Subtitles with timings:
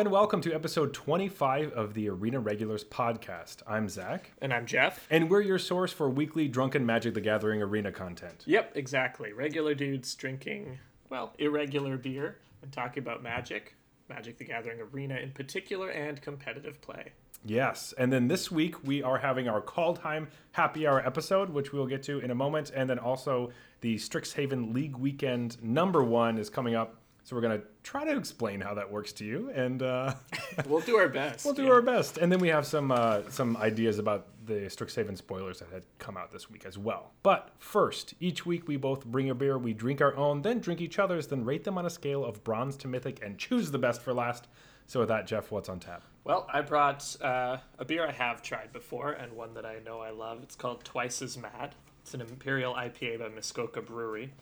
[0.00, 3.56] And welcome to episode 25 of the Arena Regulars podcast.
[3.66, 5.06] I'm Zach, And I'm Jeff.
[5.10, 8.42] and we're your source for weekly Drunken Magic the Gathering arena content.
[8.46, 9.34] Yep, exactly.
[9.34, 10.78] Regular dudes drinking,
[11.10, 13.76] well, irregular beer and talking about magic,
[14.08, 17.12] Magic the Gathering Arena in particular, and competitive play.
[17.44, 21.86] Yes, and then this week we are having our Kaldheim Happy Hour episode, which we'll
[21.86, 23.50] get to in a moment, and then also
[23.82, 26.96] the Strixhaven League Weekend number one is coming up.
[27.24, 30.14] So we're gonna try to explain how that works to you, and uh,
[30.66, 31.44] We'll do our best.
[31.44, 31.70] we'll do yeah.
[31.70, 32.18] our best.
[32.18, 36.16] And then we have some uh, some ideas about the Strixhaven spoilers that had come
[36.16, 37.12] out this week as well.
[37.22, 40.80] But first, each week we both bring a beer, we drink our own, then drink
[40.80, 43.78] each other's, then rate them on a scale of bronze to mythic, and choose the
[43.78, 44.48] best for last.
[44.86, 46.02] So with that, Jeff, what's on tap?
[46.24, 50.00] Well, I brought uh, a beer I have tried before and one that I know
[50.00, 50.42] I love.
[50.42, 51.76] It's called Twice as Mad.
[52.02, 54.32] It's an Imperial IPA by Muskoka Brewery.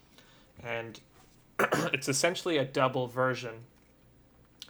[0.65, 0.99] And
[1.93, 3.55] it's essentially a double version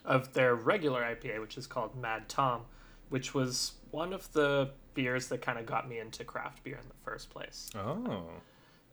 [0.05, 2.63] of their regular IPA, which is called Mad Tom,
[3.11, 6.89] which was one of the beers that kind of got me into craft beer in
[6.89, 7.71] the first place.
[7.77, 8.25] Oh,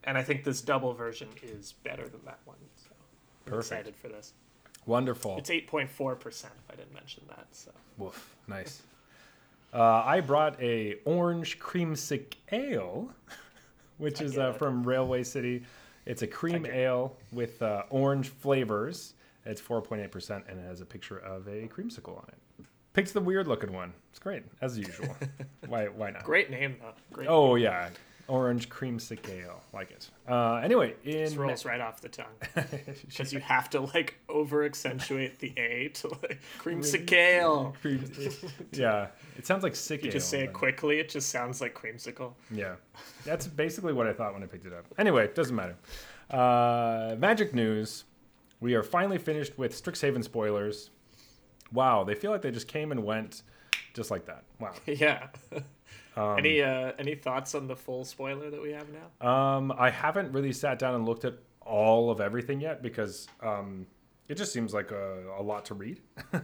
[0.03, 2.57] And I think this double version is better than that one.
[2.75, 3.71] So I'm Perfect.
[3.71, 4.33] excited for this.
[4.85, 5.37] wonderful.
[5.37, 7.47] It's 8.4%, if I didn't mention that.
[7.51, 8.81] So Woof, nice.
[9.73, 13.09] Uh, I brought a orange creamsicle ale,
[13.97, 15.63] which I is uh, from Railway City.
[16.05, 19.13] It's a cream ale with uh, orange flavors.
[19.45, 22.65] It's 4.8% and it has a picture of a creamsicle on it.
[22.93, 23.93] Picked the weird looking one.
[24.09, 25.15] It's great, as usual.
[25.67, 26.23] why, why not?
[26.23, 26.93] great name, though.
[27.11, 27.89] Great Oh, yeah.
[28.27, 29.61] Orange creamsicle ale.
[29.73, 30.09] Like it.
[30.27, 31.35] Uh, anyway, in.
[31.35, 32.25] rolls right off the tongue
[33.07, 37.73] because you have to like over accentuate the A to like creamsicle.
[37.75, 38.03] Cream-
[38.71, 39.07] yeah.
[39.37, 42.33] It sounds like sick You just say it quickly, it just sounds like creamsicle.
[42.51, 42.75] Yeah,
[43.23, 44.85] that's basically what I thought when I picked it up.
[44.97, 45.75] Anyway, it doesn't matter.
[46.29, 48.05] Uh, magic news:
[48.59, 50.89] We are finally finished with Strixhaven spoilers.
[51.71, 53.43] Wow, they feel like they just came and went,
[53.93, 54.43] just like that.
[54.59, 54.73] Wow.
[54.85, 55.27] yeah.
[56.17, 59.27] Um, any uh any thoughts on the full spoiler that we have now?
[59.27, 63.87] Um, I haven't really sat down and looked at all of everything yet because um,
[64.27, 65.99] it just seems like a, a lot to read.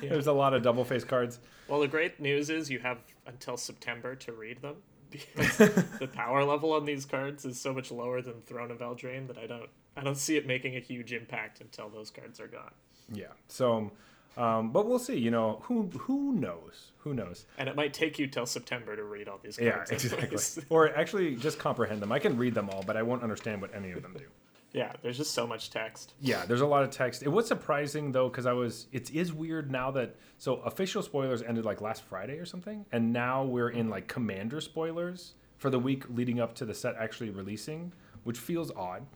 [0.00, 0.10] Yeah.
[0.10, 1.40] There's a lot of double face cards.
[1.68, 4.76] Well, the great news is you have until September to read them.
[5.98, 9.38] The power level on these cards is so much lower than Throne of Eldraine that
[9.38, 12.72] I don't I don't see it making a huge impact until those cards are gone.
[13.12, 13.26] Yeah.
[13.48, 13.92] So,
[14.36, 15.18] um, but we'll see.
[15.18, 16.92] You know, who who knows?
[16.98, 17.46] Who knows?
[17.58, 19.90] And it might take you till September to read all these cards.
[19.90, 20.64] Yeah, exactly.
[20.70, 22.10] or actually just comprehend them.
[22.12, 24.24] I can read them all, but I won't understand what any of them do.
[24.72, 26.14] yeah, there's just so much text.
[26.20, 27.22] Yeah, there's a lot of text.
[27.22, 28.86] It was surprising though, because I was.
[28.92, 33.12] It is weird now that so official spoilers ended like last Friday or something, and
[33.12, 37.30] now we're in like commander spoilers for the week leading up to the set actually
[37.30, 37.92] releasing,
[38.24, 39.06] which feels odd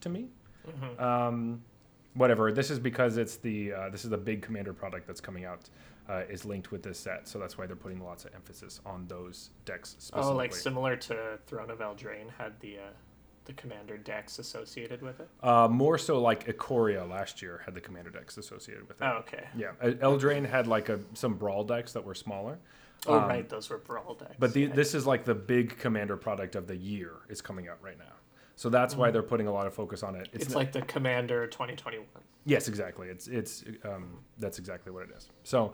[0.00, 0.28] to me.
[0.98, 1.62] Um,
[2.16, 2.50] whatever.
[2.52, 5.68] This is because it's the uh, this is the big commander product that's coming out.
[6.08, 9.04] Uh, is linked with this set, so that's why they're putting lots of emphasis on
[9.08, 10.30] those decks specifically.
[10.32, 12.80] Oh, like similar to Throne of Eldraine had the uh,
[13.44, 15.28] the commander decks associated with it.
[15.42, 19.04] Uh, more so like Ikoria last year had the commander decks associated with it.
[19.04, 19.48] Oh, okay.
[19.56, 22.60] Yeah, Eldraine had like a some brawl decks that were smaller,
[23.08, 24.36] Oh, Um, right, those were brawl decks.
[24.38, 24.74] but the, yeah.
[24.74, 28.14] this is like the big commander product of the year is coming out right now.
[28.56, 30.28] So that's why they're putting a lot of focus on it.
[30.32, 32.06] It's not- like the Commander 2021.
[32.46, 33.08] yes, exactly.
[33.08, 35.28] It's it's um, that's exactly what it is.
[35.44, 35.72] So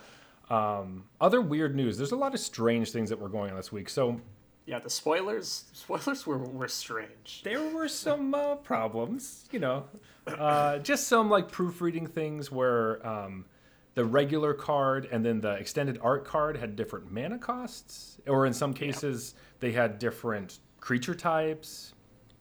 [0.51, 1.97] um, other weird news.
[1.97, 3.89] There's a lot of strange things that were going on this week.
[3.89, 4.21] So
[4.67, 7.43] Yeah, the spoilers spoilers were were strange.
[7.45, 9.85] there were some uh, problems, you know,
[10.27, 13.45] uh, just some like proofreading things where um,
[13.95, 18.53] the regular card and then the extended art card had different mana costs, or in
[18.53, 21.95] some cases they had different creature types.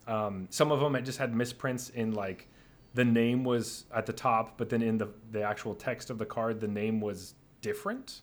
[0.08, 2.48] Um, some of them it just had misprints in like
[2.94, 6.26] the name was at the top, but then in the the actual text of the
[6.26, 8.22] card the name was different.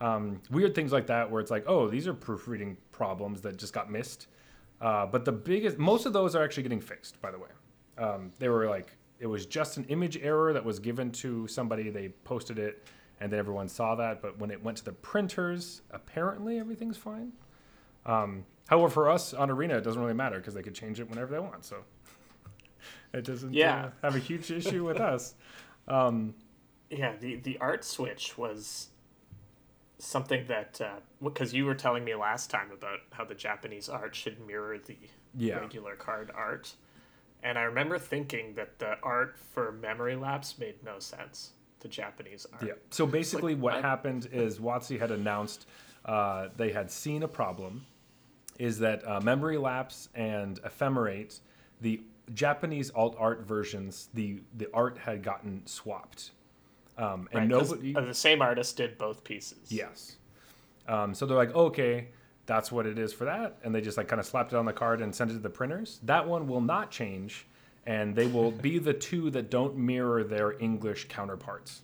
[0.00, 3.72] Um, weird things like that where it's like, oh, these are proofreading problems that just
[3.72, 4.28] got missed.
[4.80, 7.48] Uh, but the biggest, most of those are actually getting fixed, by the way.
[7.98, 11.90] Um, they were like, it was just an image error that was given to somebody.
[11.90, 12.86] They posted it,
[13.20, 14.22] and then everyone saw that.
[14.22, 17.32] But when it went to the printers, apparently everything's fine.
[18.06, 21.10] Um, however, for us on Arena, it doesn't really matter because they could change it
[21.10, 21.64] whenever they want.
[21.64, 21.78] So
[23.12, 23.86] it doesn't Yeah.
[23.86, 25.34] uh, have a huge issue with us.
[25.88, 26.34] Um,
[26.90, 28.88] Yeah, the the art switch was
[29.98, 30.80] something that
[31.22, 34.96] because you were telling me last time about how the Japanese art should mirror the
[35.34, 35.58] Yeah.
[35.60, 36.74] regular card art,
[37.42, 41.52] and I remember thinking that the art for Memory Lapse made no sense.
[41.80, 42.62] The Japanese art.
[42.62, 42.72] Yeah.
[42.90, 43.82] So basically, what what?
[43.84, 45.66] happened is WotC had announced
[46.04, 47.86] uh, they had seen a problem.
[48.58, 51.40] Is that uh, memory lapse and ephemerate,
[51.80, 52.00] the
[52.34, 56.32] Japanese alt art versions, the the art had gotten swapped.
[56.96, 57.92] Um, Right, nobody.
[57.92, 59.70] the same artist did both pieces.
[59.70, 60.16] Yes.
[60.88, 62.08] Um, so they're like, okay,
[62.46, 64.64] that's what it is for that, and they just like kind of slapped it on
[64.64, 66.00] the card and sent it to the printers.
[66.02, 67.46] That one will not change,
[67.86, 71.82] and they will be the two that don't mirror their English counterparts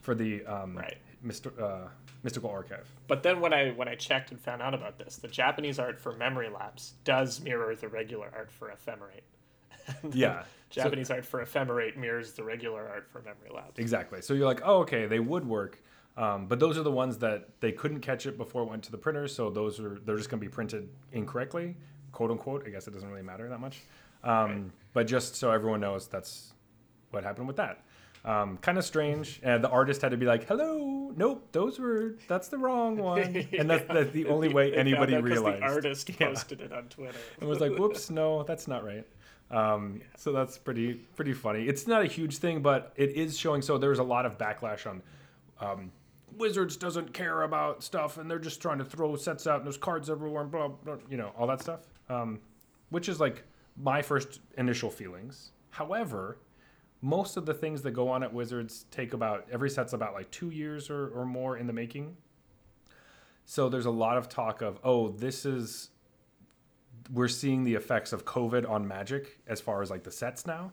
[0.00, 0.96] for the um, Right.
[1.22, 1.88] Myst- uh,
[2.22, 2.86] mystical archive.
[3.06, 5.98] But then when I when I checked and found out about this, the Japanese art
[6.00, 9.22] for Memory Lapse does mirror the regular art for Ephemerate.
[10.12, 10.42] Yeah.
[10.42, 10.46] So-
[10.82, 13.78] Japanese art for Ephemerate mirrors the regular art for Memory Lapse.
[13.78, 14.20] Exactly.
[14.20, 15.82] So you're like, oh, okay, they would work,
[16.18, 18.90] um, but those are the ones that they couldn't catch it before it went to
[18.90, 19.34] the printers.
[19.34, 21.74] So those are they're just going to be printed incorrectly,
[22.12, 22.64] quote unquote.
[22.66, 23.80] I guess it doesn't really matter that much,
[24.24, 24.62] um, Right.
[24.92, 26.52] but just so everyone knows, that's
[27.12, 27.82] what happened with that.
[28.28, 32.16] Um, kind of strange, and the artist had to be like, "Hello, nope, those were
[32.28, 35.62] that's the wrong one," and that's, that's the only way anybody realized.
[35.62, 36.26] The artist Yeah.
[36.28, 37.16] posted it on Twitter.
[37.40, 39.06] and was like, "Whoops, no, that's not right."
[39.50, 41.66] Um, So that's pretty pretty funny.
[41.66, 43.62] It's not a huge thing, but it is showing.
[43.62, 45.02] So there's a lot of backlash on
[45.60, 45.90] um,
[46.36, 49.78] Wizards doesn't care about stuff, and they're just trying to throw sets out, and there's
[49.78, 51.80] cards everywhere, and blah blah, you know, all that stuff.
[52.10, 52.40] Um,
[52.90, 53.42] which is like
[53.76, 55.52] my first initial feelings.
[55.70, 56.36] However,
[57.00, 60.30] most of the things that go on at Wizards take about every set's about like
[60.30, 62.16] two years or, or more in the making.
[63.44, 65.90] So there's a lot of talk of, oh, this is
[67.12, 70.72] we're seeing the effects of COVID on Magic as far as like the sets now,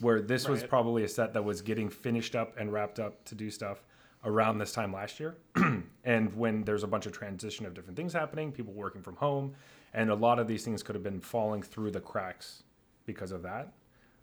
[0.00, 3.34] where this was probably a set that was getting finished up and wrapped up to
[3.34, 3.84] do stuff
[4.24, 5.36] around this time last year.
[6.04, 9.54] and when there's a bunch of transition of different things happening, people working from home,
[9.94, 12.62] and a lot of these things could have been falling through the cracks
[13.06, 13.72] because of that.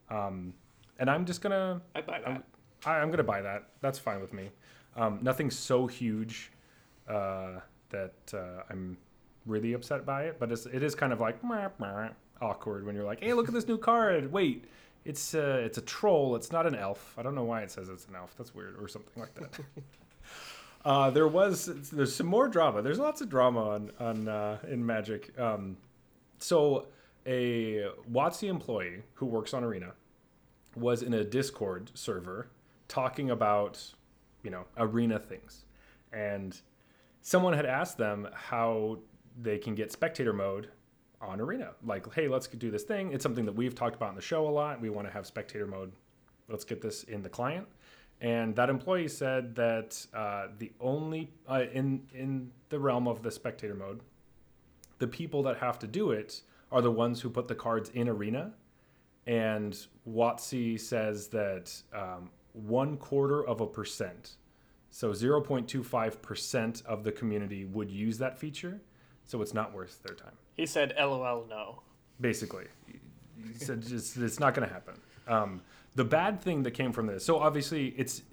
[0.09, 0.53] Um,
[0.99, 2.43] and I'm just gonna I buy that.
[2.85, 3.69] I, I'm gonna buy that.
[3.81, 4.49] That's fine with me.
[4.95, 6.51] Um, nothing so huge
[7.07, 7.59] uh,
[7.89, 8.97] that uh, I'm
[9.45, 12.09] really upset by it, but it's, it is kind of like meh, meh,
[12.41, 14.65] awkward when you're like, "Hey, look at this new card." Wait,
[15.05, 16.35] it's uh, it's a troll.
[16.35, 17.13] It's not an elf.
[17.17, 18.33] I don't know why it says it's an elf.
[18.37, 19.59] That's weird, or something like that.
[20.85, 22.81] uh, there was there's some more drama.
[22.81, 25.37] There's lots of drama on on uh, in Magic.
[25.39, 25.77] Um,
[26.39, 26.87] so
[27.25, 29.93] a WotC employee who works on Arena
[30.77, 32.49] was in a Discord server
[32.87, 33.83] talking about,
[34.43, 35.65] you know, arena things.
[36.13, 36.59] And
[37.21, 38.99] someone had asked them how
[39.41, 40.69] they can get spectator mode
[41.21, 41.71] on arena.
[41.85, 43.11] Like, hey, let's do this thing.
[43.11, 44.79] It's something that we've talked about in the show a lot.
[44.79, 45.91] We want to have spectator mode.
[46.47, 47.67] Let's get this in the client.
[48.21, 53.29] And that employee said that uh, the only uh, in in the realm of the
[53.29, 53.99] spectator mode,
[54.97, 56.41] the people that have to do it
[56.71, 58.53] are the ones who put the cards in arena
[59.27, 59.77] and
[60.09, 64.37] WotC says that um, one quarter of a percent,
[64.89, 68.81] so 0.25% of the community would use that feature,
[69.25, 70.31] so it's not worth their time.
[70.55, 71.83] He said, "LOL, no."
[72.19, 74.95] Basically, he said just, it's not going to happen.
[75.27, 75.61] Um,
[75.95, 78.23] the bad thing that came from this, so obviously it's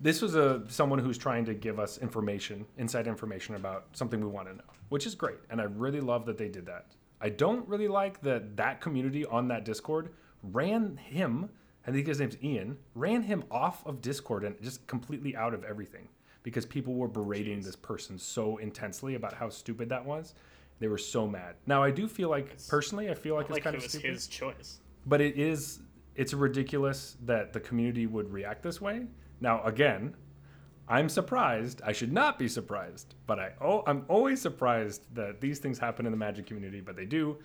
[0.00, 4.26] this was a someone who's trying to give us information, inside information about something we
[4.26, 6.86] want to know, which is great, and I really love that they did that.
[7.20, 10.10] I don't really like that that community on that Discord
[10.42, 11.48] ran him.
[11.86, 12.78] I think his name's Ian.
[12.94, 16.08] Ran him off of Discord and just completely out of everything
[16.42, 20.34] because people were berating this person so intensely about how stupid that was.
[20.78, 21.56] They were so mad.
[21.66, 23.92] Now I do feel like personally, I feel like it's Like kind it of was
[23.92, 24.80] stupid his choice.
[25.06, 25.80] but it is
[26.14, 29.06] it's ridiculous that the community would react this way
[29.40, 30.14] now again
[30.88, 35.58] i'm surprised i should not be surprised but i oh i'm always surprised that these
[35.58, 37.36] things happen in the magic community but they do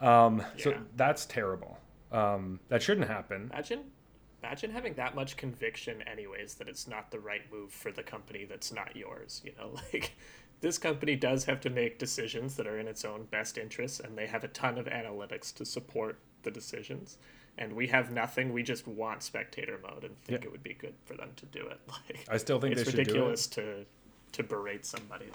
[0.00, 1.76] um, so that's terrible
[2.12, 3.80] um, that shouldn't happen Imagine,
[4.42, 8.44] imagine having that much conviction, anyways, that it's not the right move for the company
[8.44, 9.42] that's not yours.
[9.44, 10.16] You know, like
[10.60, 14.16] this company does have to make decisions that are in its own best interests, and
[14.16, 17.18] they have a ton of analytics to support the decisions.
[17.60, 18.52] And we have nothing.
[18.52, 20.46] We just want spectator mode and think Yeah.
[20.46, 21.80] it would be good for them to do it.
[21.88, 23.84] Like i still think it's they should ridiculous to
[24.32, 25.26] to berate somebody,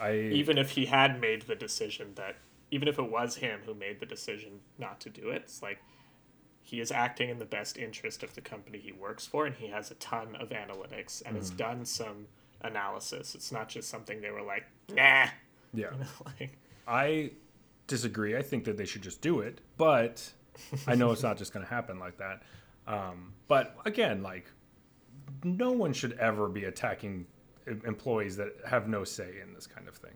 [0.00, 2.36] i even if he had made the decision that,
[2.70, 5.42] even if it was him who made the decision not to do it.
[5.46, 5.78] It's like
[6.62, 9.68] he is acting in the best interest of the company he works for, and he
[9.68, 11.36] has a ton of analytics and Mm-hmm.
[11.38, 12.26] has done some
[12.62, 13.34] analysis.
[13.34, 14.94] It's not just something they were like, nah.
[14.94, 15.30] yeah
[15.74, 16.06] You know,
[16.38, 17.30] like, I
[17.86, 18.36] disagree.
[18.36, 20.32] I think that they should just do it, but
[20.86, 22.42] I know it's not just going to happen like that.
[22.86, 24.46] Um, but again, like
[25.44, 27.26] no one should ever be attacking
[27.84, 30.14] employees that have no say in this kind of thing.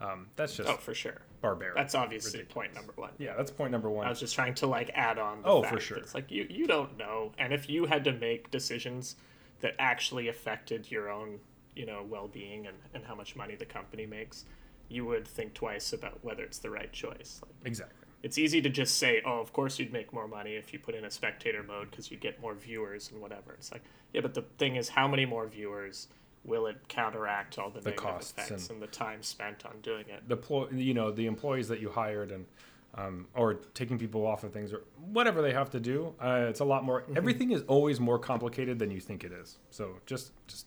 [0.00, 1.22] Um, that's just oh, for sure.
[1.40, 1.76] barbaric.
[1.76, 2.52] That's obviously Ridiculous.
[2.54, 3.10] point number one.
[3.18, 4.04] yeah, that's point number one.
[4.06, 5.42] I was just trying to like add on.
[5.42, 5.96] The Oh, fact for sure.
[5.98, 9.16] that It's like you you don't know, and if you had to make decisions
[9.60, 11.38] that actually affected your own
[11.76, 14.44] you know well being and and how much money the company makes,
[14.88, 17.40] you would think twice about whether it's the right choice.
[17.42, 18.01] Like, exactly.
[18.22, 20.94] It's easy to just say, oh, of course you'd make more money if you put
[20.94, 23.52] in a spectator mode because you'd get more viewers and whatever.
[23.54, 26.08] It's like, yeah, but the thing is, how many more viewers
[26.44, 29.80] will it counteract all the, The negative costs effects and, and- the time spent on
[29.82, 30.28] doing it?
[30.28, 32.46] the plo- you know the employees that you hired and
[32.94, 36.60] um, or taking people off of things or whatever they have to do uh, it's
[36.60, 40.32] a lot more everything is always more complicated than you think it is so just
[40.46, 40.66] just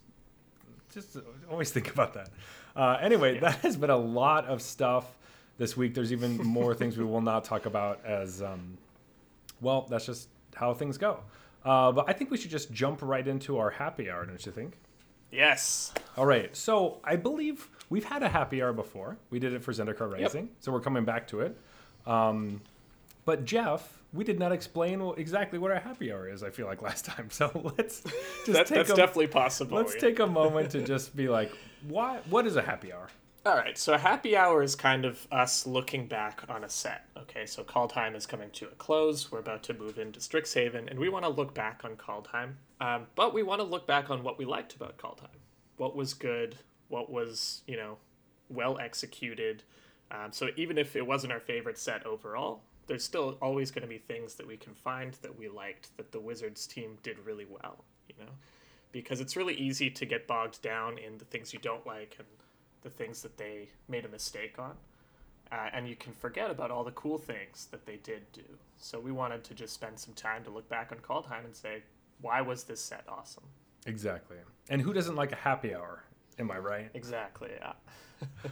[0.91, 1.17] just
[1.51, 2.29] always think about that
[2.75, 3.41] uh, anyway Yeah.
[3.41, 5.17] that has been a lot of stuff
[5.57, 8.77] this week there's even more things we will not talk about as um,
[9.62, 11.19] well that's just how things go
[11.63, 14.51] uh, but i think we should just jump right into our happy hour don't you
[14.51, 14.74] think
[15.31, 15.93] Yes.
[16.17, 16.55] all right.
[16.55, 19.17] So I believe we've had a happy hour before.
[19.29, 20.50] We did it for Zendikar Rising.
[20.59, 21.57] So we're coming back to it.
[22.05, 22.62] Um,
[23.25, 26.43] but Jeff, we did not explain exactly what our happy hour is.
[26.43, 27.29] I feel like last time.
[27.31, 29.77] So let's just That, take that's a, definitely possible.
[29.77, 30.01] let's yeah.
[30.01, 31.51] take a moment to just be like,
[31.88, 32.19] why?
[32.29, 33.07] What is a happy hour?
[33.45, 37.05] All right, so happy hour is kind of us looking back on a set.
[37.15, 39.31] Okay, so Kaldheim is coming to a close.
[39.31, 42.53] We're about to move into Strixhaven, and we want to look back on Kaldheim.
[42.81, 45.37] Um, but we want to look back on what we liked about Kaldheim.
[45.77, 46.55] What was good?
[46.87, 47.97] What was, you know,
[48.49, 49.61] well executed?
[50.09, 53.87] Um, so even if it wasn't our favorite set overall, there's still always going to
[53.87, 57.45] be things that we can find that we liked that the Wizards team did really
[57.47, 58.31] well, you know?
[58.91, 62.27] Because it's really easy to get bogged down in the things you don't like and
[62.86, 64.74] the things that they made a mistake on.
[65.51, 68.44] Uh, and you can forget about all the cool things that they did do.
[68.77, 71.84] So we wanted to just spend some time to look back on Kaldheim and say,
[72.22, 73.44] why was this set awesome?
[73.86, 74.38] Exactly.
[74.70, 76.04] And who doesn't like a happy hour?
[76.39, 76.89] Am I right?
[76.94, 77.74] Exactly, yeah.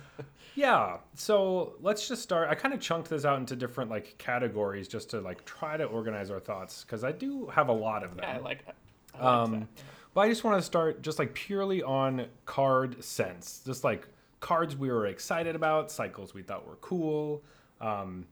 [0.56, 0.98] Yeah.
[1.16, 2.48] So let's just start.
[2.50, 5.86] I kind of chunked this out into different like categories just to like try to
[5.86, 8.24] organize our thoughts because I do have a lot of them.
[8.24, 8.76] Yeah, I like that.
[9.16, 9.68] I like Um, that.
[10.14, 14.08] But I just want to start just like purely on card sense, just like
[14.44, 17.42] cards we were excited about, cycles we thought were cool,
[17.80, 18.28] um,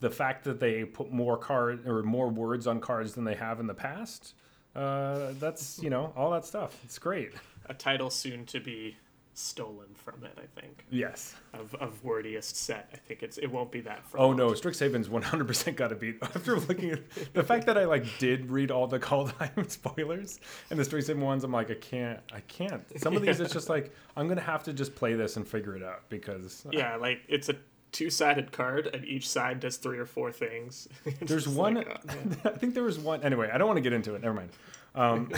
[0.00, 3.58] the fact that they put more card or more words on cards than they have
[3.58, 4.34] in the past.
[4.74, 6.78] Uh, that's you know all that stuff.
[6.84, 7.32] It's great.
[7.70, 8.96] A title soon to be
[9.36, 10.86] stolen from it, I think.
[10.90, 11.34] Yes.
[11.52, 12.88] Of, of wordiest set.
[12.92, 16.18] I think it's it won't be that for Oh no, Strixhaven's 100% got to beat.
[16.22, 20.40] After looking at the fact that I like did read all the Kaldheim spoilers
[20.70, 22.82] and the Strixhaven ones, I'm like, I can't, I can't.
[23.00, 25.76] Some of these, it's just like I'm gonna have to just play this and figure
[25.76, 27.56] it out because Yeah, like it's a
[27.92, 30.88] two sided card and each side does three or four things.
[31.06, 31.74] It's there's one.
[31.74, 32.48] like, oh.
[32.50, 33.22] I think there was one.
[33.22, 34.22] Anyway, I don't want to get into it.
[34.22, 34.50] Never mind.
[34.94, 35.30] Um,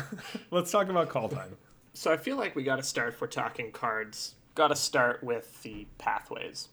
[0.51, 1.51] let's talk about Kaldheim.
[1.93, 4.35] So I feel like we got to start if we're talking cards.
[4.55, 6.69] Got to start with the pathways.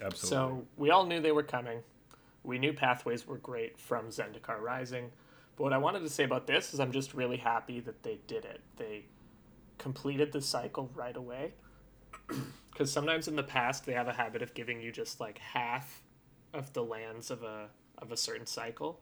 [0.00, 0.28] Absolutely.
[0.28, 1.82] So we all knew they were coming.
[2.44, 5.10] We knew pathways were great from Zendikar Rising.
[5.56, 8.18] But what I wanted to say about this is I'm just really happy that they
[8.26, 8.60] did it.
[8.76, 9.04] They
[9.78, 11.52] completed the cycle right away.
[12.72, 16.02] Because sometimes in the past they have a habit of giving you just like half
[16.54, 17.68] of the lands of a
[17.98, 18.98] of a certain cycle,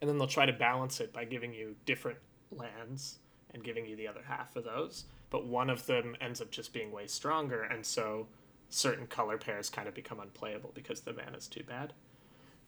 [0.00, 2.18] and then they'll try to balance it by giving you different
[2.52, 3.18] lands
[3.54, 5.04] and giving you the other half of those.
[5.30, 8.26] But one of them ends up just being way stronger, and so
[8.70, 11.92] certain color pairs kind of become unplayable because the mana's too bad.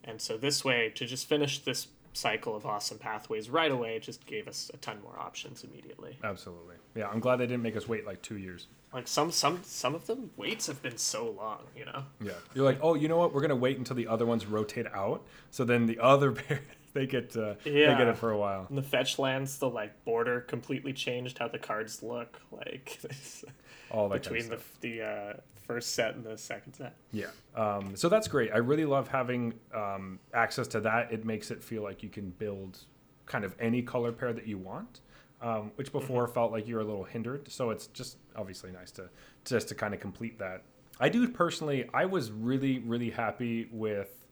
[0.03, 4.03] And so this way, to just finish this cycle of awesome pathways right away, it
[4.03, 6.17] just gave us a ton more options immediately.
[6.23, 6.75] Absolutely.
[6.95, 8.67] Yeah, I'm glad they didn't make us wait like two years.
[8.93, 12.03] Like some some some of them waits have been so long, you know.
[12.19, 12.33] Yeah.
[12.53, 13.33] You're like, oh, you know what?
[13.33, 16.61] We're gonna wait until the other ones rotate out, so then the other pair
[16.93, 18.65] they get uh, they get it for a while.
[18.69, 22.99] And the fetch lands, the like border completely changed how the cards look, like
[23.91, 25.33] All that between kind of the the uh,
[25.65, 26.95] first set and the second set.
[27.11, 27.27] Yeah.
[27.55, 28.51] Um, so that's great.
[28.53, 31.11] I really love having um, access to that.
[31.11, 32.79] It makes it feel like you can build
[33.25, 34.99] kind of any color pair that you want,
[35.41, 37.49] um, which before felt like you were a little hindered.
[37.51, 39.09] So it's just obviously nice to
[39.45, 40.63] just to kind of complete that.
[40.99, 41.89] I do personally.
[41.93, 44.27] I was really really happy with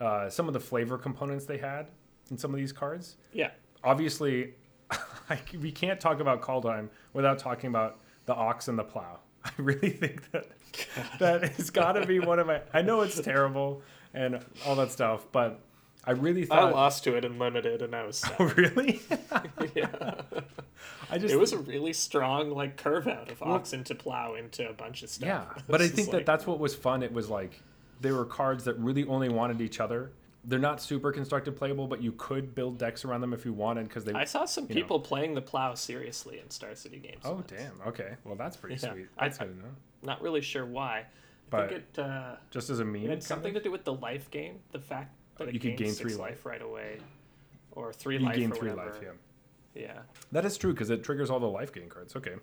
[0.00, 1.88] uh, some of the flavor components they had
[2.30, 3.16] in some of these cards.
[3.32, 3.50] Yeah,
[3.84, 4.54] Obviously,
[5.60, 9.18] we can't talk about Kaldheim without talking about the ox and the plow.
[9.44, 10.46] I really think that
[11.18, 12.62] that has got to be one of my.
[12.72, 13.82] I know it's terrible
[14.14, 15.60] and all that stuff, but
[16.06, 18.36] I really thought I lost to it in limited, and I was sad.
[18.38, 19.02] Oh, really?
[19.74, 20.14] yeah.
[21.10, 21.34] I just.
[21.34, 25.02] It was a really strong like curve out of ox into plow into a bunch
[25.02, 25.26] of stuff.
[25.26, 27.02] Yeah, but I think that like, that's what was fun.
[27.02, 27.60] It was like
[28.00, 30.10] they were cards that really only wanted each other.
[30.46, 33.88] They're not super constructed playable, but you could build decks around them if you wanted
[33.88, 34.12] because they.
[34.12, 34.80] I saw some you know.
[34.80, 37.22] people playing the plow seriously in Star City games.
[37.24, 37.50] oh once.
[37.50, 37.80] damn!
[37.86, 38.92] Okay, well that's pretty Yeah.
[38.92, 39.06] sweet.
[39.18, 39.72] I- That's good to know.
[40.02, 40.98] Not really sure why.
[40.98, 41.06] I
[41.50, 43.62] But- think it, uh, Just as a meme, it had something of?
[43.62, 44.60] to do with the life game.
[44.72, 46.98] The fact that it You could gain three life right away,
[47.72, 48.36] or three You life.
[48.36, 48.90] gain three whatever.
[48.92, 49.00] life.
[49.02, 49.82] Yeah.
[49.82, 50.02] Yeah.
[50.32, 52.14] That is true because it triggers all the life gain cards.
[52.16, 52.34] Okay,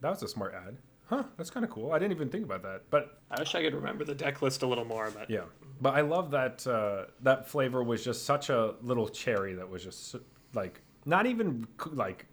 [0.00, 0.76] that was a smart ad.
[1.06, 1.92] Huh, that's kind of cool.
[1.92, 2.82] I didn't even think about that.
[2.90, 5.42] But I wish I could remember the deck list a little more, but yeah,
[5.80, 9.84] but I love that uh, that flavor was just such a little cherry that was
[9.84, 10.16] just
[10.54, 12.26] like not even like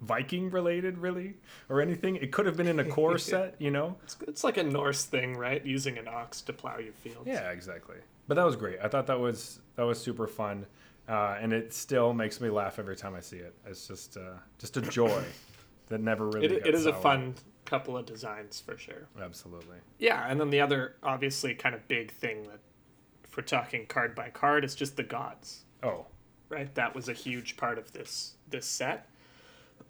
[0.00, 1.34] Viking related really
[1.68, 2.16] or anything.
[2.16, 3.96] It could have been in a core set, you know.
[4.02, 5.64] it's, it's like a Norse thing, right?
[5.64, 7.26] Using an ox to plow your fields.
[7.26, 7.96] Yeah, exactly.
[8.28, 8.78] But that was great.
[8.82, 10.66] I thought that was that was super fun,
[11.08, 13.54] uh, and it still makes me laugh every time I see it.
[13.66, 15.22] It's just uh, just a joy
[15.88, 16.46] that never really.
[16.46, 17.34] It, it is a fun
[17.64, 19.08] couple of designs for sure.
[19.20, 19.76] Absolutely.
[19.98, 22.58] Yeah, and then the other obviously kind of big thing that
[23.32, 25.62] if we're talking card by card it's just the gods.
[25.82, 26.04] Oh,
[26.50, 26.72] right?
[26.74, 29.08] That was a huge part of this this set,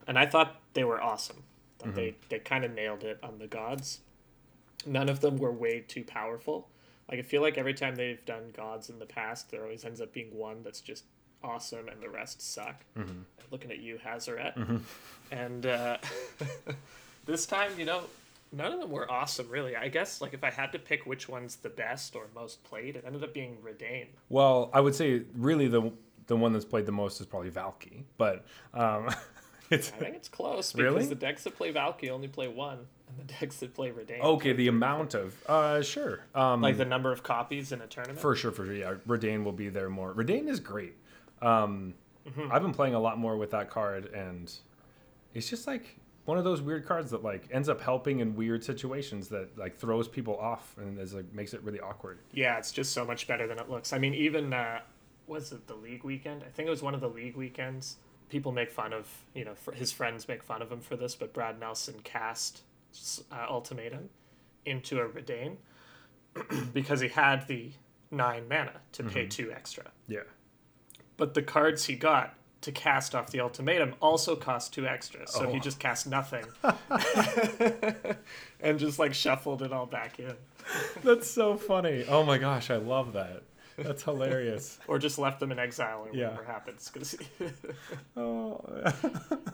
[0.07, 1.43] and I thought they were awesome.
[1.79, 1.97] That mm-hmm.
[1.97, 4.01] They they kind of nailed it on the gods.
[4.87, 6.69] None of them were way too powerful.
[7.11, 10.01] Like I feel like every time they've done gods in the past, there always ends
[10.01, 11.05] up being one that's just
[11.43, 12.85] awesome and the rest suck.
[12.97, 13.23] Mm-hmm.
[13.51, 14.77] Looking at you, Hazoret, mm-hmm.
[15.33, 15.99] and uh,
[17.27, 18.05] this time, you know.
[18.53, 19.75] None of them were awesome, really.
[19.77, 22.97] I guess, like, if I had to pick which one's the best or most played,
[22.97, 24.09] it ended up being Reidane.
[24.29, 25.91] well, I would say really the
[26.29, 28.45] the one that's played the most is probably Valki, but
[28.75, 29.09] um,
[29.71, 31.07] it's I think it's close because Really?
[31.07, 32.79] the decks that play Valki only play one,
[33.09, 34.21] and the decks that play Reidane.
[34.21, 34.53] okay.
[34.53, 38.21] The amount of uh, sure, um, Like the number of copies in a tournament.
[38.21, 38.75] for sure, for sure.
[38.75, 40.15] Yeah, Reidane will be there more.
[40.15, 40.95] Reidane is great.
[41.41, 41.95] Um,
[42.25, 42.53] Mm-hmm.
[42.53, 44.49] I've been playing a lot more with that card, and
[45.35, 48.63] it's just like one of those weird cards that like ends up helping in weird
[48.63, 52.19] situations that like throws people off and is like makes it really awkward.
[52.33, 53.93] yeah, it's just so much better than it looks.
[53.93, 54.81] I mean, even uh,
[55.27, 56.43] was it the league weekend?
[56.47, 57.97] I think it was one of the league weekends.
[58.29, 61.15] People make fun of you know fr- his friends make fun of him for this,
[61.15, 62.63] but Brad Nelson cast
[63.33, 64.09] uh, ultimatum
[64.65, 65.57] into a Reidane
[66.73, 67.73] because he had the
[68.11, 69.91] nine mana to pay two extra.
[70.07, 70.21] Yeah.
[71.17, 75.31] But the cards he got to cast off the ultimatum also cost two extras.
[75.31, 75.61] so he Oh.
[75.61, 76.45] just cast nothing,
[78.61, 80.35] and just like shuffled it all back in,
[81.05, 82.05] That's so funny.
[82.09, 83.43] Oh my gosh, I love that.
[83.79, 84.79] That's hilarious.
[84.87, 86.29] or just left them in exile, or Yeah.
[86.31, 86.91] whatever happens.
[86.93, 87.17] Because
[88.17, 88.61] oh,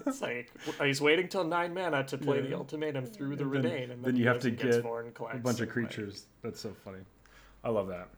[0.07, 0.51] it's like
[0.83, 3.91] he's waiting till nine mana to play the ultimatum through the And then- Reidane, and
[3.91, 6.27] then, then you have to get a bunch of and, like- creatures.
[6.43, 6.99] That's so funny.
[7.65, 8.09] I love that.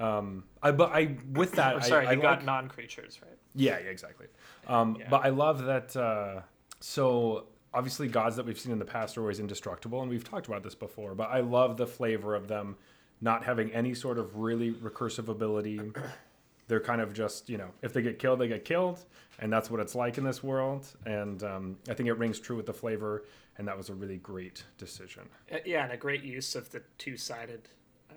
[0.00, 3.36] Um, I but I with that Or, sorry, I, I got like- non-creatures, right?
[3.54, 4.26] Yeah, yeah, exactly.
[4.66, 5.08] Um, Yeah.
[5.10, 5.96] But I love that.
[5.96, 6.40] Uh,
[6.80, 10.46] so obviously, gods that we've seen in the past are always indestructible, and we've talked
[10.46, 11.14] about this before.
[11.14, 12.76] But I love the flavor of them
[13.20, 15.80] not having any sort of really recursive ability.
[16.68, 19.04] They're kind of just, you know, if they get killed, they get killed,
[19.40, 20.86] and that's what it's like in this world.
[21.04, 23.24] And um, I think it rings true with the flavor,
[23.58, 25.28] and that was a really great decision.
[25.52, 27.68] Uh, Yeah, and a great use of the two-sided,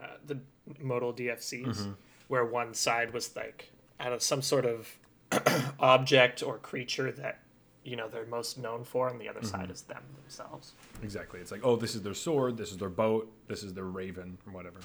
[0.01, 0.39] uh, the
[0.79, 1.91] modal DFCs, Mm-hmm.
[2.27, 4.87] where one side was like out of some sort of
[5.79, 7.39] object or creature that
[7.83, 9.49] you know they're most known for, and the other Mm-hmm.
[9.61, 10.73] side is them themselves.
[11.01, 11.39] Exactly.
[11.39, 14.37] It's like, oh, this is their sword, this is their boat, this is their raven,
[14.47, 14.79] or whatever.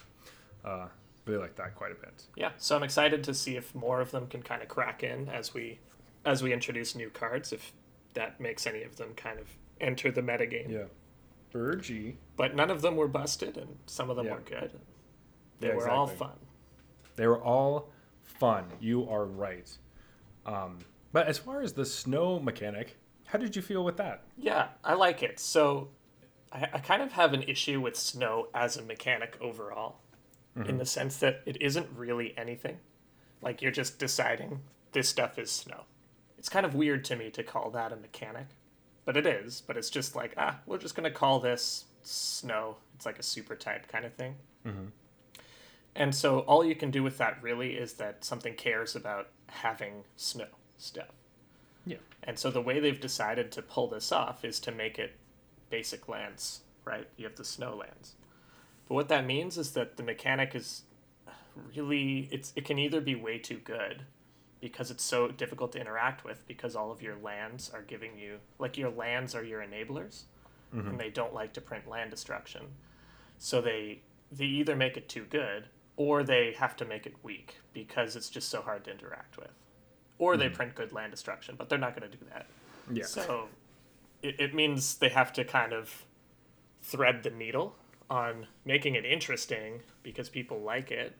[0.65, 0.87] Uh,
[1.27, 2.25] really like that quite a bit.
[2.37, 5.29] Yeah, so I'm excited to see if more of them can kind of crack in
[5.29, 5.79] as we
[6.25, 7.53] as we introduce new cards.
[7.53, 7.73] If
[8.15, 9.47] that makes any of them kind of
[9.81, 10.71] enter the metagame.
[10.71, 10.85] Yeah.
[11.53, 12.17] Burgee.
[12.37, 14.35] But none of them were busted, and some of them Yeah.
[14.35, 14.73] were good.
[15.61, 16.37] They were all fun.
[17.17, 17.91] They were all
[18.23, 18.65] fun.
[18.81, 19.71] You are right.
[20.47, 20.79] Um,
[21.13, 24.23] but as far as the snow mechanic, how did you feel with that?
[24.37, 25.39] Yeah, I like it.
[25.41, 25.89] So
[26.53, 30.01] I, I kind of have an issue with snow as a mechanic overall,
[30.67, 32.79] in the sense that it isn't really anything.
[33.43, 35.85] Like you're just deciding this stuff is snow.
[36.37, 38.47] It's kind of weird to me to call that a mechanic,
[39.05, 39.61] but it is.
[39.65, 42.77] But it's just like ah, we're just gonna call this snow.
[42.97, 44.35] It's like a super type kind of thing.
[45.99, 50.05] And so all you can do with that really is that something cares about having
[50.15, 50.47] snow
[50.79, 51.11] stuff.
[51.85, 51.97] Yeah.
[52.23, 55.17] And so the way they've decided to pull this off is to make it
[55.71, 57.09] basic lands, right?
[57.17, 58.15] You have the snow lands.
[58.87, 60.83] But what that means is that the mechanic is
[61.75, 64.03] really it's it can either be way too good
[64.61, 68.39] because it's so difficult to interact with because all of your lands are giving you
[68.61, 70.23] like your lands are your enablers
[70.73, 70.89] mm-hmm.
[70.89, 72.63] and they don't like to print land destruction.
[73.39, 75.65] So they they either make it too good
[75.99, 79.51] or they have to make it weak because it's just so hard to interact with.
[80.19, 80.55] Or they hmm.
[80.55, 82.47] print good land destruction, but they're not going to do that.
[82.91, 83.05] Yeah.
[83.05, 83.49] So
[84.23, 86.07] it, it means they have to kind of
[86.83, 87.75] thread the needle
[88.09, 91.17] on making it interesting because people like it,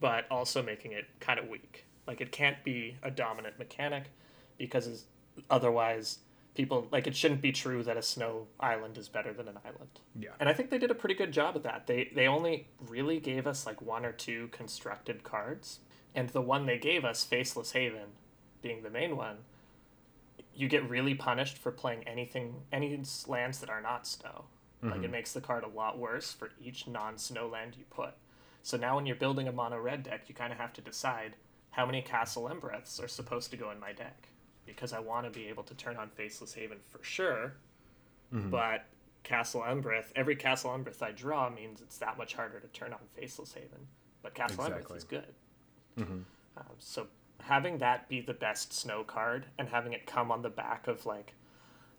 [0.00, 1.84] but also making it kind of weak.
[2.06, 4.04] Like it can't be a dominant mechanic
[4.56, 5.04] because
[5.50, 6.18] otherwise
[6.54, 10.00] people like it shouldn't be true that a snow island is better than an island.
[10.18, 10.30] Yeah.
[10.38, 11.86] And I think they did a pretty good job at that.
[11.86, 15.80] They they only really gave us like one or two constructed cards,
[16.14, 18.14] and the one they gave us, Faceless Haven,
[18.62, 19.38] being the main one,
[20.54, 24.44] you get really punished for playing anything any lands that are not snow.
[24.82, 25.12] Like it mm-hmm.
[25.12, 28.14] makes the card a lot worse for each non-snow land you put.
[28.62, 31.36] So now when you're building a mono red deck, you kind of have to decide
[31.72, 34.29] how many Castle Embereths are supposed to go in my deck
[34.74, 37.54] because I want to be able to turn on Faceless Haven for sure.
[38.50, 38.86] But
[39.24, 43.00] Castle Embereth, every Castle Embereth I draw means it's that much harder to turn on
[43.16, 43.86] Faceless Haven.
[44.22, 44.82] But Castle Exactly.
[44.82, 45.34] Embereth is good.
[46.56, 47.06] Um, so
[47.40, 51.06] having that be the best snow card and having it come on the back of
[51.06, 51.34] like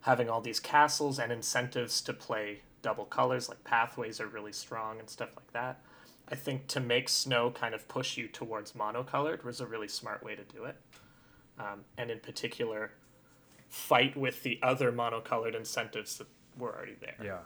[0.01, 4.99] having all these castles and incentives to play double colors like pathways are really strong
[4.99, 5.79] and stuff like that
[6.29, 10.23] i think to make snow kind of push you towards monocolored was a really smart
[10.23, 10.75] way to do it
[11.61, 12.91] um, and in particular
[13.69, 17.39] fight with the other monocolored incentives that were already there Yeah.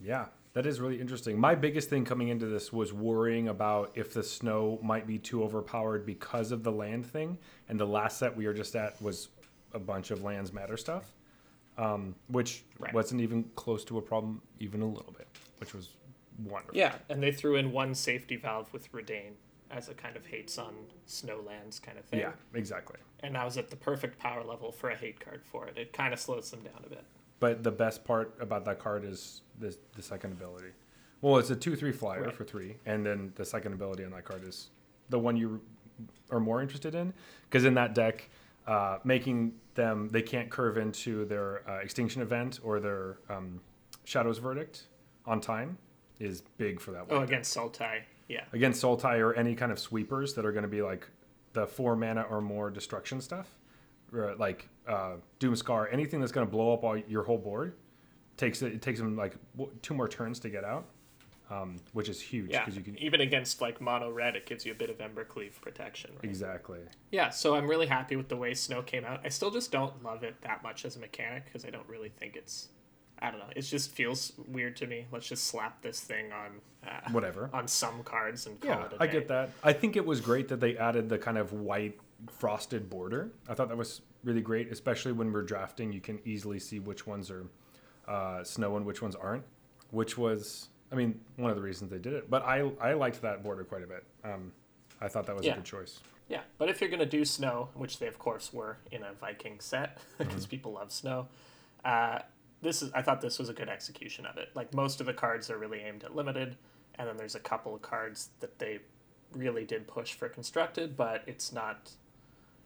[0.00, 0.26] Yeah.
[0.54, 1.38] That is really interesting.
[1.38, 5.42] My biggest thing coming into this was worrying about if the snow might be too
[5.44, 7.36] overpowered because of the land thing.
[7.68, 9.28] And the last set we were just at was
[9.74, 11.12] a bunch of lands matter stuff,
[11.76, 12.94] um, which Right.
[12.94, 15.90] wasn't even close to a problem, even a little bit, which was
[16.44, 16.76] wonderful.
[16.76, 19.32] yeah and they threw in one safety valve with Redain
[19.70, 20.74] as a kind of hates on
[21.06, 22.96] snow lands kind of thing Yeah, exactly.
[23.20, 25.76] and I was at the perfect power level for a hate card for it.
[25.76, 27.04] It kind of slows them down a bit.
[27.40, 30.68] But the best part about that card is the, the second ability.
[31.20, 32.32] Well, it's a 2 3 flyer Right.
[32.32, 32.76] for three.
[32.86, 34.68] And then the second ability on that card is
[35.10, 35.60] the one you
[36.30, 37.12] are more interested in.
[37.44, 38.28] Because in that deck,
[38.66, 43.60] uh, making them, they can't curve into their uh, extinction event or their um,
[44.04, 44.84] Shadow's Verdict
[45.26, 45.76] on time
[46.18, 47.24] is big for that Oh, one.
[47.24, 50.82] against Sultai, yeah, Against Sultai or any kind of sweepers that are going to be
[50.82, 51.08] like
[51.52, 53.46] the four mana or more destruction stuff,
[54.12, 57.74] or like uh, Doomskar, anything that's going to blow up all your whole board,
[58.36, 59.36] takes it, takes them like
[59.82, 60.86] two more turns to get out,
[61.50, 62.64] um, which is huge yeah.
[62.64, 65.60] because you can Even against like mono red, it gives you a bit of Embercleave
[65.60, 66.10] protection.
[66.16, 66.24] Right?
[66.24, 66.80] exactly.
[67.10, 69.20] Yeah, so I'm really happy with the way Snow came out.
[69.24, 72.08] I still just don't love it that much as a mechanic because I don't really
[72.08, 72.68] think it's.
[73.20, 73.46] I don't know.
[73.56, 75.06] It just feels weird to me.
[75.10, 77.48] Let's just slap this thing on uh, Whatever.
[77.52, 79.50] on some cards and call Yeah, it a I get that.
[79.64, 81.98] I think it was great that they added the kind of white
[82.30, 83.30] frosted border.
[83.48, 85.92] I thought that was really great, especially when we're drafting.
[85.92, 87.46] You can easily see which ones are
[88.06, 89.44] uh, snow and which ones aren't.
[89.90, 92.28] Which was, I mean, one of the reasons they did it.
[92.28, 94.04] But I I liked that border quite a bit.
[94.24, 94.52] Um,
[95.00, 95.52] I thought that was Yeah.
[95.52, 96.00] a good choice.
[96.28, 99.60] Yeah, but if you're gonna do snow, which they of course were in a Viking
[99.60, 100.50] set, because Mm-hmm.
[100.50, 101.28] people love snow,
[101.84, 102.18] uh,
[102.66, 104.50] this is I thought this was a good execution of it.
[104.54, 106.56] Like most of the cards are really aimed at limited,
[106.96, 108.80] and then there's a couple of cards that they
[109.32, 111.92] really did push for constructed, but it's not.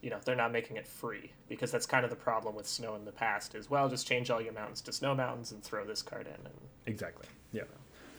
[0.00, 2.94] You know, they're not making it free because that's kind of the problem with snow
[2.94, 3.54] in the past.
[3.54, 6.46] Is well, just change all your mountains to snow mountains and throw this card in,
[6.46, 6.54] and
[6.86, 7.26] Exactly.
[7.52, 7.64] Yeah.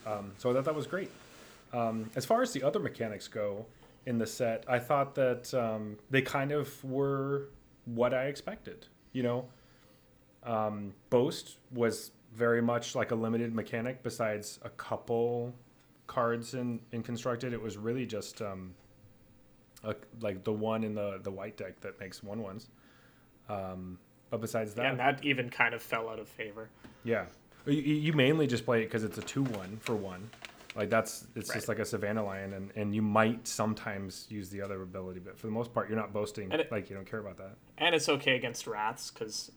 [0.05, 1.09] Um, so I thought that was great.
[1.73, 3.65] Um, as far as the other mechanics go
[4.05, 7.47] in the set, I thought that um, they kind of were
[7.85, 8.85] what I expected.
[9.11, 9.45] You know,
[10.43, 14.03] um, Boast was very much like a limited mechanic.
[14.03, 15.53] Besides a couple
[16.07, 18.73] cards in, in constructed, it was really just um,
[19.83, 22.69] a, like the one in the the white deck that makes one ones.
[23.49, 23.97] Um,
[24.29, 26.69] but besides that, and that even kind of fell out of favor.
[27.03, 27.25] yeah,
[27.65, 30.29] you, you mainly just play it because it's a two-one for one.
[30.73, 31.55] Like that's it's Right.
[31.55, 35.37] just like a Savannah Lion, and, and you might sometimes use the other ability, but
[35.37, 36.49] for the most part, you're not boasting.
[36.51, 37.57] It- like you don't care about that.
[37.77, 39.51] And it's okay against wraths because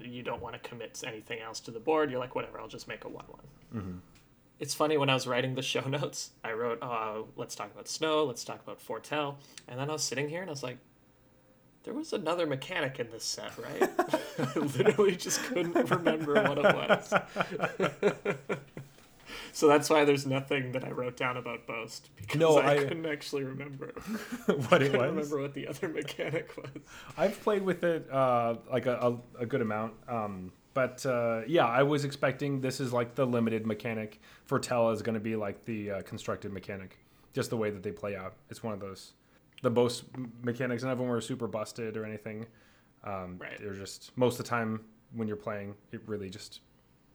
[0.00, 2.10] you don't want to commit anything else to the board.
[2.10, 3.40] You're like, whatever, I'll just make a 1 one.
[3.74, 3.98] Mm-hmm.
[4.58, 7.88] It's funny when I was writing the show notes, I wrote, oh, let's talk about
[7.88, 9.38] snow, let's talk about foretell.
[9.68, 10.78] And then I was sitting here and I was like,
[11.84, 13.90] there was another mechanic in this set, right?
[14.38, 17.14] I literally just couldn't remember what it was.
[19.52, 22.78] so that's why there's nothing that I wrote down about Boast because No, I, I-
[22.84, 23.92] couldn't actually remember.
[24.46, 24.72] what it was.
[24.72, 25.30] I it couldn't was.
[25.30, 26.82] remember what the other mechanic was.
[27.16, 28.96] I've played with it uh, like a,
[29.38, 33.26] a, a good amount, um, but uh, yeah, I was expecting this is like the
[33.26, 34.20] limited mechanic.
[34.46, 36.98] Foretell is going to be like the uh, constructed mechanic,
[37.34, 38.34] just the way that they play out.
[38.50, 39.12] It's one of those.
[39.62, 40.04] The boast
[40.42, 42.46] mechanics, none of them were super busted or anything.
[43.04, 43.58] Um, Right.
[43.60, 44.80] They're just most of the time
[45.14, 46.60] when you're playing, it really just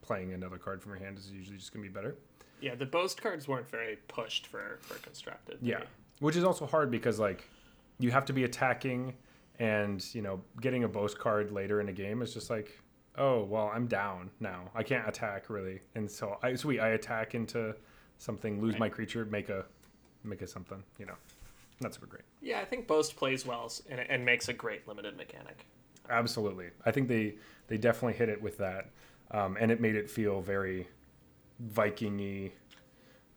[0.08, 2.16] playing another card from your hand is usually just going to be better.
[2.62, 5.60] Yeah, the boast cards weren't very pushed for for constructed.
[5.62, 5.82] Yeah,
[6.20, 7.48] which is also hard because like
[8.00, 9.14] you have to be attacking,
[9.60, 12.80] and you know getting a boast card later in a game is just like,
[13.18, 14.72] oh well, I'm down now.
[14.74, 17.76] I can't attack really, and so I sweet I attack into
[18.18, 18.80] something, lose Right.
[18.80, 19.66] my creature, make a
[20.24, 20.82] make a something.
[20.98, 21.16] You know,
[21.80, 22.24] not super great.
[22.42, 25.68] Yeah, I think boast plays well and, and makes a great limited mechanic.
[26.10, 27.36] Absolutely, I think they
[27.68, 28.90] they definitely hit it with that,
[29.32, 30.88] um, and it made it feel very
[31.60, 32.52] Viking-y.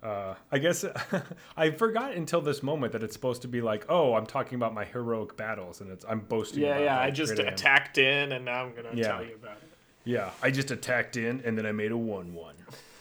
[0.03, 0.85] Uh, I guess
[1.57, 4.73] I forgot until this moment that it's supposed to be like, oh, I'm talking about
[4.73, 6.63] my heroic battles, and it's I'm boasting.
[6.63, 6.99] Yeah, yeah.
[7.01, 9.09] I just attacked in, and now I'm gonna Yeah.
[9.09, 9.69] tell you about it.
[10.05, 12.55] Yeah, I just attacked in, and then I made a one-one.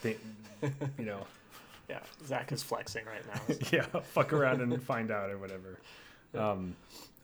[0.04, 0.16] you
[1.06, 1.26] know,
[1.90, 3.56] Yeah, Zach is flexing right now.
[3.72, 5.80] yeah, fuck around and find out or whatever.
[6.38, 6.76] Um,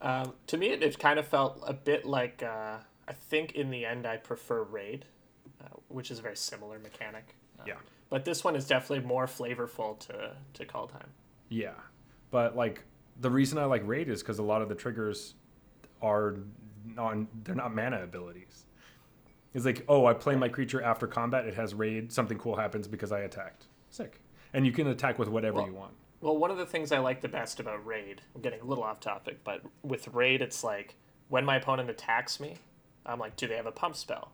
[0.01, 3.69] Um, to me, it, it kind of felt a bit like uh, I think in
[3.69, 5.06] the end I prefer Raid,
[5.88, 7.36] which is a very similar mechanic.
[7.60, 7.75] Um, Yeah.
[8.10, 11.08] But this one is definitely more flavorful to to Kaldheim.
[11.49, 11.73] yeah,
[12.32, 12.84] but like
[13.21, 15.34] the reason I like raid is because a lot of the triggers
[16.01, 16.36] are
[16.86, 18.65] non they're not mana abilities.
[19.54, 21.45] It's like, oh, I play my creature after combat.
[21.45, 22.12] It has raid.
[22.12, 23.67] Something cool happens because I attacked.
[23.89, 24.19] Sick.
[24.54, 25.93] And you can attack with whatever Well- you want.
[26.21, 28.84] Well, one of the things I like the best about Raid, I'm getting a little
[28.84, 30.95] off topic, but with Raid, it's like
[31.30, 32.58] when my opponent attacks me,
[33.06, 34.32] I'm like, do they have a pump spell?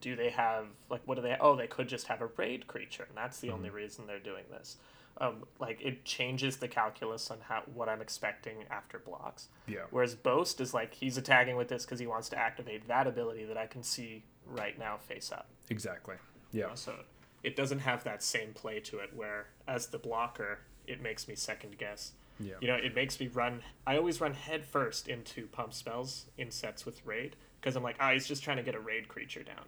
[0.00, 1.36] Do they have like what do they?
[1.40, 4.44] Oh, they could just have a raid creature, and that's the only reason they're doing
[4.50, 4.76] this.
[5.18, 9.48] Um, like it changes the calculus on how what I'm expecting after blocks.
[9.66, 9.84] Yeah.
[9.90, 13.44] Whereas Boast is like he's attacking with this because he wants to activate that ability
[13.46, 15.48] that I can see right now face up.
[15.70, 16.16] Exactly.
[16.52, 16.74] Yeah.
[16.74, 16.94] So
[17.42, 21.34] it doesn't have that same play to it where as the blocker it makes me
[21.34, 22.12] second guess.
[22.38, 22.54] Yeah.
[22.60, 26.50] You know, it makes me run I always run head first into pump spells in
[26.50, 29.42] sets with raid because I'm like, ah, he's just trying to get a raid creature
[29.42, 29.64] down.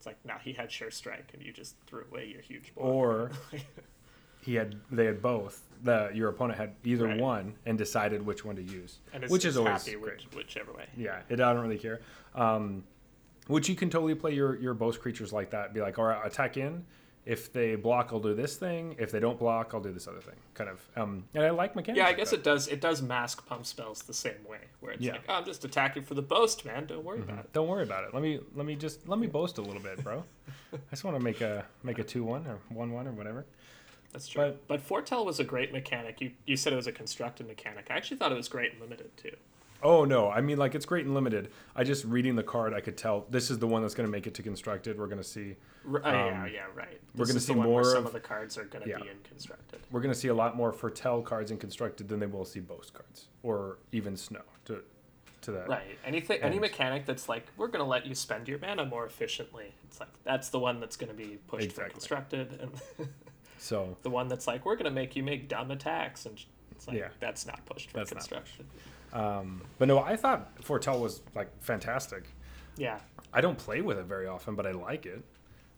[0.00, 2.88] It's like, nah, he had sure strike and you just threw away your huge board.
[2.88, 3.30] Or
[4.40, 5.62] he had they had both.
[5.82, 7.20] The your opponent had either Right.
[7.20, 10.72] one and decided which one to use, and it's, which is always happy which, whichever
[10.72, 10.86] way.
[10.96, 12.00] Yeah, it, I don't really care.
[12.34, 12.84] Um,
[13.46, 15.74] which you can totally play your your both creatures like that.
[15.74, 16.86] Be like, all right, attack in.
[17.26, 18.96] If they block, I'll do this thing.
[18.98, 20.36] If they don't block, I'll do this other thing.
[20.54, 20.80] Kind of.
[20.96, 21.98] Um, and I like mechanics.
[21.98, 22.66] Yeah, I guess it does.
[22.68, 25.12] It does mask pump spells the same way, where it's Yeah.
[25.12, 26.86] like, oh, I'm just attacking for the boast, man.
[26.86, 27.52] Don't worry about it.
[27.52, 28.14] Don't worry about it.
[28.14, 30.24] Let me let me just let me boast a little bit, bro.
[30.72, 33.44] I just want to make a make a two one or one one or whatever.
[34.12, 34.54] That's true.
[34.66, 36.20] But, Foretell was a great mechanic.
[36.20, 37.86] You you said it was a constructed mechanic.
[37.90, 39.36] I actually thought it was great and limited too.
[39.82, 41.50] Oh no, I mean like it's great and limited.
[41.74, 44.10] I just reading the card, I could tell this is the one that's going to
[44.12, 44.98] make it to constructed.
[44.98, 45.56] We're going to see
[45.90, 47.00] R- uh, yeah, Um, yeah, right.
[47.16, 48.98] we're gonna is the see more some of- the cards are going to Yeah.
[48.98, 49.80] be in constructed.
[49.90, 52.60] we're going to see a lot more foretell cards in constructed than they will see
[52.60, 54.82] boast cards or even snow to
[55.42, 55.68] to that.
[55.68, 55.96] Right.
[56.04, 59.72] Anything, any mechanic that's like, we're going to let you spend your mana more efficiently.
[59.84, 63.08] It's like that's the one that's going to be pushed for constructed, and
[63.58, 66.38] So the one that's like, we're going to make you make dumb attacks, and
[66.72, 67.08] it's like Yeah.
[67.20, 68.66] that's not pushed for That's not constructed.
[69.12, 72.24] Um, but no, I thought Foretell was like fantastic.
[72.76, 72.98] Yeah,
[73.32, 75.22] I don't play with it very often, but I like it.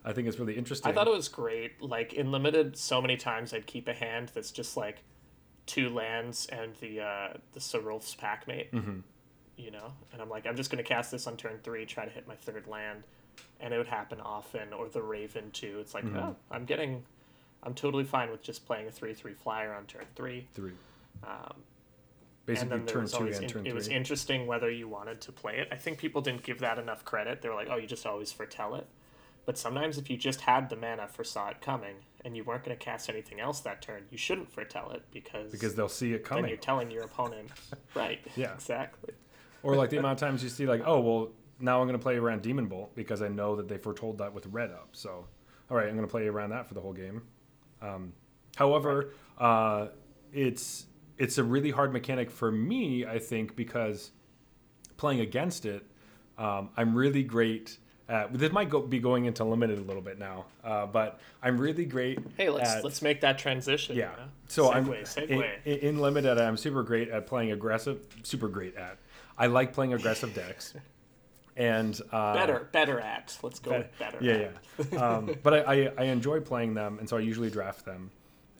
[0.05, 0.90] I think it's really interesting.
[0.90, 1.81] I thought it was great.
[1.81, 5.03] Like in limited, so many times I'd keep a hand that's just like
[5.66, 8.71] two lands and the uh, the Sarulf's Packmate.
[8.73, 8.99] Mm-hmm.
[9.57, 12.11] You know, and I'm like, I'm just gonna cast this on turn three, try to
[12.11, 13.05] hit my third land,
[13.61, 14.73] and it would happen often.
[14.73, 15.79] Or the Raven too.
[15.81, 16.16] It's like, Mhm.
[16.16, 17.05] oh, I'm getting,
[17.62, 20.49] I'm totally fine with just playing a three three flyer on turn three.
[20.55, 20.73] three.
[21.23, 21.55] Um,
[22.44, 24.88] Basically, and then there turn was two and in- turn it was interesting whether you
[24.88, 25.68] wanted to play it.
[25.70, 27.40] I think people didn't give that enough credit.
[27.40, 28.87] They were like, "Oh, you just always foretell it."
[29.44, 32.64] But sometimes, if you just had the mana, for saw it coming, and you weren't
[32.64, 36.12] going to cast anything else that turn, you shouldn't foretell it because because they'll see
[36.12, 36.48] it then coming.
[36.48, 37.50] you're telling your opponent,
[37.94, 38.20] right?
[38.37, 38.55] Yeah.
[38.55, 39.14] exactly.
[39.62, 42.02] Or like the amount of times you see like, oh well, now I'm going to
[42.02, 44.88] play around Demon Bolt because I know that they foretold that with red up.
[44.92, 45.26] So,
[45.70, 47.22] all right, I'm going to play around that for the whole game.
[47.81, 48.12] Um,
[48.57, 49.88] however, uh,
[50.33, 50.87] it's
[51.23, 54.11] it's a really hard mechanic for me, I think, because
[54.97, 55.87] playing against it,
[56.37, 57.79] um, I'm really great.
[58.09, 61.59] At, this might go, be going into limited a little bit now, uh, but I'm
[61.59, 62.19] really great.
[62.37, 63.95] Hey, let's at- let's make that transition.
[63.95, 64.11] yeah.
[64.11, 64.29] you know?
[64.49, 65.45] So I'm segue.
[65.65, 66.39] In, in limited.
[66.39, 68.05] I'm super great at playing aggressive.
[68.25, 68.99] Super great at.
[69.39, 70.75] I like playing aggressive decks.
[71.57, 73.39] And uh, better, better at.
[73.45, 74.19] Let's go better- better.
[74.21, 74.33] Yeah,
[74.81, 74.93] at.
[74.93, 74.99] yeah.
[74.99, 78.11] um, but I, I, I enjoy playing them, and so I usually draft them.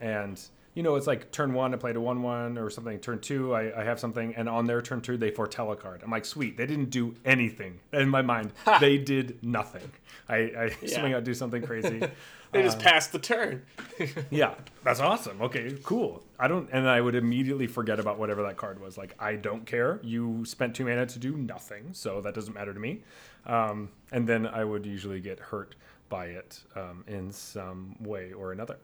[0.01, 0.40] And
[0.74, 2.98] you know, it's like turn one, I played a one-one or something.
[3.00, 6.02] Turn two, I, I have something, and on their turn two, they foretell a card.
[6.02, 6.56] I'm like, sweet.
[6.56, 8.52] They didn't do anything in my mind.
[8.80, 9.90] they did nothing.
[10.28, 10.98] I, I Yeah.
[11.00, 12.02] swing out, do something crazy.
[12.52, 13.62] They just passed the turn.
[14.30, 15.40] Yeah, that's awesome.
[15.40, 16.22] Okay, cool.
[16.38, 18.98] I don't, and I would immediately forget about whatever that card was.
[18.98, 20.00] Like, I don't care.
[20.02, 23.04] You spent two mana to do nothing, so that doesn't matter to me.
[23.46, 25.76] Um, and then I would usually get hurt
[26.11, 28.76] by it um, in some way or another.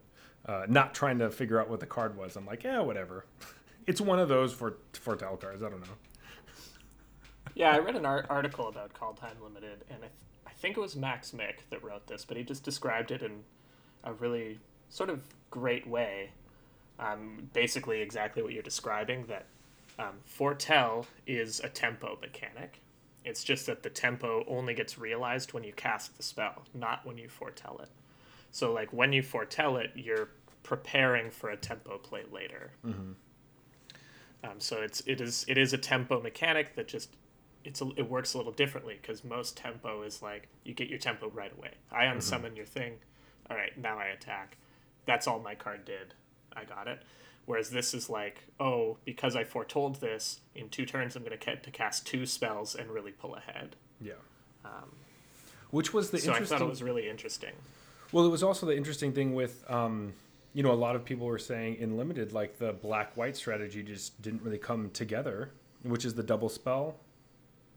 [0.46, 2.36] Uh, not trying to figure out what the card was.
[2.36, 3.24] I'm like, yeah, whatever.
[3.86, 5.62] It's one of those for foretell cards.
[5.62, 5.86] I don't know.
[7.54, 10.12] Yeah, I read an art- article about Kaldheim Limited, and I, th-
[10.46, 13.44] I think it was Max Mick that wrote this, but he just described it in
[14.04, 14.58] a really
[14.90, 16.32] sort of great way.
[17.00, 19.46] Um, basically, exactly what you're describing that
[19.98, 20.16] um,
[21.26, 22.80] is a tempo mechanic.
[23.24, 27.18] It's just that the tempo only gets realized when you cast the spell, not when
[27.18, 27.88] you foretell it.
[28.50, 30.30] So, like when you foretell it, you're
[30.62, 32.72] preparing for a tempo play later.
[32.86, 33.12] Mm-hmm.
[34.44, 37.16] Um, so it's it is it is a tempo mechanic that just
[37.64, 40.98] it's a, it works a little differently because most tempo is like you get your
[40.98, 41.72] tempo right away.
[41.90, 42.18] I mm-hmm.
[42.18, 42.98] unsummon your thing,
[43.50, 44.56] all right, now I attack.
[45.06, 46.14] That's all my card did.
[46.54, 47.02] I got it.
[47.46, 51.42] Whereas this is like, oh, because I foretold this, in two turns I'm going to
[51.42, 53.74] get to cast two spells and really pull ahead.
[54.02, 54.12] Yeah.
[54.66, 54.96] Um,
[55.70, 56.58] Which was the So I interesting.
[56.58, 57.54] thought it was really interesting.
[58.12, 60.12] Well, it was also the interesting thing with, um,
[60.54, 63.82] you know, a lot of people were saying in limited, like the black white strategy
[63.82, 65.50] just didn't really come together,
[65.82, 66.96] which is the double spell.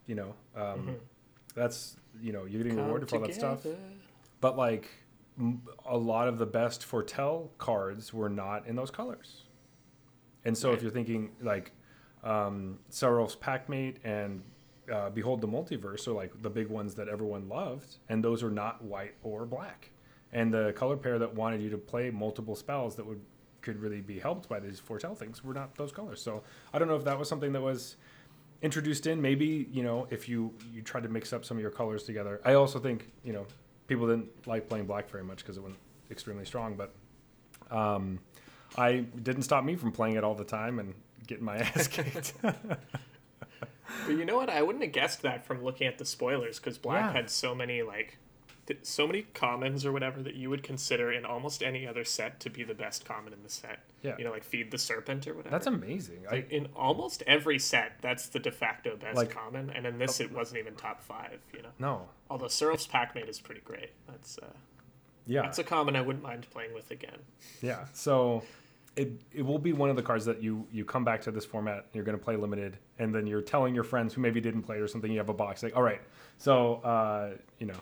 [0.07, 0.95] You know, um,
[1.53, 3.63] that's you know you're getting rewarded for all that stuff.
[4.41, 4.89] But like
[5.39, 9.43] m- a lot of the best foretell cards were not in those colors.
[10.43, 11.71] And so if you're thinking like
[12.23, 14.41] um, Sarulf's Packmate and
[14.91, 18.49] uh, Behold the Multiverse are like the big ones that everyone loved, and those are
[18.51, 19.91] not white or black.
[20.33, 23.19] And the color pair that wanted you to play multiple spells that would
[23.61, 26.19] could really be helped by these foretell things were not those colors.
[26.21, 26.41] So
[26.73, 27.95] I don't know if that was something that was
[28.63, 29.21] introduced in.
[29.21, 32.41] Maybe you know if you you tried to mix up some of your colors together.
[32.45, 33.45] I also think you know
[33.87, 35.75] people didn't like playing black very much because it went
[36.09, 36.93] extremely strong, but
[37.75, 38.19] um,
[38.77, 40.93] I didn't stop me from playing it all the time and
[41.27, 42.33] getting my ass kicked.
[42.41, 44.49] But you know what?
[44.49, 47.11] I wouldn't have guessed that from looking at the spoilers because Black Yeah.
[47.21, 48.17] had so many like,
[48.73, 52.39] th- so many commons or whatever that you would consider in almost any other set
[52.41, 53.79] to be the best common in the set.
[54.01, 54.15] Yeah.
[54.17, 55.51] You know, like feed the serpent or whatever.
[55.51, 56.23] That's amazing.
[56.29, 60.19] I, in almost every set, that's the de facto best Like- common, and in this,
[60.19, 61.39] it wasn't even top five.
[61.55, 63.91] You know, no, although Sarulf's Packmate is pretty great.
[64.07, 64.47] That's uh,
[65.27, 67.19] yeah, that's a common I wouldn't mind playing with again.
[67.61, 67.85] yeah.
[67.93, 68.43] So
[68.95, 71.45] it it will be one of the cards that you you come back to this
[71.45, 71.85] format.
[71.93, 74.77] You're going to play limited, and then you're telling your friends who maybe didn't play
[74.77, 75.11] or something.
[75.11, 76.01] You have a box like, all right,
[76.37, 77.75] so uh, you know.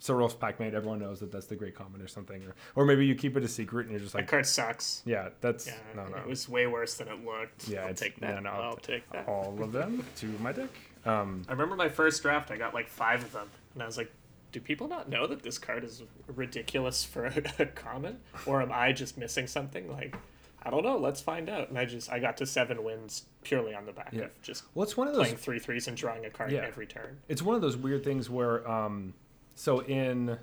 [0.00, 3.14] Sarulf's Packmate, everyone knows that that's the great common or something, or or maybe you
[3.14, 5.02] keep it a secret and you're just like That card sucks.
[5.06, 7.68] yeah, that's Yeah, no, no, it was way worse than it looked.
[7.68, 8.34] Yeah, I'll take that.
[8.34, 9.26] yeah, no, I'll, I'll take that.
[9.26, 10.68] all of them to my deck.
[11.04, 13.96] Um, I remember my first draft, I got like five of them, and I was
[13.96, 14.12] like,
[14.52, 17.26] do people not know that this card is ridiculous for
[17.58, 18.18] a, common?
[18.46, 19.90] Or am I just missing something?
[19.90, 20.16] Like,
[20.62, 21.68] I don't know, let's find out.
[21.68, 24.24] And I just, I got to seven wins purely on the back Yeah.
[24.24, 26.64] of just well, it's one of those playing three threes and drawing a card Yeah.
[26.66, 27.18] every turn.
[27.28, 29.14] it's one of those weird things where um
[29.56, 30.38] so in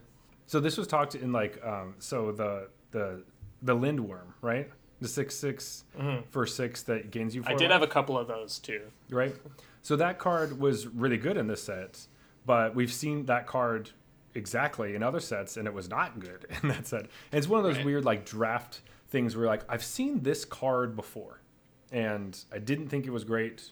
[0.45, 3.23] so this was talked in like um so the the
[3.61, 4.69] the Lindwurm right?
[4.99, 5.85] The six six
[6.29, 7.51] for six that gains you Mm-hmm.
[7.51, 8.81] I did life, have a couple of those too.
[9.09, 9.33] right?
[9.81, 12.05] So that card was really good in this set
[12.45, 13.89] but we've seen that card
[14.35, 17.01] exactly in other sets and it was not good in that set.
[17.01, 17.85] And it's one of those Right.
[17.85, 21.39] weird like draft things where like i've seen this card before
[21.91, 23.71] and i didn't think it was great.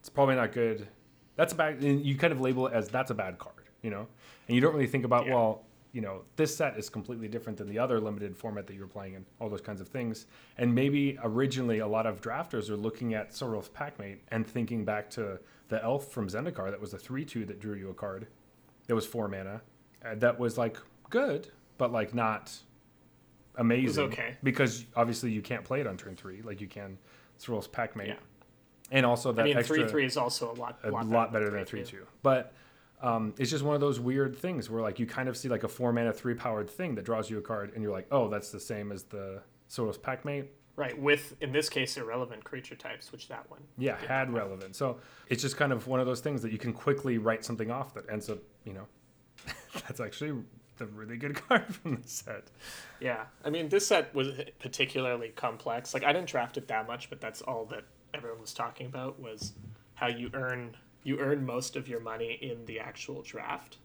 [0.00, 0.88] It's probably not good.
[1.36, 3.90] That's a bad and you kind of label it as that's a bad card you
[3.90, 4.06] know
[4.48, 5.34] and you don't really think about Yeah.
[5.34, 8.80] well you know this set is completely different than the other limited format that you
[8.80, 12.70] were playing in all those kinds of things and maybe originally a lot of drafters
[12.70, 16.94] are looking at Sarulf's Packmate and thinking back to the elf from Zendikar that was
[16.94, 18.26] a 3-2 that drew you a card
[18.86, 19.60] that was 4 mana
[20.04, 20.78] uh, that was like
[21.10, 22.52] good but like not
[23.56, 24.36] amazing okay.
[24.42, 26.96] because obviously you can't play it on turn 3 like you can
[27.38, 28.14] Sarulf's Packmate Yeah.
[28.90, 31.50] and also that I mean, extra three three is also a lot, a lot, better
[31.50, 32.06] than three two.
[32.22, 32.52] But
[33.02, 35.64] um, it's just one of those weird things where like you kind of see like
[35.64, 38.28] a four mana three powered thing that draws you a card, and you're like, oh,
[38.28, 40.46] that's the same as the Sarulf's Packmate.
[40.74, 43.60] Right, with in this case irrelevant creature types, which that one.
[43.76, 44.74] Yeah, had relevant.
[44.74, 47.70] So it's just kind of one of those things that you can quickly write something
[47.70, 48.86] off that ends up, you know,
[49.74, 50.32] that's actually
[50.78, 52.44] the really good card from the set.
[53.00, 54.28] Yeah, I mean, this set was
[54.60, 55.92] particularly complex.
[55.92, 57.84] Like, I didn't draft it that much, but that's all that
[58.14, 59.52] everyone was talking about was
[59.94, 63.78] how you earn you earn most of your money in the actual draft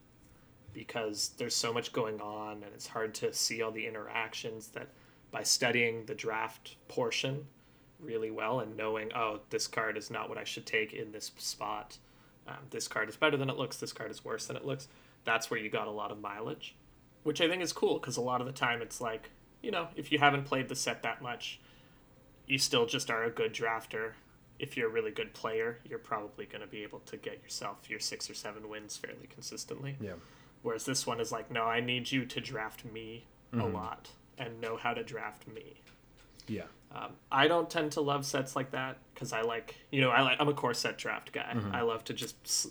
[0.73, 4.87] because there's so much going on and it's hard to see all the interactions that
[5.31, 7.45] by studying the draft portion
[7.99, 11.31] really well and knowing oh this card is not what i should take in this
[11.37, 11.97] spot.
[12.47, 13.75] Um, this card is better than it looks.
[13.75, 14.87] This card is worse than it looks.
[15.25, 16.75] That's where you got a lot of mileage
[17.27, 19.89] which i think is cool because a lot of the time it's like you know
[19.97, 21.59] if you haven't played the set that much
[22.45, 24.13] you still just are a good drafter
[24.59, 27.89] if you're a really good player you're probably going to be able to get yourself
[27.89, 30.13] your six or seven wins fairly consistently Yeah.
[30.63, 34.59] Whereas this one is like, no, I need you to draft me a lot and
[34.59, 35.81] know how to draft me.
[36.47, 36.63] Yeah.
[36.93, 40.21] Um, I don't tend to love sets like that because I like, you know, I
[40.21, 41.55] like I'm a core set draft guy.
[41.71, 42.67] I love to just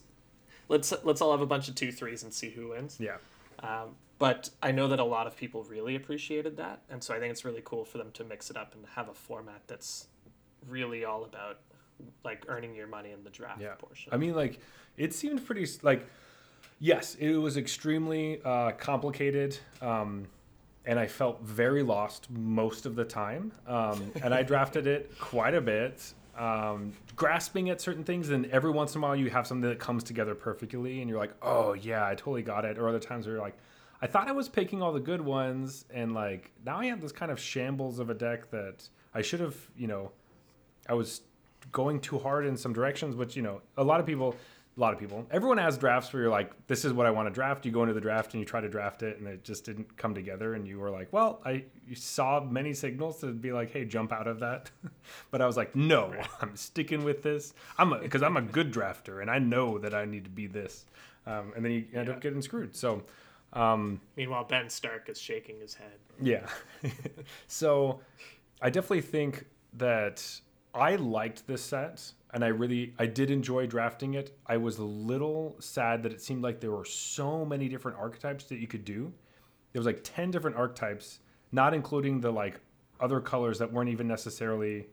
[0.69, 2.99] let's let's all have a bunch of two threes and see who wins.
[3.01, 3.17] Yeah.
[3.61, 7.19] Um, but I know that a lot of people really appreciated that, and so I
[7.19, 10.09] think it's really cool for them to mix it up and have a format that's
[10.67, 11.61] really all about
[12.25, 13.75] like earning your money in the draft Yeah.
[13.75, 14.13] portion.
[14.13, 14.61] I mean, like,
[14.97, 16.07] it seemed pretty, like,
[16.81, 19.59] yes, it was extremely uh, complicated.
[19.81, 20.27] Um,
[20.85, 23.53] and I felt very lost most of the time.
[23.67, 28.31] Um, and I drafted it quite a bit, um, grasping at certain things.
[28.31, 31.19] And every once in a while, you have something that comes together perfectly, and you're
[31.19, 32.79] like, oh, yeah, I totally got it.
[32.79, 33.57] Or other times where you're like,
[34.01, 37.13] I thought I was picking all the good ones, and like now I have this
[37.13, 40.13] kind of shambles of a deck that I should have, you know,
[40.87, 41.23] I was
[41.73, 44.35] going too hard in some directions, which you know, a lot of people,
[44.77, 47.29] a lot of people, everyone has drafts where you're like, this is what I want
[47.29, 47.65] to draft.
[47.65, 49.97] You go into the draft and you try to draft it, and it just didn't
[49.97, 53.71] come together, and you were like, well, I you saw many signals to be like,
[53.73, 54.71] hey, jump out of that,
[55.31, 57.55] but I was like, no, I'm sticking with this.
[57.79, 60.85] I'm because I'm a good drafter, and I know that I need to be this,
[61.27, 62.15] um, and then you end Yeah.
[62.15, 62.75] up getting screwed.
[62.77, 63.03] So.
[63.53, 65.99] Um, Meanwhile, Ben Stark is shaking his head.
[66.21, 66.47] yeah.
[67.47, 68.01] so
[68.61, 70.23] I definitely think that
[70.77, 74.37] I liked this set and I really I did enjoy drafting it.
[74.47, 78.45] I was a little sad that it seemed like there were so many different archetypes
[78.45, 79.13] that you could do.
[79.73, 81.21] There was like 10 different archetypes,
[81.53, 82.61] not including the like
[83.01, 84.87] other colors that weren't even necessarily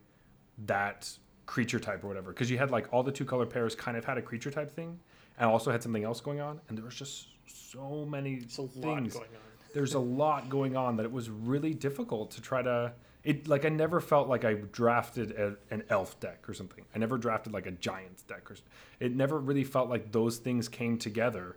[0.66, 1.10] that
[1.46, 4.06] creature type or whatever because you had like all the two color pairs kind of
[4.06, 4.98] had a creature type thing
[5.38, 8.62] and also had something else going on and there was just so many There's a
[8.62, 9.42] lot things going on.
[9.74, 12.94] there's a lot going on that it was really difficult to try to
[13.24, 17.00] it like i never felt like i drafted a, an elf deck or something i
[17.00, 18.56] never drafted like a giants deck or
[19.00, 21.56] it never really felt like those things came together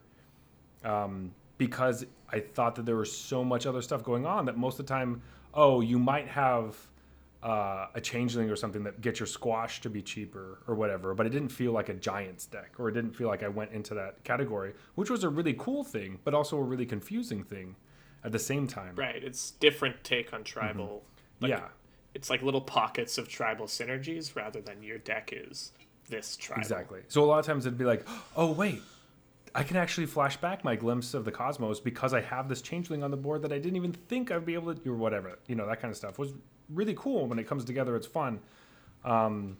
[0.84, 4.78] um, because i thought that there was so much other stuff going on that most
[4.78, 5.20] of the time
[5.54, 6.76] oh you might have
[7.42, 11.26] uh, a changeling or something that gets your squash to be cheaper or whatever, but
[11.26, 13.94] it didn't feel like a giants deck, or it didn't feel like I went into
[13.94, 17.76] that category, which was a really cool thing, but also a really confusing thing
[18.24, 18.96] at the same time.
[18.96, 19.22] Right.
[19.22, 21.04] It's different take on tribal.
[21.40, 21.68] Like, yeah,
[22.14, 25.72] It's like little pockets of tribal synergies rather than your deck is
[26.08, 26.62] this tribal.
[26.62, 27.00] exactly.
[27.08, 28.06] So a lot of times it'd be like,
[28.36, 28.80] oh wait,
[29.54, 33.02] I can actually flash back my glimpse of the cosmos because I have this changeling
[33.02, 35.38] on the board that I didn't even think I'd be able to, or whatever.
[35.46, 36.32] You know, that kind of stuff was
[36.70, 37.96] really cool when it comes together.
[37.96, 38.40] It's fun.
[39.04, 39.56] Um,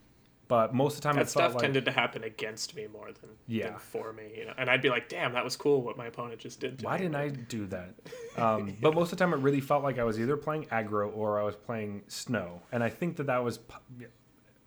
[0.48, 3.30] but most of the time, That stuff like, tended to happen against me more than,
[3.48, 3.70] Yeah.
[3.70, 4.32] than for me.
[4.36, 4.54] You know?
[4.56, 6.96] And I'd be like, damn, that was cool what my opponent just did to Why
[6.96, 7.02] me.
[7.04, 7.94] didn't I do that?
[8.36, 11.10] Um, But most of the time, it really felt like I was either playing aggro
[11.16, 13.58] or I was playing snow, and I think that that was.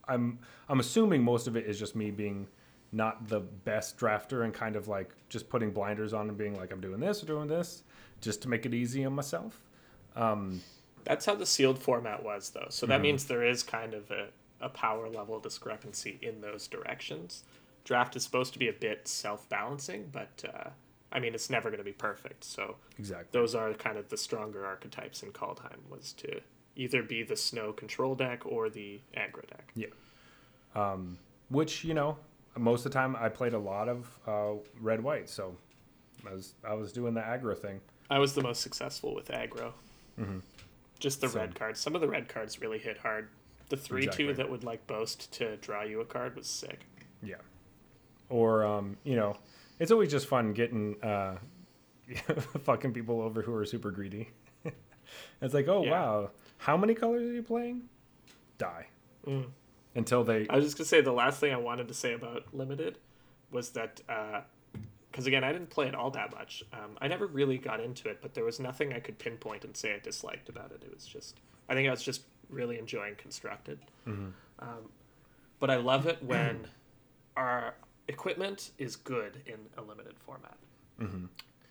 [0.08, 2.48] I'm I'm assuming most of it is just me being
[2.92, 6.72] not the best drafter and kind of like just putting blinders on and being like
[6.74, 7.84] I'm doing this or doing this
[8.20, 9.62] just to make it easy on myself.
[10.16, 10.62] Um,
[11.04, 12.66] That's how the sealed format was, though.
[12.70, 13.02] So that Mm-hmm.
[13.04, 14.30] means there is kind of a,
[14.62, 17.44] a power level discrepancy in those directions.
[17.86, 20.70] Draft is supposed to be a bit self balancing, but uh,
[21.12, 22.44] I mean, it's never going to be perfect.
[22.44, 23.28] So exactly.
[23.32, 26.42] those are kind of the stronger archetypes in Kaldheim was to
[26.76, 29.74] either be the snow control deck or the aggro deck.
[30.76, 31.18] Um,
[31.50, 32.18] which you know,
[32.58, 35.56] most of the time I played a lot of uh, red white, so
[36.30, 37.80] I was I was doing the aggro thing.
[38.12, 39.72] I was the most successful with aggro.
[41.00, 41.34] Just the Mm-hmm.
[41.34, 41.80] So- red cards.
[41.80, 43.30] Some of the red cards really hit hard.
[43.70, 44.26] The three Exactly.
[44.28, 46.86] two that would like boast to draw you a card was sick.
[47.24, 47.36] Yeah.
[48.30, 49.38] Or um, you know,
[49.80, 51.38] it's always just fun getting uh,
[52.64, 54.30] fucking people over who are super greedy.
[55.42, 55.92] it's like, oh Yeah.
[55.92, 57.84] wow, how many colors are you playing?
[58.58, 58.88] Die
[59.28, 59.46] Mm.
[59.96, 60.48] until they.
[60.50, 62.98] I was just gonna say the last thing I wanted to say about limited
[63.52, 64.02] was that
[65.12, 66.64] because again I didn't play it all that much.
[66.74, 69.76] Um, I never really got into it, but there was nothing I could pinpoint and
[69.76, 70.84] say I disliked about it.
[70.86, 73.80] It was just I think I was just really enjoying constructed.
[74.06, 74.34] Mhm.
[74.60, 74.92] Um,
[75.60, 76.68] but I love it when
[77.36, 77.76] our
[78.08, 80.58] equipment is good in a limited format.
[81.00, 81.30] Mhm.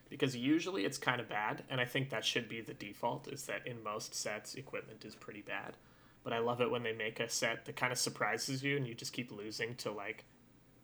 [0.09, 3.29] Because usually it's kind of bad, and I think that should be the default.
[3.29, 5.77] Is that in most sets equipment is pretty bad,
[6.23, 8.87] but I love it when they make a set that kind of surprises you, and
[8.87, 10.25] you just keep losing to like,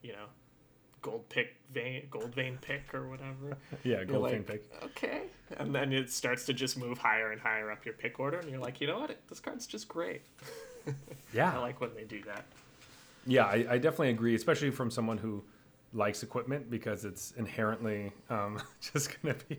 [0.02, 0.26] you know,
[1.04, 3.58] gold pick vein, Goldvein Pick or whatever.
[3.84, 4.64] Yeah, gold like, fin pick.
[4.82, 5.22] Okay,
[5.58, 8.50] and then it starts to just move higher and higher up your pick order, and
[8.50, 10.22] you're like, you know what, this card's just great.
[11.32, 12.44] Yeah, I like when they do that.
[13.26, 15.42] yeah, I, I definitely agree, especially from someone who
[15.94, 18.60] likes equipment because it's inherently um,
[18.92, 19.58] just gonna be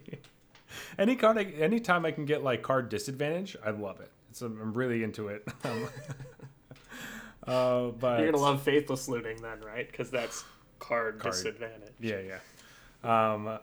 [1.00, 1.40] any card.
[1.40, 4.12] I, anytime I can get like card disadvantage, I love it.
[4.34, 5.48] So I'm really into it.
[5.64, 5.88] Um,
[7.48, 9.90] uh, but You're gonna love faithless looting then, right?
[9.92, 10.44] Because that's
[10.88, 11.34] card, Card.
[11.34, 11.94] disadvantage.
[12.00, 13.34] Yeah, yeah.
[13.34, 13.60] Um,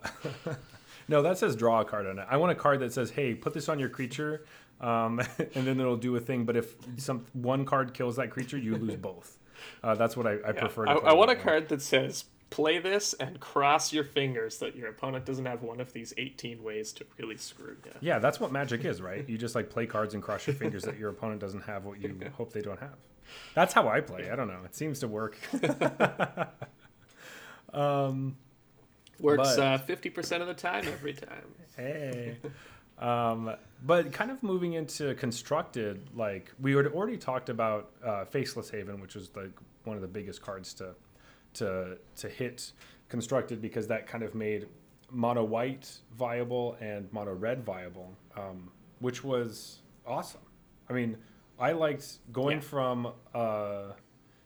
[1.08, 2.26] no, that says draw a card on it.
[2.30, 4.44] I want a card that says, "Hey, put this on your creature,"
[4.80, 5.20] um,
[5.54, 6.44] and then it'll do a thing.
[6.44, 9.38] But if some one card kills that creature, you lose both.
[9.82, 10.52] Uh, that's what I, I Yeah.
[10.52, 10.84] prefer.
[10.86, 14.76] To I, I want a card that says play this and cross your fingers that
[14.76, 17.92] your opponent doesn't have one of these 18 ways to really screw you.
[18.02, 19.26] Yeah, that's what Magic is, right?
[19.26, 21.98] You just like play cards and cross your fingers that your opponent doesn't have what
[21.98, 22.96] you hope they don't have.
[23.54, 24.30] That's how I play.
[24.30, 24.60] I don't know.
[24.66, 25.38] It seems to work.
[27.72, 28.36] Um,
[29.20, 31.44] Works uh, 50% of the time every time.
[31.76, 32.36] hey.
[32.98, 33.52] Um,
[33.84, 39.00] but kind of moving into constructed, like we had already talked about uh, Faceless Haven,
[39.00, 39.50] which was like
[39.82, 40.94] one of the biggest cards to
[41.54, 42.70] to to hit
[43.08, 44.68] constructed because that kind of made
[45.10, 48.70] mono white viable and mono red viable, um,
[49.00, 50.42] which was awesome.
[50.88, 51.16] I mean,
[51.58, 52.62] I liked going Yeah.
[52.62, 53.94] from uh,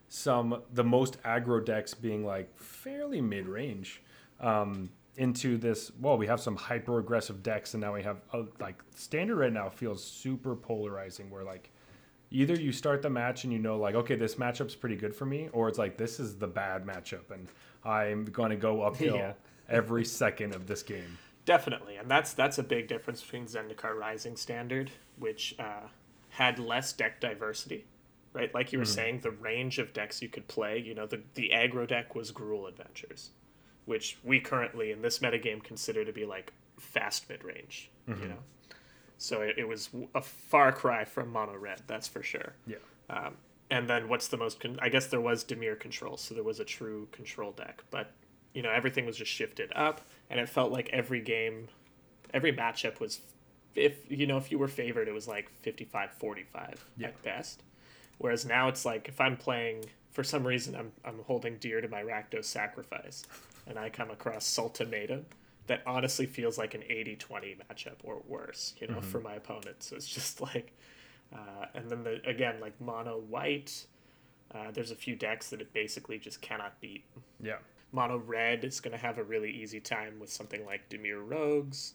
[0.09, 4.03] some the most aggro decks being like fairly mid range
[4.41, 5.91] um, into this.
[6.01, 9.53] Well, we have some hyper aggressive decks, and now we have uh, like standard right
[9.53, 11.31] now feels super polarizing.
[11.31, 11.71] Where like
[12.31, 15.27] either you start the match and you know like okay this matchup's pretty good for
[15.27, 17.49] me, or it's like this is the bad matchup and
[17.85, 19.33] I'm going to go uphill Yeah.
[19.69, 21.19] every second of this game.
[21.45, 25.87] Definitely, and that's that's a big difference between Zendikar Rising Standard, which uh,
[26.31, 27.85] had less deck diversity,
[28.37, 28.53] right?
[28.55, 30.79] Like you were saying, the range of decks you could play.
[30.79, 33.31] You know, the the aggro deck was Gruul Adventures,
[33.87, 37.91] which we currently in this metagame consider to be like fast mid range.
[38.07, 38.39] You know,
[39.19, 42.53] so it, it was a far cry from mono red, that's for sure.
[42.69, 42.77] Yeah.
[43.11, 43.35] Um,
[43.69, 44.61] and then what's the most?
[44.61, 48.13] Con- I guess there was Dimir control, so there was a true control deck, but
[48.55, 51.67] you know everything was just shifted up, and it felt like every game,
[52.33, 53.19] every matchup was,
[53.75, 57.09] if you know if you were favored, it was like 55-45 Yeah.
[57.09, 57.65] at best.
[58.19, 61.89] Whereas now it's like if I'm playing for some reason I'm I'm holding dear to
[61.89, 63.25] my Rakdos sacrifice,
[63.67, 65.25] and I come across Sultimatum,
[65.67, 69.83] that honestly feels like an 80-20 matchup or worse, you know, for my opponent.
[69.83, 70.73] So it's just like
[71.35, 73.87] uh, and then the again like mono white.
[74.55, 77.05] Uh, there's a few decks that it basically just cannot beat.
[77.43, 77.57] Yeah.
[77.93, 81.95] Mono red is going to have a really easy time with something like Dimir Rogues,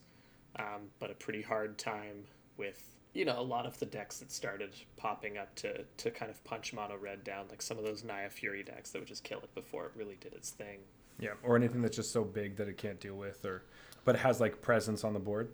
[0.58, 2.24] um, but a pretty hard time
[2.56, 6.30] with you know a lot of the decks that started popping up to to kind
[6.30, 9.24] of punch mono red down, like some of those Naya Fury decks that would just
[9.24, 10.78] kill it before it really did its thing.
[11.18, 11.32] Yeah.
[11.42, 13.62] Or anything that's just so big that it can't deal with or
[14.04, 15.50] but it has like presence on the board.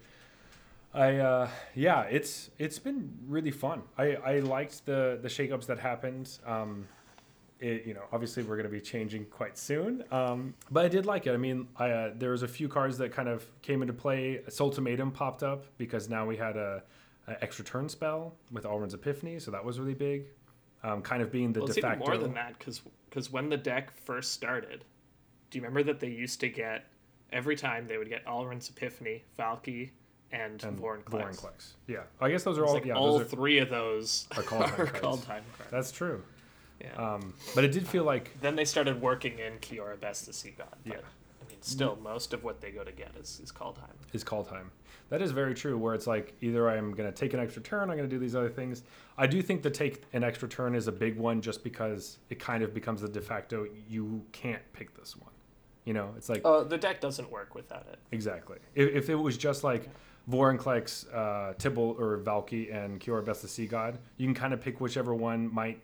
[0.94, 3.82] I uh yeah, it's it's been really fun.
[3.96, 6.38] I I liked the the shakeups that happened.
[6.46, 6.86] Um
[7.60, 10.04] it, you know, obviously we're going to be changing quite soon.
[10.12, 11.32] Um, but I did like it.
[11.32, 14.42] I mean, I, uh, there was a few cards that kind of came into play.
[14.60, 16.84] Ultimatum popped up because now we had a,
[17.28, 20.26] a extra turn spell with Alrund's Epiphany, so that was really big.
[20.82, 22.06] Um, kind of being the Well, de it's even facto.
[22.06, 24.84] more than that because when the deck first started,
[25.50, 26.86] do you remember that they used to get
[27.32, 29.90] every time they would get Alrund's Epiphany, Valki,
[30.32, 31.72] and, and Vorinclex.
[31.86, 32.74] Yeah, I guess those are all.
[32.74, 35.70] like yeah, all those are, three of those are call time are Kaldheim cards.
[35.70, 36.22] that's true.
[36.80, 37.14] Yeah.
[37.14, 40.54] Um, but it did feel like then they started working in Kiora Bests the Sea
[40.56, 40.68] God.
[40.84, 40.96] Yeah.
[41.64, 43.94] Still, most of what they go to get is, is Kaldheim.
[44.12, 44.66] is Kaldheim.
[45.10, 45.78] That is very true.
[45.78, 48.18] Where it's like either I'm going to take an extra turn, I'm going to do
[48.18, 48.82] these other things.
[49.16, 52.38] I do think the take an extra turn is a big one, just because it
[52.38, 53.66] kind of becomes the de facto.
[53.88, 55.30] You can't pick this one.
[55.84, 57.98] You know, it's like Oh, the deck doesn't work without it.
[58.12, 58.58] exactly.
[58.74, 59.88] If, if it was just like
[60.30, 64.60] Vorinclex, uh, Tibalt, or Valki, and Kiora Bests the Sea God, you can kind of
[64.60, 65.80] pick whichever one might,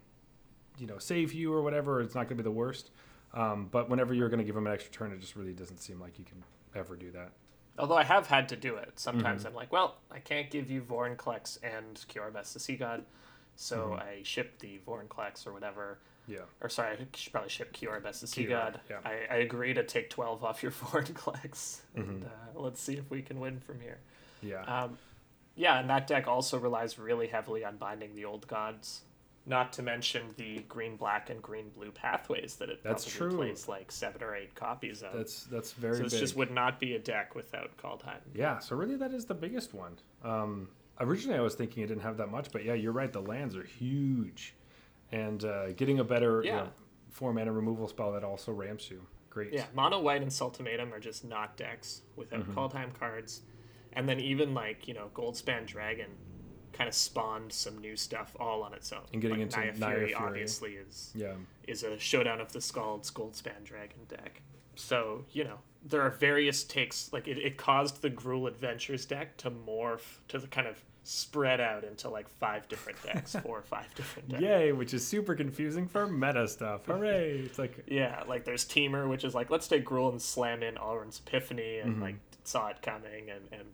[0.78, 2.02] you know, save you or whatever.
[2.02, 2.90] It's not going to be the worst.
[3.34, 5.78] Um, but whenever you're going to give them an extra turn, it just really doesn't
[5.78, 6.42] seem like you can
[6.74, 7.30] ever do that.
[7.78, 8.92] Although I have had to do it.
[8.96, 9.48] Sometimes Mm-hmm.
[9.48, 13.04] I'm like, well, I can't give you Vorinclex and Bests the Sea God,
[13.56, 13.94] so Mm-hmm.
[13.94, 15.98] I ship the Vorinclex or whatever.
[16.28, 16.38] Yeah.
[16.60, 17.72] Or sorry, I should probably ship
[18.20, 18.80] to See Kiora, God.
[18.88, 18.96] yeah.
[19.04, 20.72] I, I agree to take 12 off your
[21.04, 21.80] Vorinclex.
[21.96, 22.00] Mm-hmm.
[22.10, 22.28] And uh,
[22.60, 23.98] let's see if we can win from here.
[24.42, 24.62] Yeah.
[24.62, 24.96] Um,
[25.56, 29.02] yeah, and that deck also relies really heavily on binding the old gods.
[29.46, 33.44] Not to mention the green black and green blue pathways that it That's probably true.
[33.46, 35.12] plays like seven or eight copies of.
[35.12, 36.20] That's that's very so this big.
[36.20, 38.20] just would not be a deck without Kaldheim.
[38.34, 39.98] yeah, so really that is the biggest one.
[40.22, 40.68] Um,
[40.98, 43.12] originally I was thinking it didn't have that much, but yeah, you're right.
[43.12, 44.54] The lands are huge,
[45.12, 46.56] and uh, getting a better you Yeah.
[46.56, 46.68] know,
[47.10, 49.02] four mana removal spell that also ramps you.
[49.28, 49.52] Great.
[49.52, 52.68] Yeah, mono white and Sultimatum are just not decks without Mm-hmm.
[52.68, 53.42] time cards.
[53.92, 56.10] And then even like, you know, Goldspan Dragon
[56.74, 59.00] kind of spawned some new stuff all on its own.
[59.12, 60.14] And getting like, into Naya Naya Fury, Fury.
[60.14, 61.34] obviously is Yeah.
[61.66, 64.42] is a showdown of the Scalds Goldspan Dragon deck.
[64.76, 69.36] So, you know, there are various takes like it, it caused the Gruul Adventures deck
[69.38, 73.62] to morph to the kind of spread out into like five different decks, four or
[73.62, 74.42] five different decks.
[74.42, 76.86] Yay, which is super confusing for meta stuff.
[76.86, 77.40] Hooray!
[77.44, 80.74] It's like Yeah, like there's Temur, which is like let's take Gruul and slam in
[80.76, 82.02] Alrund's Epiphany, and Mm-hmm.
[82.02, 83.68] like saw it coming, and and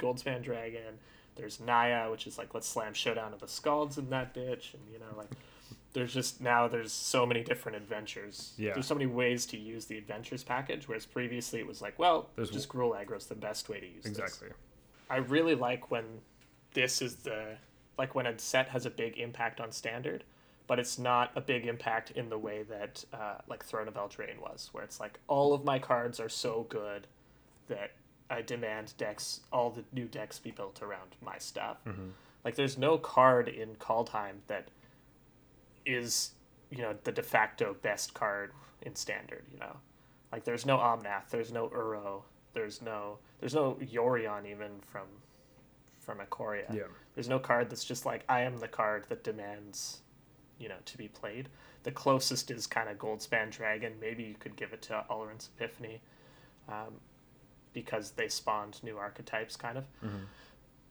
[0.00, 0.98] Goldspan Dragon.
[1.36, 4.82] There's Naya, which is like let's slam Showdown of the Scalds in that bitch, and
[4.92, 5.30] you know like
[5.92, 8.52] there's just now there's so many different adventures.
[8.56, 8.72] Yeah.
[8.74, 12.28] There's so many ways to use the adventures package, whereas previously it was like, well,
[12.36, 14.12] There's just Gruul aggro's the best way to use this.
[14.12, 14.48] exactly.
[15.10, 16.04] I really like when
[16.74, 17.56] this is the
[17.98, 20.24] like when a set has a big impact on standard,
[20.66, 24.40] but it's not a big impact in the way that uh, like Throne of Eldraine
[24.40, 27.06] was, where it's like all of my cards are so good
[27.68, 27.92] that
[28.32, 31.78] I demand decks, all the new decks be built around my stuff.
[32.44, 34.68] Like there's no card in Kaldheim that
[35.84, 36.32] is
[36.70, 38.52] you know the de facto best card
[38.82, 39.44] in standard.
[39.52, 39.76] You know,
[40.32, 42.22] like there's no Omnath, there's no Uro,
[42.54, 45.06] there's no there's no Yorion even from
[46.00, 46.72] from Ikoria.
[46.74, 46.82] Yeah.
[47.14, 50.00] There's no card that's just like I am the card that demands,
[50.58, 51.48] you know, to be played.
[51.84, 53.92] The closest is kind of Goldspan Dragon.
[54.00, 56.00] Maybe you could give it to Alrund's Epiphany,
[56.68, 56.94] um,
[57.72, 59.84] because they spawned new archetypes, kind of.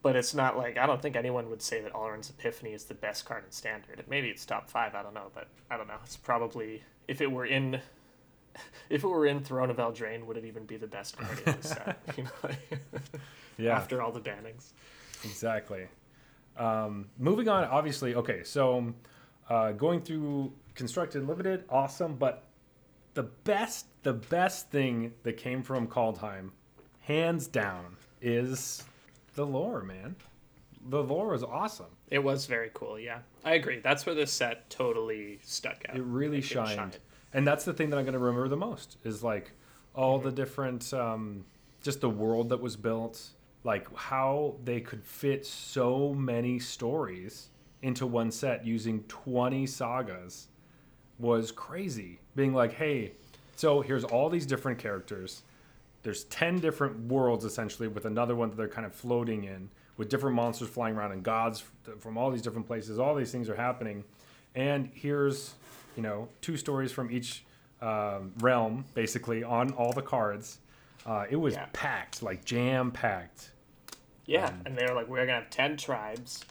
[0.02, 2.94] But it's not like I don't think anyone would say that Alrund's Epiphany is the
[2.94, 4.02] best card in Standard.
[4.08, 4.94] Maybe it's top five.
[4.96, 5.98] I don't know, but I don't know.
[6.04, 7.80] It's probably if it were in.
[8.90, 11.56] If it were in Throne of Eldraine, would it even be the best card in
[11.58, 12.02] the set?
[12.18, 12.50] You know,
[13.56, 13.74] Yeah.
[13.74, 14.72] after all the bannings.
[15.24, 15.86] Exactly.
[16.58, 18.92] Um, moving on, obviously, okay, so
[19.48, 22.44] uh, going through Constructed Limited, awesome, but
[23.14, 26.50] the best, the best thing that came from Kaldheim,
[27.12, 28.84] hands down, is
[29.34, 30.16] the lore, man.
[30.88, 31.86] The lore was awesome.
[32.10, 33.18] It was very cool, yeah.
[33.44, 33.80] I agree.
[33.80, 35.96] That's where this set totally stuck out.
[35.96, 36.98] It really Like, shined.
[37.34, 39.52] And that's the thing that I'm going to remember the most is like
[39.94, 41.44] all the different, um,
[41.82, 43.22] just the world that was built,
[43.64, 47.48] like how they could fit so many stories
[47.82, 50.48] into one set using 20 sagas
[51.18, 52.18] was crazy.
[52.34, 53.12] Being like, hey,
[53.56, 55.42] so here's all these different characters.
[56.02, 60.08] There's 10 different worlds essentially with another one that they're kind of floating in with
[60.08, 61.62] different monsters flying around and gods
[62.00, 62.98] from all these different places.
[62.98, 64.02] All these things are happening.
[64.54, 65.54] And here's,
[65.96, 67.44] you know, two stories from each
[67.80, 70.58] um, realm basically on all the cards.
[71.04, 71.66] Uh, it was Yeah.
[71.72, 73.50] packed, like jam packed.
[74.24, 76.44] Yeah, Um, and they're like, we're gonna have ten tribes,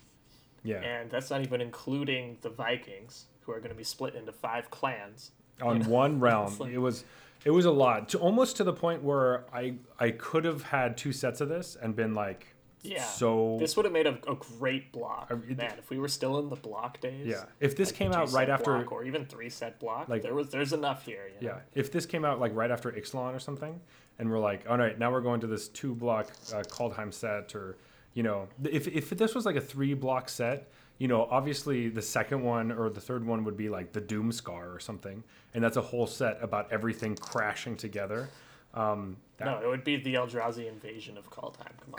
[0.63, 0.81] Yeah.
[0.81, 5.31] and that's not even including the Vikings, who are gonna be split into five clans.
[5.61, 6.57] on one realm.
[6.57, 7.03] Like- it was
[7.45, 8.09] it was a lot.
[8.09, 11.75] To almost to the point where I I could have had two sets of this
[11.81, 12.47] and been like
[12.83, 13.03] Yeah.
[13.03, 15.75] so This would have made a, a great block, I- it- man.
[15.77, 17.45] If we were still in the block days, yeah.
[17.59, 20.49] If this like came out right after or even three set block, like- there was
[20.49, 21.27] there's enough here.
[21.39, 21.53] You know?
[21.55, 23.79] yeah, if this came out like right after Ixalan or something,
[24.19, 27.55] and we're like, all right, now we're going to this two block uh, Kaldheim set,
[27.55, 27.77] or
[28.13, 30.69] you know, if if this was like a three block set,
[31.01, 34.75] you know, obviously the second one or the third one would be like the Doomskar
[34.75, 35.23] or something,
[35.55, 38.29] and that's a whole set about everything crashing together.
[38.75, 41.73] Um, that, No, it would be the Eldrazi invasion of Kaldheim.
[41.81, 41.95] Come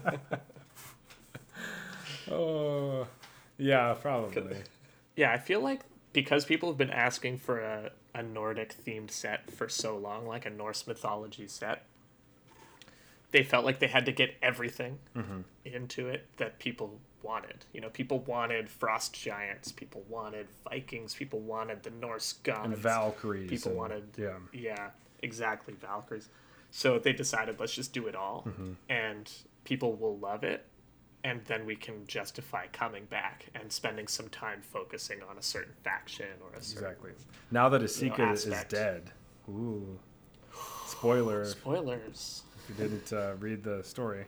[0.00, 0.18] on.
[2.30, 3.06] Oh,
[3.56, 4.58] yeah, probably.
[5.16, 5.80] Yeah, I feel like
[6.12, 10.44] because people have been asking for a, a Nordic themed set for so long, like
[10.44, 11.84] a Norse mythology set,
[13.30, 15.40] they felt like they had to get everything Mm-hmm.
[15.64, 17.64] into it that people wanted.
[17.72, 22.64] You know, people wanted frost giants, people wanted Vikings, people wanted the Norse gods.
[22.66, 23.50] and Valkyries.
[23.50, 24.90] People and- wanted yeah, yeah,
[25.22, 26.28] exactly, Valkyries.
[26.70, 28.72] So they decided let's just do it all, Mm-hmm.
[28.88, 29.30] and
[29.64, 30.64] people will love it,
[31.24, 35.74] and then we can justify coming back and spending some time focusing on a certain
[35.84, 37.10] faction or a certain exactly.
[37.50, 39.10] Now that you know, Esika is dead,
[39.48, 39.98] ooh,
[40.86, 41.44] spoiler
[42.68, 44.24] if you didn't uh, read the story.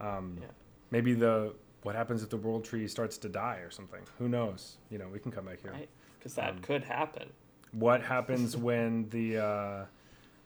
[0.00, 0.46] Um, Yeah.
[0.90, 4.00] Maybe the what happens if the world tree starts to die or something?
[4.18, 4.76] Who knows?
[4.90, 5.70] You know, we can come back here.
[5.72, 7.30] Right, because that Um, could happen.
[7.72, 9.84] What happens when the uh,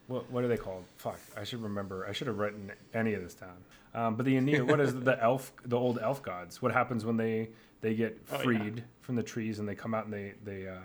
[0.06, 0.84] what what are they called?
[0.98, 2.06] Fuck, I should remember.
[2.06, 3.56] I should have written any of this down.
[3.94, 6.60] Um, but the Aenir, what is the elf, the old elf gods?
[6.60, 7.48] What happens when they
[7.80, 8.42] they get Oh, yeah.
[8.42, 10.76] freed from the trees and they come out and they they uh,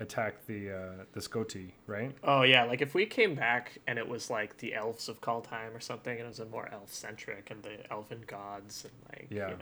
[0.00, 2.14] attack the uh, the Scoti, right?
[2.22, 5.74] Oh yeah, like if we came back and it was like the elves of Kaldheim
[5.74, 9.26] or something, and it was a more elf centric and the elven gods and like
[9.30, 9.50] Yeah.
[9.50, 9.56] you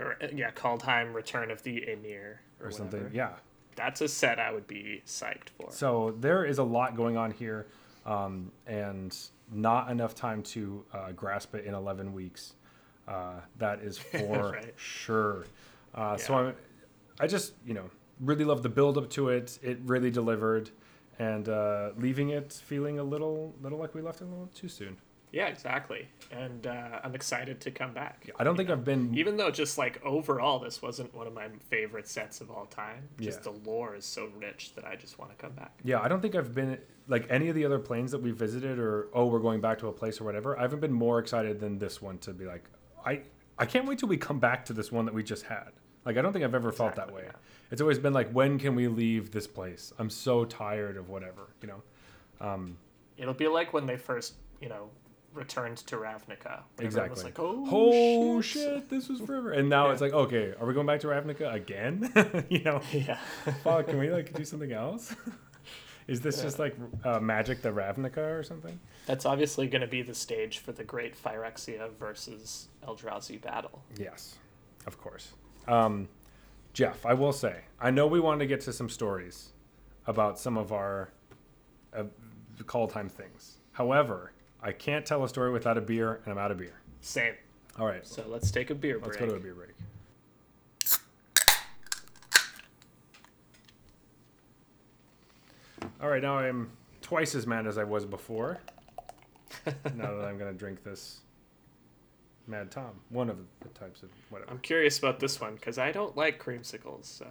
[0.02, 3.10] or, yeah, Kaldheim Return of the Emir or, Or something.
[3.12, 3.30] Yeah.
[3.76, 5.70] That's a set I would be psyched for.
[5.70, 7.68] So there is a lot going on here,
[8.04, 9.16] um, and
[9.52, 12.54] not enough time to uh, grasp it in 11 weeks.
[13.06, 14.74] Uh, that is for Right.
[14.76, 15.44] sure.
[15.94, 16.54] Uh, So I'm,
[17.20, 17.88] I just you know
[18.20, 19.58] really love the build up to it.
[19.62, 20.70] It really delivered,
[21.18, 24.68] and uh, leaving it feeling a little little like we left it a little too
[24.68, 24.96] soon.
[25.30, 26.08] Yeah, exactly.
[26.32, 28.30] And uh, I'm excited to come back.
[28.38, 31.48] I don't think I've been Even though just like overall, this wasn't one of my
[31.68, 33.06] favorite sets of all time.
[33.20, 33.52] Just Yeah.
[33.52, 35.78] the lore is so rich that I just want to come back.
[35.84, 38.78] Yeah, I don't think I've been like any of the other planes that we visited,
[38.78, 40.58] or oh, we're going back to a place or whatever.
[40.58, 42.64] I haven't been more excited than this one to be like,
[43.04, 43.20] I
[43.58, 45.72] I can't wait till we come back to this one that we just had.
[46.04, 47.22] Like, I don't think I've ever felt that way.
[47.26, 47.32] yeah.
[47.70, 49.92] It's always been like, when can we leave this place?
[49.98, 51.82] I'm so tired of whatever, you know.
[52.40, 52.78] Um,
[53.16, 54.88] It'll be like when they first, you know,
[55.34, 56.62] returned to Ravnica.
[56.78, 57.24] everyone was exactly.
[57.24, 58.62] like, oh, oh shit.
[58.62, 59.52] shit, this was forever.
[59.52, 59.92] And now Yeah.
[59.92, 62.10] it's like, okay, are we going back to Ravnica again?
[62.48, 63.18] you know, Yeah.
[63.62, 65.14] fuck, can we like do something else?
[66.06, 66.42] Is this Yeah.
[66.44, 66.74] just like
[67.04, 68.80] uh, Magic the Ravnica or something?
[69.04, 73.82] That's obviously going to be the stage for the great Phyrexia versus Eldrazi battle.
[73.98, 74.36] Yes,
[74.86, 75.32] of course.
[75.66, 76.08] Um,
[76.72, 79.50] Jeff, I will say, I know we wanted to get to some stories
[80.06, 81.10] about some of our
[81.94, 82.04] uh,
[82.64, 83.58] Kaldheim things.
[83.72, 84.32] However,
[84.62, 86.80] I can't tell a story without a beer, and I'm out of beer.
[87.00, 87.34] Same.
[87.78, 89.06] All right, So let's take a beer break.
[89.06, 89.70] let's go to a beer break.
[96.00, 96.70] All right, now I'm
[97.02, 98.60] twice as mad as I was before.
[99.94, 101.20] now that I'm gonna drink this
[102.48, 104.50] Mad Tom, one of the types of whatever.
[104.50, 107.26] I'm curious about this one because I don't like creamsicles, so.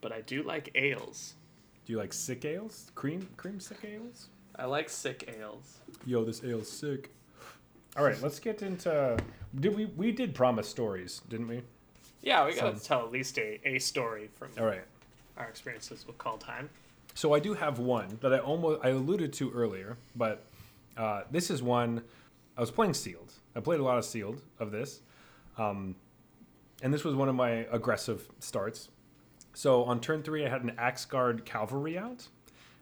[0.00, 1.34] But I do like ales.
[1.86, 2.90] Do you like sick ales?
[2.94, 4.28] Cream cream sick ales?
[4.56, 5.78] I like sick ales.
[6.04, 7.10] Yo, this ale's sick.
[7.96, 9.16] All right, let's get into.
[9.58, 11.62] Did we we did promise stories, didn't we?
[12.22, 14.82] Yeah, we gotta Sounds- tell at least a, a story from All right.
[15.36, 16.68] our experiences with Kaldheim.
[17.14, 20.44] So I do have one that I almost I alluded to earlier, but
[20.96, 22.02] uh, this is one
[22.56, 23.32] I was playing sealed.
[23.54, 25.02] I played a lot of sealed of this,
[25.58, 25.96] um,
[26.82, 28.88] and this was one of my aggressive starts.
[29.54, 32.28] So on turn three, I had an Axgard cavalry out,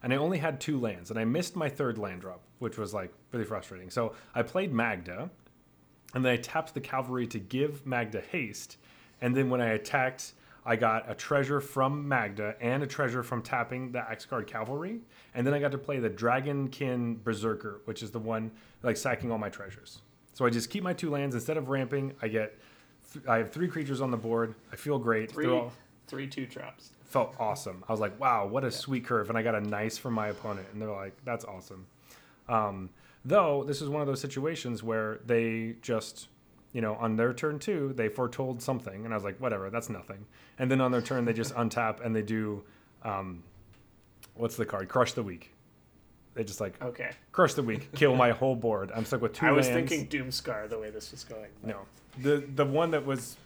[0.02, 2.92] and I only had two lands, and I missed my third land drop, which was
[2.92, 3.90] like really frustrating.
[3.90, 5.30] So I played Magda,
[6.14, 8.76] and then I tapped the cavalry to give Magda haste,
[9.20, 10.32] and then when I attacked,
[10.64, 15.00] I got a treasure from Magda and a treasure from tapping the Axgard cavalry,
[15.34, 18.50] and then I got to play the Dragonkin Berserker, which is the one
[18.82, 20.02] like sacking all my treasures.
[20.38, 22.14] So I just keep my two lands instead of ramping.
[22.22, 22.56] I get,
[23.12, 24.54] th- I have three creatures on the board.
[24.72, 25.34] I feel great.
[25.34, 25.72] They're 3 all-
[26.06, 26.92] three two drops.
[27.06, 27.82] felt awesome.
[27.88, 29.30] I was like, wow, what a sweet curve.
[29.30, 30.68] And I got a nice from my opponent.
[30.72, 31.88] And they're like, that's awesome.
[32.48, 32.90] Um,
[33.24, 36.28] though, this is one of those situations where they just,
[36.72, 39.04] you know, on their turn two, they foretold something.
[39.04, 40.24] And I was like, whatever, that's nothing.
[40.60, 42.62] And then on their turn, they just untap and they do,
[43.02, 43.42] um,
[44.36, 44.88] what's the card?
[44.88, 45.52] Crush the Weak.
[46.38, 47.10] They just like, Okay.
[47.32, 48.92] crush the weak, kill my whole board.
[48.94, 49.90] I'm stuck with two I was lands.
[49.90, 51.48] thinking Doomskar the way this was going.
[51.60, 51.78] but- No,
[52.22, 53.36] the the one that was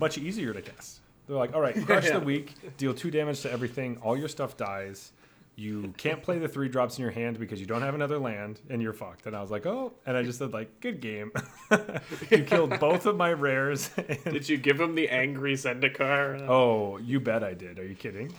[0.00, 1.00] much easier to guess.
[1.28, 2.18] They're like, all right, crush Yeah.
[2.18, 3.98] the weak, deal two damage to everything.
[4.02, 5.12] All your stuff dies.
[5.56, 8.58] You can't play the three drops in your hand because you don't have another land,
[8.70, 9.26] and you're fucked.
[9.26, 11.30] And I was like, oh, and I just said like, good game.
[12.30, 13.90] you killed both of my rares.
[13.98, 16.40] and- Did you give him the angry Zendikar?
[16.48, 17.78] Oh, you bet I did.
[17.78, 18.32] Are you kidding?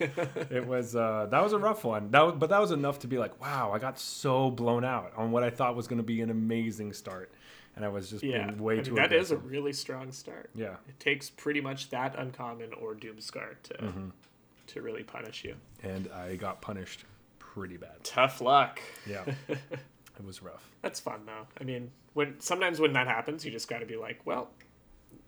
[0.50, 2.10] it was uh, that was a rough one.
[2.10, 5.12] That was, but that was enough to be like, wow, I got so blown out
[5.16, 7.32] on what I thought was going to be an amazing start,
[7.76, 8.46] and I was just yeah.
[8.46, 8.94] being way I mean, too.
[8.96, 10.50] that is a really strong start.
[10.54, 10.76] yeah.
[10.88, 14.08] It takes pretty much that uncommon or Doomskar to Mm-hmm.
[14.68, 15.54] to really punish you.
[15.82, 17.04] and I got punished
[17.38, 18.02] pretty bad.
[18.02, 18.80] Tough luck.
[19.08, 20.70] Yeah, it was rough.
[20.82, 21.46] That's fun though.
[21.60, 24.50] I mean, when sometimes when that happens, you just got to be like, well,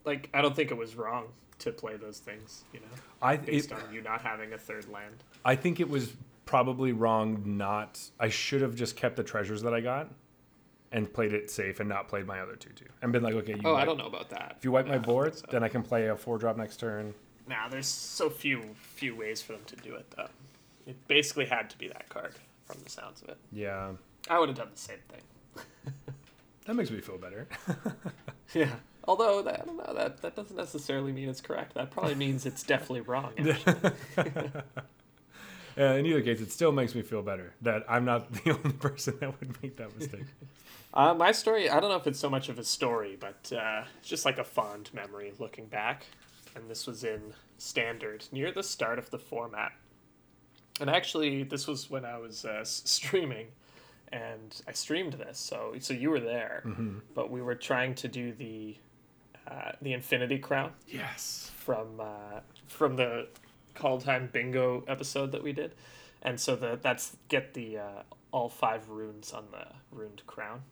[0.04, 1.26] like I don't think it was wrong
[1.60, 2.86] to play those things, you know,
[3.22, 5.24] I based it, on you not having a third land.
[5.44, 6.12] I think it was
[6.44, 7.42] probably wrong.
[7.56, 10.08] Not I should have just kept the treasures that I got
[10.92, 13.52] and played it safe and not played my other two too and been like, okay,
[13.54, 14.54] you Oh, I don't know about that.
[14.58, 15.46] If you wipe No, my I don't board, so.
[15.50, 17.14] then I can play a four drop next turn.
[17.48, 20.28] Nah, there's so few few ways for them to do it though.
[20.86, 22.34] It basically had to be that card
[22.66, 23.38] from the sounds of it.
[23.52, 23.92] Yeah,
[24.30, 25.64] I would have done the same thing.
[26.66, 27.48] that makes me feel better.
[28.54, 28.70] Yeah.
[29.08, 31.74] Although that, I don't know that that doesn't necessarily mean it's correct.
[31.74, 33.32] That probably means it's definitely wrong.
[35.78, 38.72] Uh, in either case, it still makes me feel better that I'm not the only
[38.72, 40.24] person that would make that mistake.
[40.94, 43.82] Uh, my story, I don't know if it's so much of a story, but uh,
[43.98, 46.06] it's just like a fond memory looking back.
[46.54, 49.72] And this was in Standard, near the start of the format.
[50.80, 53.48] And actually, this was when I was uh, streaming,
[54.10, 56.62] and I streamed this, so so you were there.
[57.14, 58.78] But we were trying to do the
[59.48, 60.72] uh, the Infinity Crown.
[60.86, 61.50] Yes.
[61.56, 63.28] from uh, from the
[63.74, 65.74] Kaldheim Bingo episode that we did,
[66.22, 70.62] and so the that's get the uh, all five runes on the runed crown,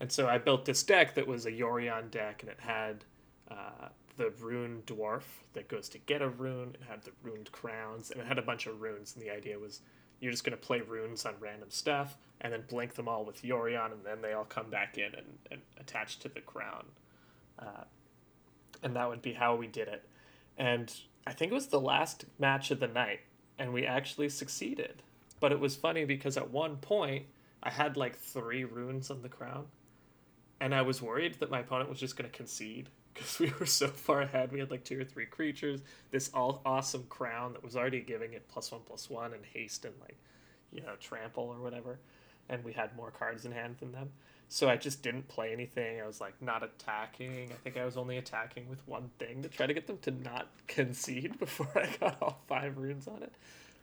[0.00, 3.04] and so I built this deck that was a Yorion deck, and it had
[3.50, 5.22] uh, the rune dwarf
[5.54, 8.42] that goes to get a rune, it had the runed crowns, and it had a
[8.42, 9.80] bunch of runes, and the idea was
[10.20, 13.42] you're just going to play runes on random stuff and then blink them all with
[13.42, 16.84] Yorion, and then they all come back in and, and attach to the crown.
[17.58, 17.84] Uh,
[18.82, 20.04] and that would be how we did it.
[20.56, 20.92] And
[21.26, 23.20] I think it was the last match of the night,
[23.58, 25.02] and we actually succeeded.
[25.38, 27.26] But it was funny because at one point
[27.62, 29.66] I had like three runes on the crown,
[30.60, 33.66] and I was worried that my opponent was just going to concede because we were
[33.66, 34.52] so far ahead.
[34.52, 38.34] We had like two or three creatures, this all awesome crown that was already giving
[38.34, 40.16] it plus one plus one and haste and like
[40.72, 41.98] you know trample or whatever,
[42.48, 44.10] and we had more cards in hand than them.
[44.52, 46.00] So I just didn't play anything.
[46.00, 47.50] I was like not attacking.
[47.52, 50.10] I think I was only attacking with one thing to try to get them to
[50.10, 53.32] not concede before I got all five runes on it.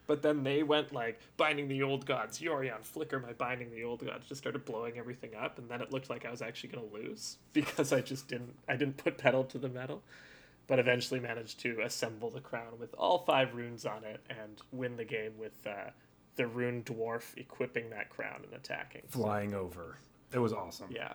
[0.08, 4.06] But then they went like binding the old gods, Yorion, flicker my binding the old
[4.06, 6.88] gods, just started blowing everything up, and then it looked like I was actually gonna
[6.94, 10.04] lose because I just didn't I didn't put pedal to the metal.
[10.68, 14.98] But eventually managed to assemble the crown with all five runes on it and win
[14.98, 15.92] the game with uh,
[16.36, 19.04] the rune dwarf equipping that crown and attacking.
[19.08, 20.00] Flying over.
[20.34, 20.88] It was awesome.
[20.92, 21.14] Yeah,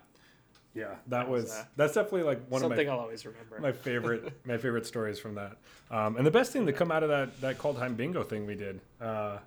[0.75, 3.57] Yeah, that was, uh, that's definitely like one of something of I'll always remember.
[3.61, 5.57] my my favorite my favorite stories from that.
[5.91, 8.55] Um, and the best thing to come out of that that Kaldheim bingo thing we
[8.55, 8.81] did.
[9.01, 9.39] Uh,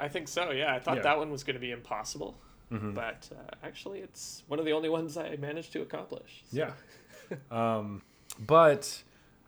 [0.00, 0.50] I think so.
[0.50, 1.00] Yeah, I thought Yeah.
[1.00, 1.08] Mm-hmm.
[1.08, 2.36] that one was going to be impossible,
[2.70, 6.42] but uh, actually, it's one of the only ones I managed to accomplish.
[6.50, 7.36] So- yeah.
[7.78, 8.00] um,
[8.46, 9.02] but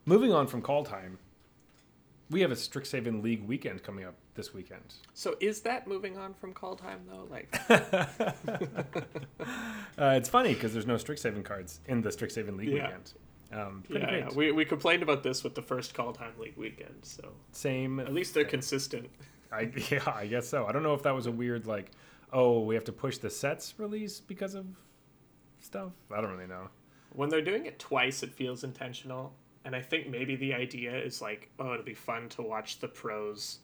[0.05, 1.17] moving on from Kaldheim,
[2.31, 4.95] we have a Strixhaven League weekend coming up this weekend.
[5.13, 7.27] So is that moving on from Kaldheim though?
[7.31, 7.55] Like,
[9.97, 12.85] Uh, it's funny because there's no Strixhaven cards in the Strixhaven League Yeah.
[12.87, 13.13] weekend.
[13.53, 16.97] Um, yeah, yeah, we we complained about this with the first Kaldheim league weekend.
[17.03, 18.01] So Same.
[18.01, 19.09] at least they're consistent.
[19.53, 20.67] I yeah, I guess so.
[20.67, 21.93] I don't know if that was a weird like,
[22.33, 24.67] oh, we have to push the sets release because of
[25.61, 25.93] stuff.
[26.13, 26.69] I don't really know.
[27.13, 29.35] When they're doing it twice, it feels intentional.
[29.65, 32.89] And I think maybe the idea is like, oh, it'll be fun to watch the
[32.89, 33.61] pros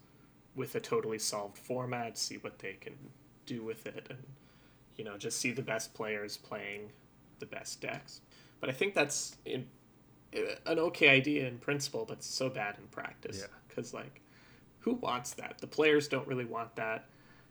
[0.55, 2.95] with a totally solved format, see what they can
[3.47, 4.19] do with it, and
[4.97, 6.91] you know, just see the best players playing
[7.39, 8.21] the best decks.
[8.61, 9.67] But I think that's in,
[10.33, 13.39] an okay idea in principle, but so bad in practice.
[13.41, 13.57] Yeah.
[13.69, 14.21] Because like,
[14.81, 15.59] who wants that?
[15.59, 17.07] The players don't really want that.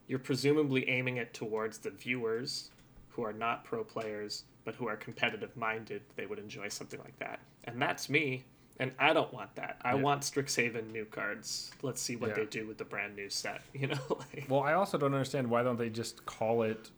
[0.07, 2.71] You're presumably aiming it towards the viewers
[3.19, 6.01] who are not pro players but who are competitive minded.
[6.15, 8.43] They would enjoy something like that, and that's me.
[8.77, 9.77] And I don't want that.
[9.81, 10.01] I Yeah.
[10.01, 11.71] want Strixhaven new cards.
[11.81, 12.35] Let's see what Yeah.
[12.35, 13.61] they do with the brand new set.
[13.73, 16.91] You know, like, Well, I also don't understand why don't they just call it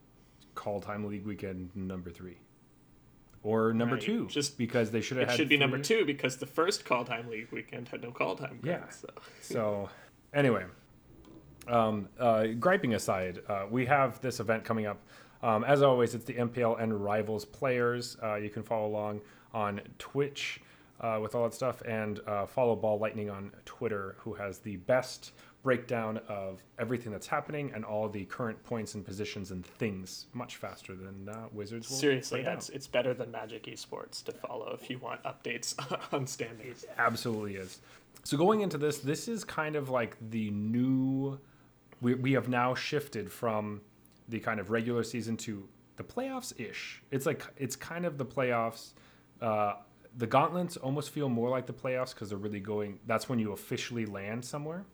[0.55, 2.38] Kaldheim League Weekend number three
[3.41, 4.03] or number Right.
[4.03, 4.28] two?
[4.28, 7.51] Just- because they should have it should be number two because the first Kaldheim league
[7.51, 8.63] weekend had no Kaldheim.
[8.63, 8.80] Yeah.
[8.80, 9.07] cards, so.
[9.41, 9.89] So,
[10.34, 10.65] anyway,
[11.67, 14.99] um, uh, griping aside, uh, we have this event coming up.
[15.43, 18.17] Um, as always, it's the MPL and Rivals players.
[18.21, 19.21] Uh, you can follow along
[19.53, 20.61] on Twitch
[20.99, 24.77] uh, with all that stuff, and uh, follow Ball Lightning on Twitter, who has the
[24.77, 25.31] best
[25.63, 30.55] breakdown of everything that's happening and all the current points and positions and things much
[30.55, 31.89] faster than uh, Wizards.
[31.89, 35.75] Will Seriously, that's it's better than Magic Esports to follow if you want updates
[36.13, 36.85] on standings.
[36.97, 37.79] absolutely is.
[38.23, 41.39] So going into this, this is kind of like the new.
[42.01, 43.81] We we have now shifted from
[44.32, 45.67] the kind of regular season to
[45.97, 47.03] the playoffs ish.
[47.11, 48.93] It's like it's kind of the playoffs.
[49.39, 49.75] Uh,
[50.17, 52.99] the gauntlets almost feel more like the playoffs because they're really going.
[53.05, 54.86] That's when you officially land somewhere.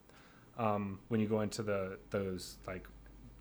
[0.57, 2.88] Um, when you go into the those like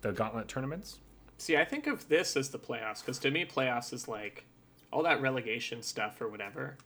[0.01, 0.99] the gauntlet tournaments.
[1.37, 4.45] See, I think of this as the playoffs because to me, playoffs is like
[4.91, 6.77] all that relegation stuff or whatever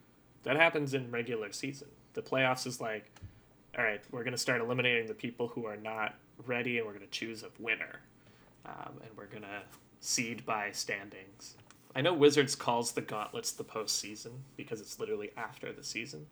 [0.43, 1.89] that happens in regular season.
[2.13, 3.11] The playoffs is like,
[3.77, 6.93] all right, we're going to start eliminating the people who are not ready, and we're
[6.93, 8.01] going to choose a winner,
[8.65, 9.61] um, and we're to
[9.99, 11.55] seed by standings.
[11.95, 16.25] I know Wizards calls the gauntlets the postseason because it's literally after the season.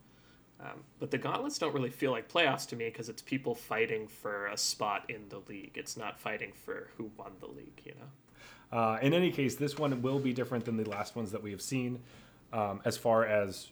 [0.61, 4.07] Um, but the gauntlets don't really feel like playoffs to me because it's people fighting
[4.07, 5.71] for a spot in the league.
[5.75, 8.77] It's not fighting for who won the league, you know?
[8.77, 11.51] Uh, in any case, this one will be different than the last ones that we
[11.51, 11.99] have seen,
[12.51, 13.69] um, as far as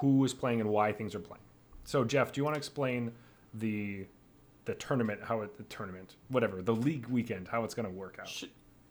[0.00, 1.42] who is playing and why things are playing.
[1.84, 3.12] So, Jeff, do you want to explain
[3.54, 4.06] the
[4.64, 8.18] the tournament, how it the tournament, whatever, the league weekend, how it's going to work
[8.20, 8.28] out?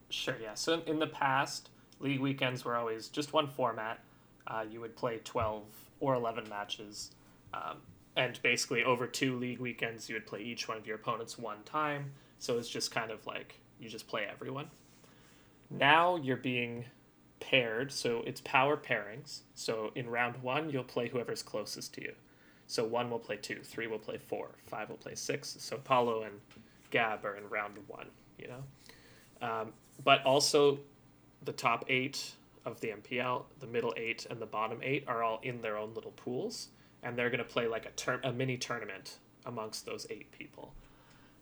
[0.10, 0.56] Sure, yeah.
[0.56, 4.00] So in, the past, league weekends were always just one format.
[4.48, 5.64] Uh, you would play 12
[6.00, 7.12] or 11 matches.
[7.54, 7.78] Um,
[8.16, 11.64] and basically, over two league weekends, you would play each one of your opponents one
[11.64, 12.12] time.
[12.40, 14.70] So it's just kind of like you just play everyone.
[15.70, 16.86] Now you're being
[17.40, 19.42] paired, so it's power pairings.
[19.56, 22.14] So in round one, you'll play whoever's closest to you.
[22.70, 25.58] So one will play two, three will play four, five will play six.
[25.58, 26.36] So Paulo and
[26.92, 28.06] Gab are in round one,
[28.38, 28.64] you know?
[29.42, 30.78] Um, but also,
[31.44, 32.34] the top eight
[32.66, 35.96] of the MPL, the middle eight, and the bottom eight are all in their own
[35.96, 36.68] little pools,
[37.02, 39.18] and they're going to play like a tur- a mini tournament
[39.48, 40.76] amongst those eight people.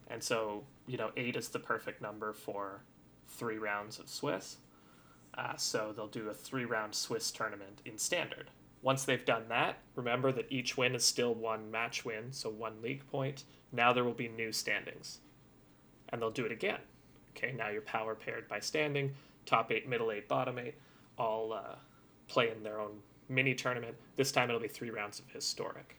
[0.09, 2.83] And so, you know, eight is the perfect number for
[3.27, 4.59] three rounds of Swiss.
[5.37, 8.49] Uh, so they'll do a three round Swiss tournament in standard.
[8.81, 12.81] Once they've done that, remember that each win is still one match win, so one
[12.81, 13.43] league point.
[13.71, 15.19] Now there will be new standings.
[16.09, 16.79] And they'll do it again.
[17.35, 19.13] Okay, now you're power paired by standing.
[19.45, 20.75] Top eight, middle eight, bottom eight
[21.17, 21.75] all uh,
[22.27, 22.99] play in their own
[23.29, 23.95] mini tournament.
[24.15, 25.95] This time it'll be three rounds of historic.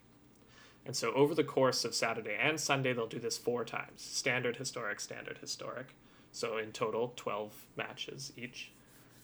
[0.86, 4.56] And so over the course of Saturday and Sunday, they'll do this four times standard,
[4.56, 5.94] historic, standard, historic.
[6.32, 8.72] So in total, 12 matches each,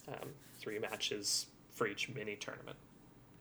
[0.09, 2.77] um, three matches for each mini tournament.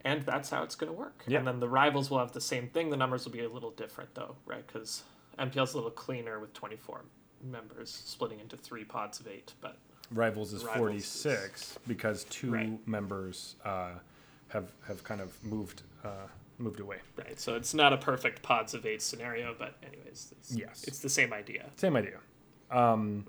[0.04, 1.24] And that's how it's going to work.
[1.26, 1.38] Yeah.
[1.38, 2.90] And then the rivals will have the same thing.
[2.90, 4.66] The numbers will be a little different, though, right?
[4.66, 5.02] Because
[5.38, 7.02] MPL's a little cleaner with 24
[7.42, 9.54] members splitting into three pods of eight.
[9.60, 9.78] But
[10.10, 12.86] Rivals is Rivals 46 because two Right.
[12.88, 13.92] members uh,
[14.48, 16.08] have have kind of moved uh,
[16.58, 16.98] moved away.
[17.16, 17.40] Right.
[17.40, 20.84] So it's not a perfect pods of eight scenario, but anyways, it's, Yes.
[20.86, 21.70] it's the same idea.
[21.76, 22.18] Same idea.
[22.70, 23.26] Um,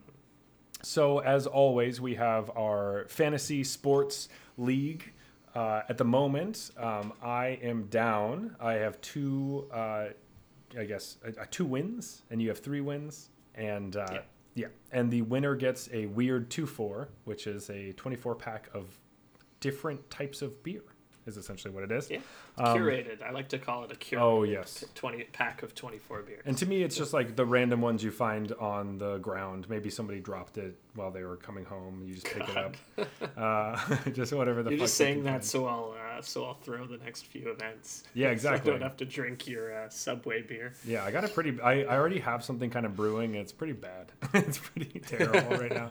[0.84, 5.14] so as always, we have our fantasy sports league.
[5.56, 8.56] Uh, at the moment, um, I am down.
[8.60, 10.08] I have two, uh,
[10.78, 13.30] I guess, uh, uh, two wins, and you have three wins.
[13.56, 14.22] And uh, Yeah.
[14.54, 18.70] yeah, and the winner gets a weird two four, which is a twenty four pack
[18.74, 19.00] of
[19.62, 20.84] different types of beer.
[21.26, 22.10] Is essentially what it is.
[22.12, 22.20] Yeah.
[22.58, 23.24] Um, Curated.
[23.24, 24.86] I like to call it a curated Oh yes.
[24.94, 26.44] twenty pack of twenty four beers.
[26.46, 29.68] And to me, it's just like the random ones you find on the ground.
[29.68, 32.04] Maybe somebody dropped it while they were coming home.
[32.06, 32.76] You just pick it up.
[33.36, 34.70] Uh, just whatever the.
[34.70, 35.44] You're fuck just saying that find.
[35.44, 38.04] so I'll uh, so I'll throw the next few events.
[38.14, 38.72] Yeah, So I exactly.
[38.72, 40.74] don't have to drink your uh, Subway beer.
[40.86, 41.60] Yeah, I got a pretty.
[41.60, 43.34] I, I already have something kind of brewing.
[43.34, 44.12] It's pretty bad.
[44.36, 45.90] it's pretty terrible right now.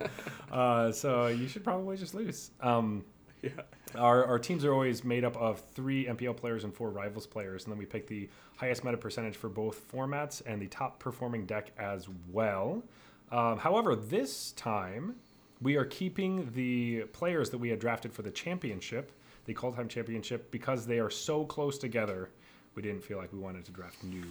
[0.57, 2.53] Uh, so you should probably just lose.
[2.61, 3.05] Um,
[3.45, 3.63] Yeah.
[3.97, 7.65] our, our teams are always made up of three MPL players and four rivals players,
[7.65, 11.47] and then we pick the highest meta percentage for both formats and the top performing
[11.47, 12.83] deck as well.
[13.31, 15.17] Um, however, this time
[15.61, 19.13] we are keeping the players that we had drafted for the championship,
[19.47, 22.31] the Kaldheim Championship, because they are so close together.
[22.75, 24.25] We didn't feel like we wanted to draft new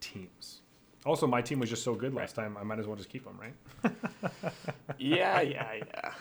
[0.00, 0.59] teams.
[1.06, 2.56] Also, my team was just so good last time.
[2.58, 3.92] I might as well just keep them, right?
[5.00, 6.12] Yeah, yeah, yeah.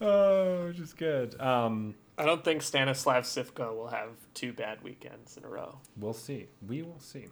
[0.00, 1.38] Oh, which is good.
[1.38, 5.78] Um, I don't think Stanislav Cifka will have two bad weekends in a row.
[5.98, 6.46] We'll see.
[6.66, 7.26] We will see.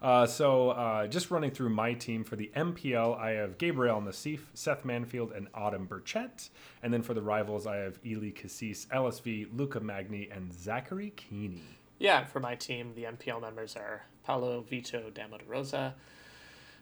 [0.00, 4.40] Uh, so, uh, just running through my team for the MPL, I have Gabriel Nassif,
[4.54, 6.50] Seth Manfield, and Autumn Burchett.
[6.82, 11.58] And then for the rivals, I have Eli Kassis, LSV, Luca Magni, and Zachary Kiihne.
[11.98, 15.94] Yeah, for my team, the MPL members are Paulo Vito Damo da Rosa,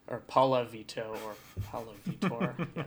[0.09, 1.35] or Paula Vito, or
[1.65, 2.67] Paulo Vitor.
[2.77, 2.85] yeah.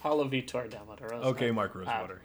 [0.00, 1.26] Paulo Vitor Damo da Rosa.
[1.28, 2.22] Okay, Mark Rosewater.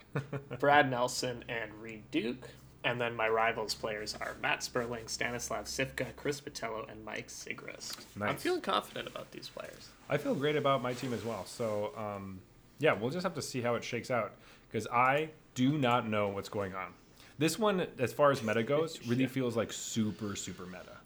[0.60, 2.48] Brad Nelson and Reid Duke.
[2.84, 7.98] And then my rivals players are Matt Sperling, Stanislav Cifka, Chris Botelho, and Mike Sigrist.
[8.16, 8.30] Nice.
[8.30, 9.90] I'm feeling confident about these players.
[10.10, 11.46] I feel great about my team as well.
[11.46, 12.40] So, um,
[12.80, 14.34] yeah, we'll just have to see how it shakes out
[14.72, 16.94] because I do not know what's going on.
[17.40, 19.30] This one, as far as meta goes, really Yeah.
[19.30, 20.98] feels like super, super meta.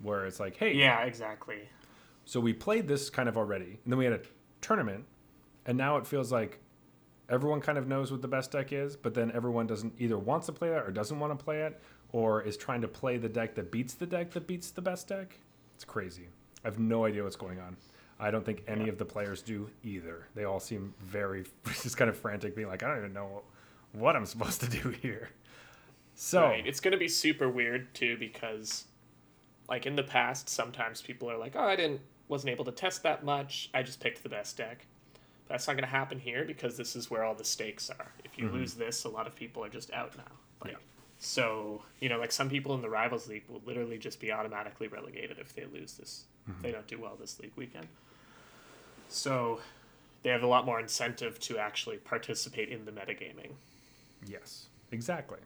[0.00, 1.68] Where it's like, hey, Yeah, exactly.
[2.24, 4.20] So we played this kind of already, and then we had a
[4.60, 5.04] tournament,
[5.64, 6.60] and now it feels like
[7.28, 10.46] everyone kind of knows what the best deck is, but then everyone doesn't either wants
[10.46, 11.80] to play that or doesn't want to play it,
[12.12, 15.08] or is trying to play the deck that beats the deck that beats the best
[15.08, 15.38] deck.
[15.74, 16.28] It's crazy.
[16.64, 17.76] I have no idea what's going on.
[18.18, 20.26] I don't think any of the players do either.
[20.34, 21.44] They all seem very
[21.82, 23.42] just kind of frantic, being like, I don't even know
[23.92, 25.28] what I'm supposed to do here.
[26.14, 26.66] So Right.
[26.66, 28.86] It's going to be super weird too because,
[29.68, 33.02] like in the past, sometimes people are like, "Oh, I didn't, wasn't able to test
[33.02, 33.70] that much.
[33.74, 34.86] I just picked the best deck."
[35.46, 38.12] But That's not going to happen here because this is where all the stakes are.
[38.24, 38.56] If you mm-hmm.
[38.56, 40.24] lose this, a lot of people are just out now.
[40.62, 40.78] Like, Yeah.
[41.18, 44.88] so you know, like some people in the rivals league will literally just be automatically
[44.88, 46.24] relegated if they lose this.
[46.48, 46.76] If they mm-hmm.
[46.76, 47.88] don't do well this league weekend.
[49.08, 49.60] So
[50.22, 53.52] they have a lot more incentive to actually participate in the metagaming.
[54.26, 55.38] Yes, exactly.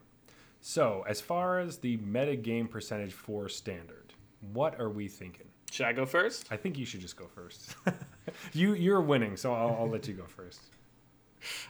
[0.63, 4.10] So, as far as the metagame percentage for standard,
[4.53, 5.47] what are we thinking?
[5.71, 6.47] Should I go first?
[6.51, 7.77] I think you should just go first.
[8.53, 10.61] you you're winning, so I'll, I'll let you go first.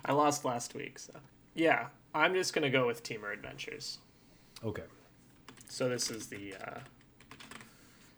[0.05, 1.13] I lost last week, so
[1.55, 3.99] yeah, I'm just gonna go with Temur Adventures.
[4.65, 4.85] Okay.
[5.69, 6.79] So this is the uh,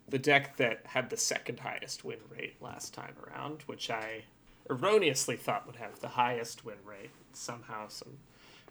[0.07, 4.23] the deck that had the second highest win rate last time around, which I
[4.69, 7.11] erroneously thought would have the highest win rate.
[7.33, 8.17] Somehow, some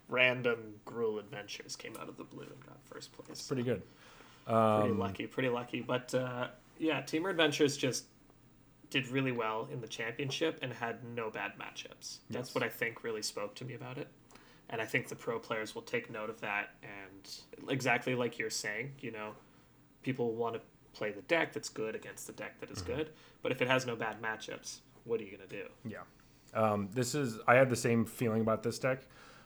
[0.09, 3.41] random Gruul Adventures came out of the blue and got first place.
[3.47, 3.81] Pretty good.
[4.45, 4.57] Pretty
[4.91, 5.81] Um, lucky, pretty lucky.
[5.81, 6.47] But uh,
[6.79, 8.05] yeah, Temur Adventures just
[8.89, 12.19] did really well in the championship and had no bad matchups.
[12.29, 12.55] That's Yes.
[12.55, 14.07] what I think really spoke to me about it.
[14.69, 16.75] And I think the pro players will take note of that.
[16.83, 19.33] And exactly like you're saying, you know,
[20.03, 20.61] people want to
[20.93, 23.09] play the deck that's good against the deck that is good.
[23.41, 25.67] But if it has no bad matchups, what are you going to do?
[25.85, 25.97] Yeah.
[26.53, 29.01] Um, this is I had the same feeling about this deck,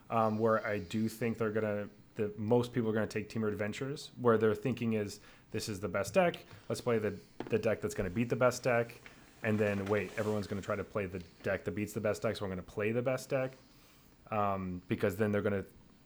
[0.09, 1.87] um, where I do think they're gonna
[2.17, 5.19] the most people are gonna take Temur Adventures, where their thinking is
[5.51, 6.37] this is the best deck.
[6.67, 7.17] Let's play the
[7.49, 8.99] the deck that's gonna beat the best deck,
[9.43, 12.35] and then wait, everyone's gonna try to play the deck that beats the best deck,
[12.35, 13.53] so I'm gonna play the best deck,
[14.31, 15.63] um, because then they're gonna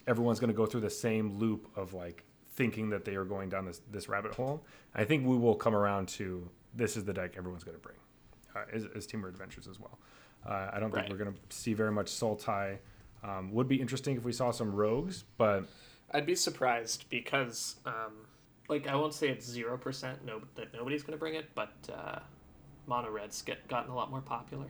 [0.07, 3.66] everyone's gonna go through the same loop of like thinking that they are going down
[3.66, 4.64] this this rabbit hole.
[4.93, 7.97] I think we will come around to this is the deck everyone's gonna bring,
[8.55, 9.97] uh, is, is Teamer Adventures as well.
[10.45, 11.12] Uh, I don't think Right.
[11.12, 12.80] we're going to see very much Sultai.
[13.24, 15.66] Um, would be interesting if we saw some rogues, but
[16.14, 18.28] I'd be surprised because, um,
[18.70, 21.74] like, I won't say it's zero percent no that nobody's going to bring it, but
[21.93, 22.20] uh,
[22.88, 24.68] mono reds get gotten a lot more popular.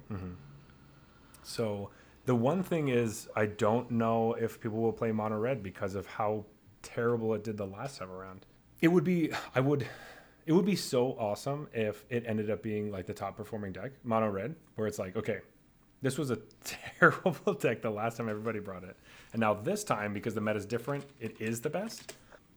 [1.44, 1.90] so
[2.26, 6.06] the one thing is I don't know if people will play mono red because of
[6.06, 6.46] how
[6.84, 8.46] terrible it did the last time around.
[8.82, 9.88] It would be I would
[10.46, 13.92] It would be so awesome if it ended up being like the top performing deck,
[14.04, 15.40] mono red, where it's like, okay,
[16.02, 16.40] this was a
[17.00, 18.98] terrible deck the last time everybody brought it.
[19.34, 22.14] And now this time, because the meta is different, it is the best.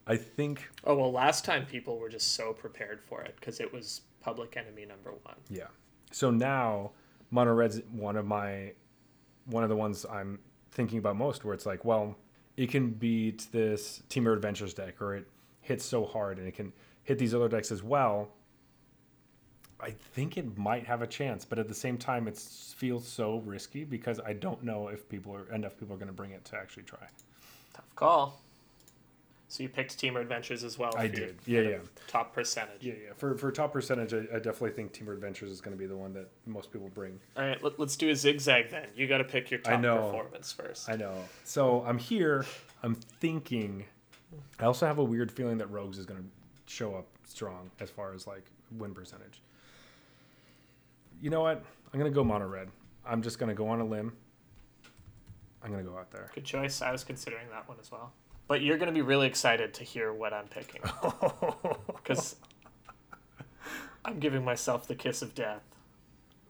[0.06, 3.72] I think, Oh well, last time people were just so prepared for it because it
[3.72, 5.36] was public enemy number one.
[5.48, 5.68] yeah.
[6.10, 6.92] So now
[7.30, 8.72] mono red's one of my
[9.46, 10.38] one of the ones I'm
[10.70, 12.16] thinking about most where it's like, well,
[12.56, 15.26] it can beat this Temur Adventures deck or it
[15.60, 16.72] hits so hard and it can
[17.02, 18.30] hit these other decks as well.
[19.80, 23.38] I think it might have a chance, but at the same time, it feels so
[23.44, 26.44] risky because I don't know if people are enough people are going to bring it
[26.46, 27.06] to actually try.
[27.74, 28.40] Tough call.
[29.48, 30.92] So you picked Temur Adventures as well.
[30.96, 31.36] I did.
[31.46, 31.76] Yeah, yeah.
[32.08, 32.82] Top percentage.
[32.82, 33.12] Yeah, yeah.
[33.16, 35.96] For for top percentage, I, I definitely think Temur Adventures is going to be the
[35.96, 37.20] one that most people bring.
[37.36, 38.88] All right, let, us do a zigzag then.
[38.96, 40.90] You got to pick your top performance first.
[40.90, 41.14] I know.
[41.44, 42.46] So I'm here.
[42.82, 43.84] I'm thinking.
[44.58, 47.90] I also have a weird feeling that Rogues is going to show up strong as
[47.90, 48.44] far as like
[48.76, 49.40] win percentage.
[51.20, 51.64] You know what?
[51.92, 52.68] I'm going to go mono red.
[53.06, 54.12] I'm just going to go on a limb.
[55.62, 56.30] I'm going to go out there.
[56.34, 56.82] Good choice.
[56.82, 58.12] I was considering that one as well.
[58.46, 60.82] But you're going to be really excited to hear what I'm picking
[61.86, 62.36] because
[64.04, 65.62] I'm giving myself the kiss of death.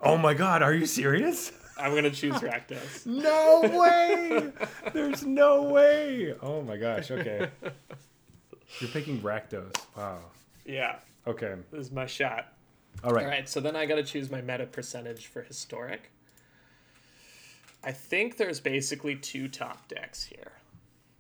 [0.00, 1.52] Oh my god, are you serious?
[1.78, 3.06] I'm going to choose Rakdos.
[3.06, 4.52] No way!
[4.92, 6.34] There's no way!
[6.42, 7.48] Oh my gosh, okay.
[8.80, 9.72] You're picking Rakdos.
[9.96, 10.18] Wow.
[10.64, 10.96] yeah,
[11.26, 11.54] Okay.
[11.70, 12.53] this is my shot.
[13.02, 13.24] All right.
[13.24, 16.10] All right, so then I got to choose my meta percentage for historic.
[17.82, 20.52] I think there's basically two top decks here.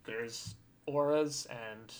[0.04, 0.54] There's
[0.86, 1.92] auras and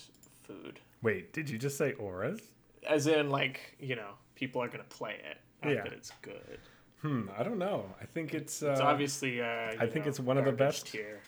[0.43, 0.79] food.
[1.03, 2.41] Wait, did you just say auras?
[2.87, 5.37] As in, like, you know, people are going to play it.
[5.63, 5.83] Not Yeah.
[5.83, 6.59] that it's good.
[7.01, 7.85] Hmm, I don't know.
[8.01, 8.63] I think it's.
[8.63, 9.39] Uh, It's obviously.
[9.41, 9.45] Uh,
[9.79, 10.87] I think know, it's one of the best.
[10.87, 11.19] tier,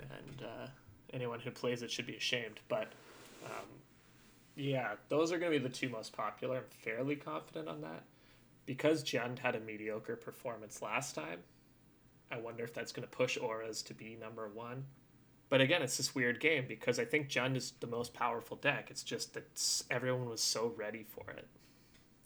[0.00, 0.66] and uh,
[1.12, 2.58] anyone who plays it should be ashamed.
[2.68, 2.88] But
[3.44, 3.66] um,
[4.60, 6.58] yeah, those are going to be the two most popular.
[6.58, 8.04] I'm fairly confident on that
[8.66, 11.40] because Jund had a mediocre performance last time.
[12.30, 14.84] I wonder if that's going to push auras to be number one.
[15.48, 18.88] But again, it's this weird game because I think Jund is the most powerful deck.
[18.90, 21.48] It's just that everyone was so ready for it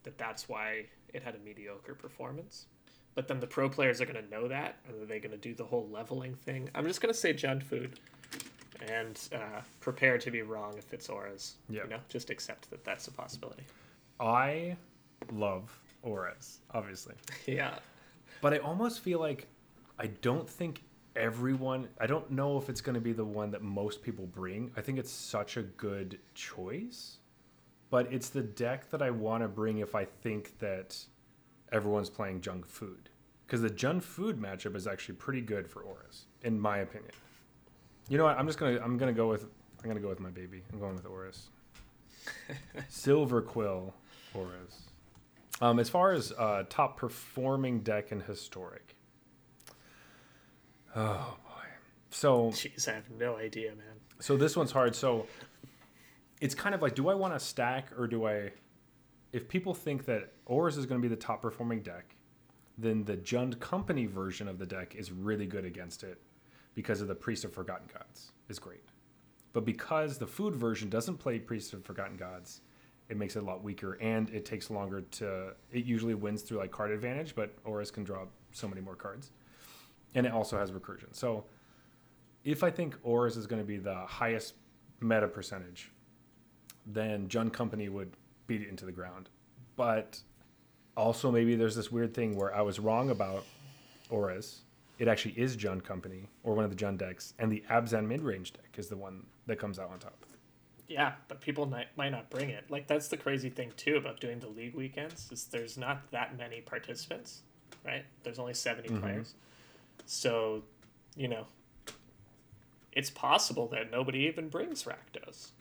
[0.05, 2.67] that that's why it had a mediocre performance.
[3.15, 5.39] But then the pro players are going to know that, and are they going to
[5.39, 6.69] do the whole leveling thing?
[6.75, 8.01] I'm just going to say Jund Food,
[8.89, 11.55] and uh, prepare to be wrong if it's auras.
[11.69, 11.85] Yeah.
[11.85, 13.65] You know, just accept that that's a possibility.
[14.21, 14.77] I
[15.33, 17.15] love auras, obviously.
[17.47, 17.79] Yeah.
[18.41, 19.47] But I almost feel like
[19.99, 20.83] I don't think
[21.17, 24.71] everyone, I don't know if it's going to be the one that most people bring.
[24.77, 27.19] I think it's such a good choice,
[27.91, 30.97] but it's the deck that I want to bring if I think that
[31.73, 33.09] everyone's playing Jund Food.
[33.47, 37.13] Because the Jund Food matchup is actually pretty good for auras, in my opinion.
[38.09, 38.39] You know what?
[38.39, 39.45] I'm just gonna I'm gonna go with
[39.83, 40.63] I'm gonna go with my baby.
[40.73, 41.49] I'm going with auras.
[42.91, 43.93] Silverquill
[44.35, 44.83] auras.
[45.61, 48.97] Um, as far as uh, top performing deck in historic.
[50.95, 51.67] Oh boy.
[52.11, 53.97] So Jeez, I have no idea, man.
[54.21, 54.95] so this one's hard.
[54.95, 55.27] So
[56.41, 58.53] it's kind of like, do I want to stack or do I?
[59.33, 62.15] If people think that Auras is going to be the top performing deck,
[62.79, 66.21] then the Jund Company version of the deck is really good against it
[66.75, 68.85] because of the Priest of Forgotten Gods is great.
[69.53, 72.61] But because the food version doesn't play Priest of Forgotten Gods,
[73.09, 75.55] it makes it a lot weaker and it takes longer to.
[75.71, 79.31] It usually wins through like card advantage, but Auras can draw so many more cards,
[80.15, 81.15] and it also has recursion.
[81.15, 81.45] So
[82.45, 84.55] if I think Auras is going to be the highest
[85.01, 85.91] meta percentage,
[86.87, 88.17] then Jund Company would
[88.47, 89.31] beat it into the ground.
[89.77, 90.21] But
[90.97, 93.45] also, maybe there's this weird thing where I was wrong about
[94.11, 94.63] Auras.
[94.99, 98.23] It actually is Jund Company or one of the Jund decks, and the Abzan mid
[98.23, 100.25] range deck is the one that comes out on top.
[100.87, 102.65] Yeah, but people might, might not bring it.
[102.71, 106.37] Like that's the crazy thing too about doing the league weekends is there's not that
[106.37, 107.43] many participants,
[107.85, 108.05] right?
[108.23, 109.01] There's only 70 mm-hmm.
[109.01, 109.35] players.
[110.07, 110.63] So,
[111.17, 111.47] you know,
[112.93, 115.53] it's possible that nobody even brings Rakdos.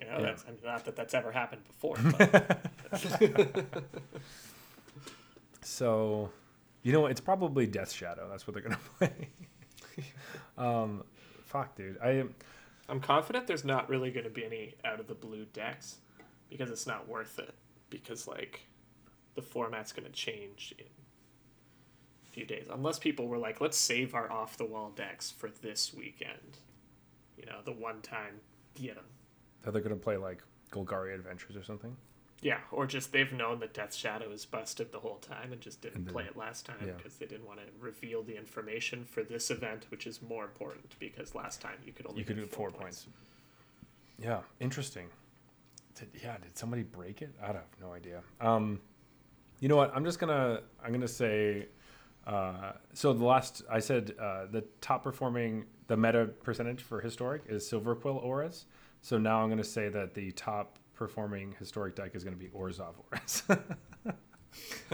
[0.00, 0.22] You know, Yeah.
[0.22, 1.96] that's I mean, not that that's ever happened before.
[2.18, 2.66] But
[5.62, 6.30] So,
[6.82, 7.10] you know what?
[7.10, 8.28] It's probably Death Shadow.
[8.30, 9.28] That's what they're going to play.
[10.58, 11.04] um,
[11.44, 11.98] fuck, dude.
[12.02, 12.34] I'm
[12.88, 15.98] I'm confident there's not really going to be any out of the blue decks
[16.50, 17.54] because it's not worth it.
[17.90, 18.66] Because like
[19.34, 20.84] the format's going to change in
[22.26, 25.50] a few days, unless people were like, let's save our off the wall decks for
[25.62, 26.58] this weekend.
[27.38, 28.40] You know, the one time
[28.74, 29.04] get them.
[29.62, 31.96] they're going to play like Golgari Adventures or something.
[32.42, 35.80] Yeah, or just they've known that Death Shadow is busted the whole time and just
[35.80, 36.92] didn't And then- play it last time yeah.
[36.94, 40.96] because they didn't want to reveal the information for this event, which is more important
[40.98, 43.06] because last time you could only You could do get four points.
[44.18, 45.08] Yeah, interesting.
[45.94, 47.30] Did, yeah, did somebody break it?
[47.40, 48.22] I have no idea.
[48.40, 48.80] Um,
[49.60, 49.92] you know what?
[49.94, 51.68] I'm just gonna I'm gonna say.
[52.26, 57.42] Uh, so the last I said uh, the top performing the meta percentage for historic
[57.48, 58.64] is Silverquill Auras.
[59.00, 62.94] So now I'm gonna say that the top performing historic deck is gonna be Orzhov
[63.10, 63.42] Auras.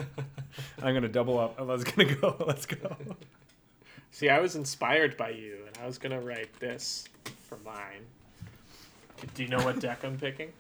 [0.83, 1.61] I'm gonna double up.
[1.61, 2.35] Let's gonna go.
[2.47, 2.97] Let's go.
[4.11, 7.05] See, I was inspired by you, and I was gonna write this
[7.43, 8.07] for mine.
[9.35, 10.51] Do you know what deck I'm picking?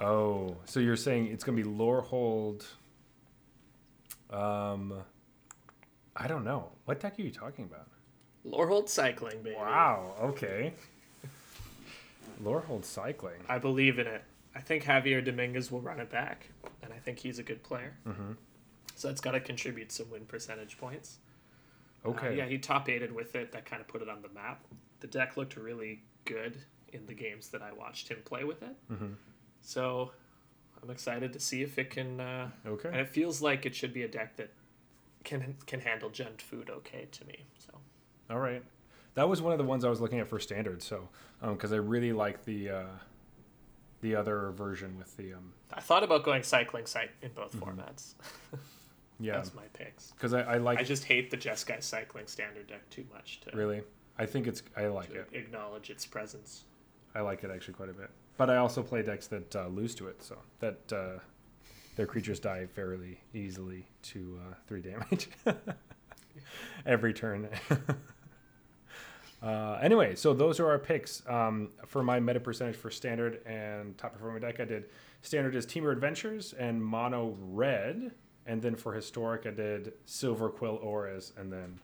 [0.00, 2.64] Oh, so you're saying it's gonna be Lorehold.
[4.30, 4.94] Um,
[6.14, 6.68] I don't know.
[6.84, 7.88] What deck are you talking about?
[8.46, 9.56] Lorehold Cycling, baby.
[9.56, 10.14] Wow.
[10.20, 10.74] Okay.
[12.42, 13.40] Lorehold cycling.
[13.48, 14.22] I believe in it.
[14.54, 16.48] I think Javier Dominguez will run it back,
[16.82, 17.96] and I think he's a good player.
[18.06, 18.32] Mm-hmm.
[18.94, 21.18] So it's got to contribute some win percentage points.
[22.04, 22.36] Uh, Okay.
[22.36, 23.50] yeah, he top eighted with it.
[23.52, 24.62] That kind of put it on the map.
[25.00, 26.58] The deck looked really good
[26.92, 28.76] in the games that I watched him play with it.
[28.92, 29.14] Mhm.
[29.62, 30.12] So
[30.82, 32.20] I'm excited to see if it can.
[32.20, 34.50] Uh, and it feels like it should be a deck that
[35.24, 37.46] can can handle Jund food okay to me.
[37.58, 37.72] So
[38.30, 38.62] All right.
[39.14, 40.82] That was one of the ones I was looking at for standard.
[40.82, 41.08] So,
[41.40, 42.86] because I really like the uh,
[44.04, 47.80] the other version with the um, I thought about going cycling site in both Mm-hmm.
[47.80, 48.14] formats.
[49.18, 50.10] yeah, That's my picks.
[50.12, 53.56] because I, I like I just hate the Jeskai cycling standard deck too much to,
[53.56, 53.82] really.
[54.18, 55.28] I think it's I like to it.
[55.32, 56.64] acknowledge its presence.
[57.14, 58.10] I like it actually quite a bit.
[58.36, 61.18] But I also play decks that uh, lose to it, so that uh,
[61.96, 65.28] their creatures die fairly easily to uh, three damage
[66.86, 67.48] every turn.
[69.42, 73.96] uh, anyway, so those are our picks um, for my meta percentage for standard and
[73.98, 74.60] top performing deck.
[74.60, 74.84] I did
[75.22, 78.12] standard is Temur Adventures and Mono Red,
[78.46, 81.78] and then for historic I did Silverquill Auras and then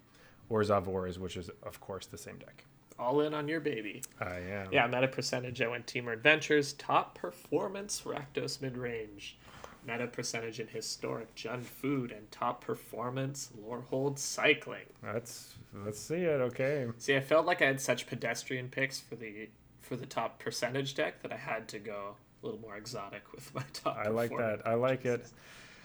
[0.50, 2.64] Orzhov Auras, which is of course the same deck.
[2.98, 4.02] All in on your baby.
[4.20, 4.68] I am.
[4.72, 5.62] Yeah, meta percentage.
[5.62, 9.38] I went Temur Adventures, top performance Rakdos mid range.
[9.86, 14.86] Meta percentage in historic Jund Food and top performance Lorehold Cycling.
[15.02, 15.54] Let's
[15.84, 16.40] let's see it.
[16.40, 16.86] Okay.
[16.98, 19.48] See, I felt like I had such pedestrian picks for the
[19.80, 23.54] for the top percentage deck that I had to go a little more exotic with
[23.54, 23.96] my top.
[23.96, 24.66] I like that.
[24.66, 25.26] I like it.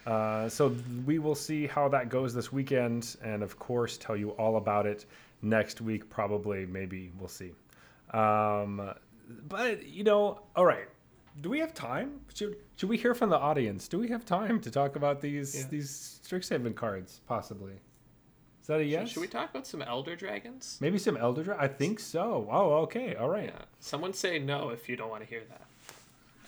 [0.05, 4.31] Uh, so we will see how that goes this weekend, and of course, tell you
[4.31, 5.05] all about it
[5.41, 6.09] next week.
[6.09, 7.51] Probably, maybe we'll see.
[8.11, 8.93] Um,
[9.47, 10.87] but you know, all right.
[11.41, 12.21] Do we have time?
[12.33, 13.87] Should should we hear from the audience?
[13.87, 15.67] Do we have time to talk about these Yeah.
[15.69, 17.21] these Strixhaven cards?
[17.27, 17.73] Possibly.
[18.61, 19.09] Is that a yes?
[19.09, 20.77] Should we talk about some Elder Dragons?
[20.81, 22.47] Maybe some Elder Dra- I think so.
[22.49, 23.15] Oh, okay.
[23.15, 23.49] All right.
[23.53, 23.61] Yeah.
[23.79, 25.61] Someone say no if you don't want to hear that.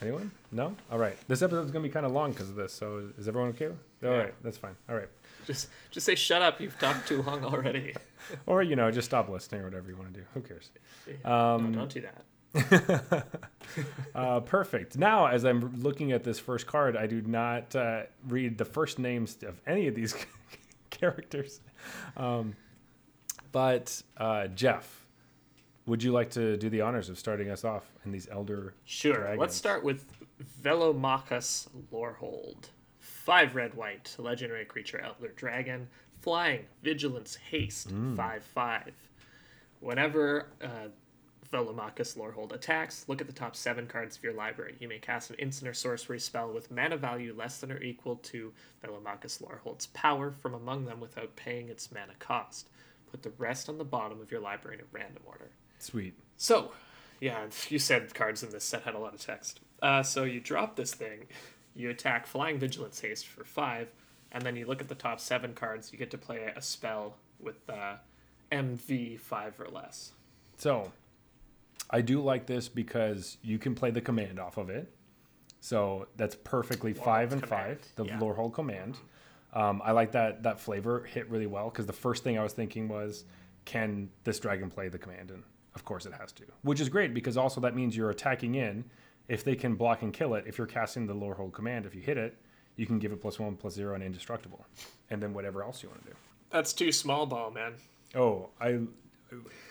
[0.02, 0.32] Anyone?
[0.52, 0.76] No?
[0.92, 1.18] All right.
[1.28, 2.72] This episode's going to be kind of long because of this.
[2.74, 3.68] So is everyone okay?
[3.68, 4.10] All Yeah.
[4.18, 4.34] right.
[4.44, 4.76] That's fine.
[4.90, 5.10] All right.
[5.46, 6.60] Just just say shut up.
[6.62, 7.94] You've talked too long already.
[8.46, 10.26] Or, you know, just stop listening or whatever you want to do.
[10.34, 10.70] Who cares?
[11.24, 12.26] Um, no, don't do that.
[14.16, 14.98] uh, perfect.
[14.98, 19.00] Now, as I'm looking at this first card, I do not uh, read the first
[19.00, 20.16] names of any of these
[20.90, 21.62] characters.
[22.16, 22.56] Um,
[23.52, 25.06] but, uh, Jeff,
[25.86, 29.16] would you like to do the honors of starting us off in these Elder Sure.
[29.16, 29.40] Dragons?
[29.40, 30.06] Let's start with
[30.62, 32.70] Velomachus Lorehold.
[33.00, 35.88] Five red white, legendary creature, Elder Dragon,
[36.22, 38.94] flying, vigilance, haste, five five.
[39.80, 40.88] Whenever uh,
[41.52, 44.76] Velomachus Lorehold attacks, look at the top seven cards of your library.
[44.80, 48.18] You may cast an instant or sorcery spell with mana value less than or equal
[48.18, 48.54] to
[48.84, 52.70] Velomachus Lorehold's power from among them without paying its mana cost.
[53.12, 55.50] Put the rest on the bottom of your library in a random order.
[55.80, 56.16] Sweet.
[56.36, 56.72] So,
[57.20, 59.60] yeah, you said cards in this set had a lot of text.
[59.82, 61.28] Uh, so you drop this thing,
[61.76, 63.90] you attack Flying Vigilance Haste for five,
[64.32, 65.92] and then you look at the top seven cards.
[65.94, 67.96] You get to play a spell with uh,
[68.52, 70.12] MV five or less.
[70.58, 70.92] So,
[71.90, 74.92] I do like this because you can play the command off of it.
[75.60, 78.20] So that's perfectly five and command, five, the yeah.
[78.20, 78.98] Lorehold command.
[79.54, 82.54] Um, I like that that flavor hit really well because the first thing I was
[82.54, 83.26] thinking was,
[83.66, 85.32] can this dragon play the command?
[85.32, 85.44] And
[85.76, 88.86] of course it has to, which is great because also that means you're attacking in.
[89.28, 92.02] If they can block and kill it, if you're casting the Lorehold command, if you
[92.02, 92.38] hit it,
[92.78, 94.66] you can give it plus one, plus zero, and indestructible,
[95.10, 96.16] and then whatever else you want to do.
[96.50, 97.74] That's too small ball, man.
[98.16, 98.80] Oh, I.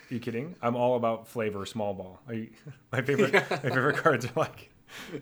[0.09, 0.55] Are you kidding?
[0.61, 2.19] I'm all about flavor, small ball.
[2.27, 2.49] Are you,
[2.91, 4.69] my favorite, my favorite cards are like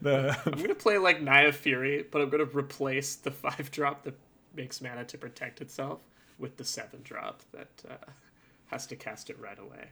[0.01, 0.37] the.
[0.45, 4.15] I'm gonna play like Naya Fury, but I'm gonna replace the five drop that
[4.55, 6.01] makes mana to protect itself
[6.37, 8.11] with the seven drop that uh,
[8.67, 9.89] has to cast it right away.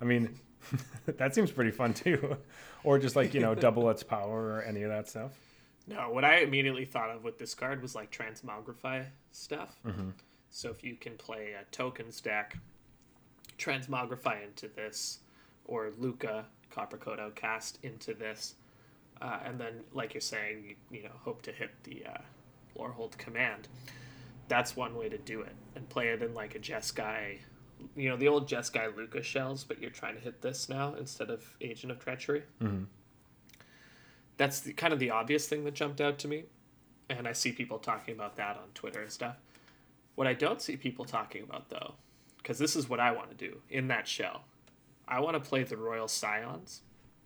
[0.00, 0.38] I mean,
[1.06, 2.36] that seems pretty fun too,
[2.82, 5.32] or just like you know double its power or any of that stuff.
[5.86, 9.76] No, what I immediately thought of with this card was like transmogrify stuff.
[9.86, 10.10] Mm-hmm.
[10.50, 12.56] So if you can play a token stack,
[13.58, 15.20] transmogrify into this,
[15.64, 18.54] or Luca Copper Code Outcast into this,
[19.22, 22.18] uh, and then like you're saying, you, you know, hope to hit the uh,
[22.78, 23.68] Lorehold command.
[24.48, 27.38] That's one way to do it, and play it in like a Jeskai,
[27.96, 31.30] you know, the old Jeskai Lukka shells, but you're trying to hit this now instead
[31.30, 32.42] of Agent of Treachery.
[32.62, 32.84] Mm-hmm.
[34.36, 36.44] That's the, kind of the obvious thing that jumped out to me,
[37.08, 39.36] and I see people talking about that on Twitter and stuff.
[40.14, 41.94] What I don't see people talking about though,
[42.44, 44.44] because this is what I want to do in that shell.
[45.08, 46.82] I want to play the Royal Scions.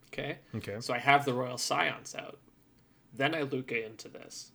[0.06, 0.38] Okay.
[0.54, 0.76] Okay.
[0.78, 2.38] So I have the Royal Scions out.
[3.12, 4.52] Then I Lukka into this.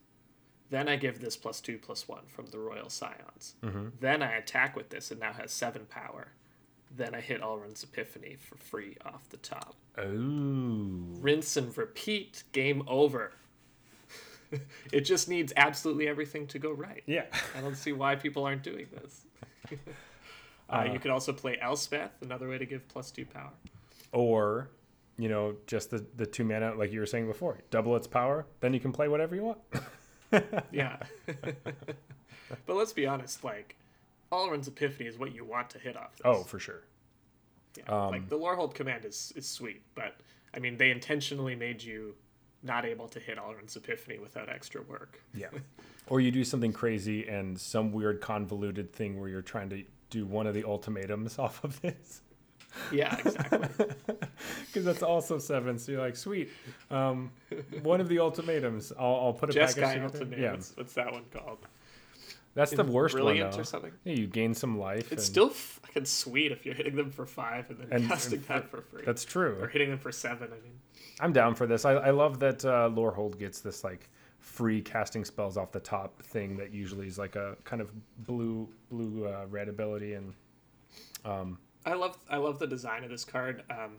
[0.69, 3.55] Then I give this plus two plus one from the Royal Scions.
[3.61, 3.87] Mm-hmm.
[3.99, 6.29] Then I attack with this and now has seven power.
[6.95, 9.75] Then I hit Alrund's Epiphany for free off the top.
[9.97, 11.19] Oh.
[11.19, 12.43] Rinse and repeat.
[12.53, 13.33] Game over.
[14.93, 17.03] it just needs absolutely everything to go right.
[17.05, 17.25] Yeah.
[17.57, 19.25] I don't see why people aren't doing this.
[20.73, 23.51] uh, you could also play Elspeth, another way to give plus two power.
[24.11, 24.69] Or,
[25.17, 28.45] you know, just the the two mana, like you were saying before, double its power.
[28.59, 29.59] Then you can play whatever you want.
[30.71, 30.97] Yeah.
[31.27, 33.75] but let's be honest, like,
[34.31, 36.21] Alrund's Epiphany is what you want to hit off this.
[36.25, 36.81] Oh, for sure.
[37.77, 40.15] Yeah, like the Lorehold command is is sweet, but
[40.55, 42.15] I mean they intentionally made you
[42.61, 45.21] not able to hit Alrund's Epiphany without extra work.
[45.33, 45.47] Yeah.
[46.07, 49.83] or you do something crazy and some weird convoluted thing where you're trying to
[50.13, 52.21] do one of the ultimatums off of this.
[52.91, 53.85] Yeah, exactly.
[54.67, 55.77] Because that's also seven.
[55.77, 56.49] So you're like, sweet.
[56.89, 57.31] Um,
[57.83, 58.91] one of the ultimatums.
[58.97, 60.03] I'll, I'll put a Just package Guy.
[60.05, 60.39] Ultimate.
[60.39, 61.59] Yeah, What's, what's that one called?
[62.55, 63.91] that's the worst one Brilliant or something.
[64.03, 65.11] Yeah, you gain some life.
[65.11, 68.39] It's and- still fucking sweet if you're hitting them for five and then And- casting
[68.39, 69.03] and that for free.
[69.05, 69.57] That's true.
[69.61, 70.47] or hitting them for seven.
[70.51, 70.79] I mean,
[71.19, 71.85] I'm down for this.
[71.85, 74.09] I, I love that uh, Lorehold gets this like
[74.43, 77.89] free casting spells off the top thing that usually is like a kind of
[78.25, 80.33] blue blue uh, red ability and
[81.23, 83.63] um, I love I love the design of this card.
[83.69, 83.97] Um,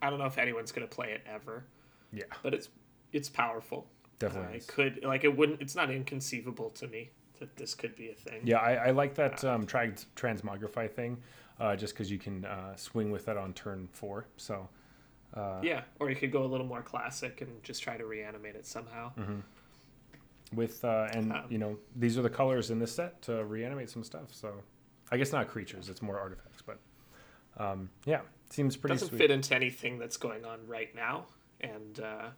[0.00, 1.64] I don't know if anyone's gonna play it ever,
[2.12, 2.70] yeah, but it's
[3.12, 3.86] it's powerful.
[4.18, 4.54] definitely.
[4.54, 5.60] Uh, it could like it wouldn't.
[5.60, 8.40] It's not inconceivable to me that this could be a thing.
[8.44, 11.18] Yeah, I, I like that um, trans- transmogrify thing,
[11.60, 14.26] uh, just because you can uh, swing with that on turn four.
[14.38, 14.68] So
[15.34, 18.54] uh, Yeah, or you could go a little more classic and just try to reanimate
[18.56, 19.12] it somehow.
[19.16, 19.42] Mm.
[20.52, 23.90] with uh, and Um, you know these are the colors in this set to reanimate
[23.90, 24.32] some stuff.
[24.32, 24.62] So
[25.10, 26.62] I guess not creatures; it's more artifacts.
[26.62, 26.78] But
[27.56, 28.20] um, yeah,
[28.50, 29.18] seems pretty Doesn't sweet.
[29.18, 31.26] fit into anything that's going on right now,
[31.60, 32.28] and uh,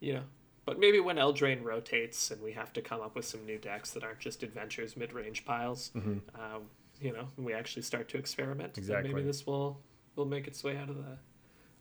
[0.00, 0.22] you know,
[0.64, 3.92] but maybe when Eldraine rotates and we have to come up with some new decks
[3.92, 6.20] that aren't just adventures mid-range piles, Mhm.
[6.38, 6.70] um,
[7.00, 8.74] you know, we actually start to experiment.
[8.74, 9.14] then Exactly.
[9.14, 9.80] maybe this will
[10.16, 11.18] will make its way out of the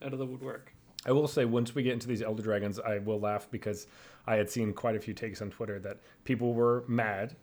[0.04, 0.74] out of the woodwork.
[1.06, 3.88] I will say once we get into these Elder Dragons, I will laugh because
[4.26, 7.36] I had seen quite a few takes on Twitter that people were mad.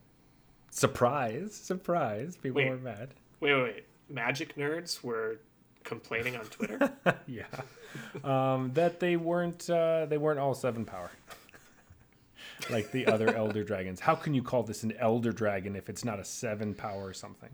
[0.70, 2.36] Surprise, surprise!
[2.36, 2.70] People Wait.
[2.70, 3.10] were mad.
[3.40, 3.84] Wait, wait, wait.
[4.08, 5.40] Magic nerds were
[5.84, 6.92] complaining on Twitter.
[7.26, 7.44] yeah,
[8.24, 11.10] um, that they weren't uh, they weren't all seven power,
[12.70, 14.00] like the other Elder Dragons.
[14.00, 17.12] How can you call this an Elder Dragon if it's not a seven power or
[17.12, 17.50] something?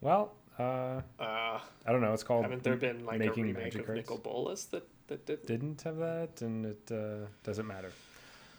[0.00, 2.12] Well, uh, uh, I don't know.
[2.12, 3.98] It's called haven't there been like a making remake magic of cards.
[3.98, 7.92] Nicol Bolas that that did Didn't have that, and it uh, doesn't matter.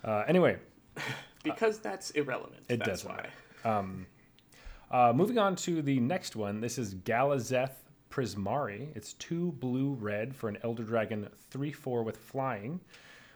[0.03, 0.57] Uh, anyway,
[1.43, 2.63] because that's irrelevant.
[2.69, 3.29] It that's doesn't why.
[3.65, 4.05] Um,
[4.91, 6.61] uh, moving on to the next one.
[6.61, 7.73] This is Galazeth
[8.09, 8.95] Prismari.
[8.95, 12.79] It's two blue red for an Elder Dragon 3 4 with flying.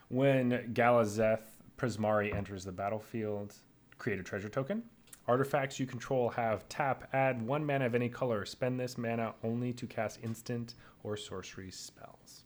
[0.08, 1.42] When Galazeth
[1.76, 3.54] Prismari enters the battlefield,
[3.98, 4.82] create a treasure token.
[5.28, 8.44] Artifacts you control have tap, add one mana of any color.
[8.44, 10.74] Spend this mana only to cast instant
[11.04, 12.44] or sorcery spells.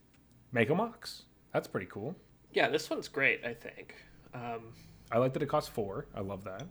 [0.52, 1.22] Make a mox.
[1.52, 2.14] That's pretty cool.
[2.52, 3.44] Yeah, this one's great.
[3.44, 3.94] I think.
[4.34, 4.72] Um,
[5.10, 6.06] I like that it costs four.
[6.14, 6.64] I love that.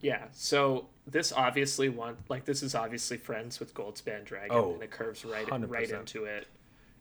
[0.00, 4.82] Yeah, so this obviously one like this is obviously friends with Goldspan Dragon, Oh, and
[4.82, 5.68] it curves right 100%.
[5.68, 6.46] right into it,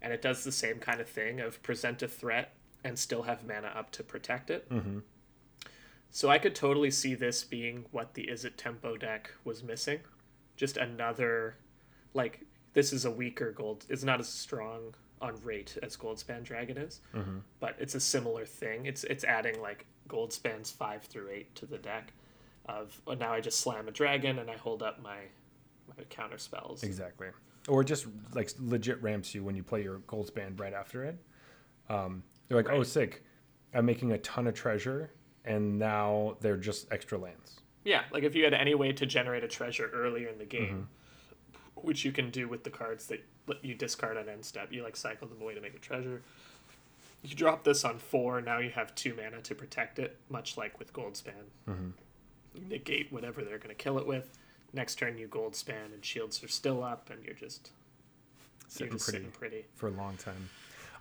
[0.02, 2.52] and it does the same kind of thing of present a threat
[2.84, 4.68] and still have mana up to protect it.
[4.70, 5.04] Mhm.
[6.12, 10.00] So I could totally see this being what the Izzet Tempo deck was missing,
[10.56, 11.56] just another,
[12.14, 12.42] like
[12.74, 13.86] this is a weaker gold.
[13.90, 17.42] It's not as strong on rate as Goldspan Dragon is, Mhm.
[17.60, 18.86] but it's a similar thing.
[18.86, 22.14] It's it's adding like Goldspans five through eight to the deck.
[22.66, 25.18] Of oh, now I just slam a dragon and I hold up my
[25.98, 26.84] my counter spells.
[26.84, 27.28] Exactly.
[27.68, 31.18] Or just like legit ramps you when you play your Goldspan right after it.
[31.90, 33.24] Um, they're like, oh, sick.
[33.74, 35.12] I'm making a ton of treasure,
[35.46, 37.60] and now they're just extra lands.
[37.84, 40.88] Yeah, like if you had any way to generate a treasure earlier in the game,
[41.76, 41.88] Mm-hmm.
[41.88, 43.24] which you can do with the cards that
[43.62, 46.22] you discard on end step, you like cycle them away to make a treasure.
[47.24, 50.78] You drop this on four, now you have two mana to protect it, much like
[50.80, 51.34] with Goldspan.
[51.68, 51.90] Mm-hmm.
[52.70, 54.38] Negate whatever they're going to kill it with.
[54.74, 57.72] Next turn, you Goldspan, and shields are still up, and you're just
[58.78, 59.66] you're just pretty sitting pretty.
[59.76, 60.50] for a long time.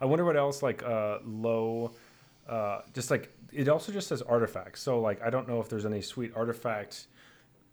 [0.01, 1.91] I wonder what else like uh, low,
[2.49, 4.81] uh, just like it also just says artifacts.
[4.83, 7.07] So like I don't know if there's any sweet artifact,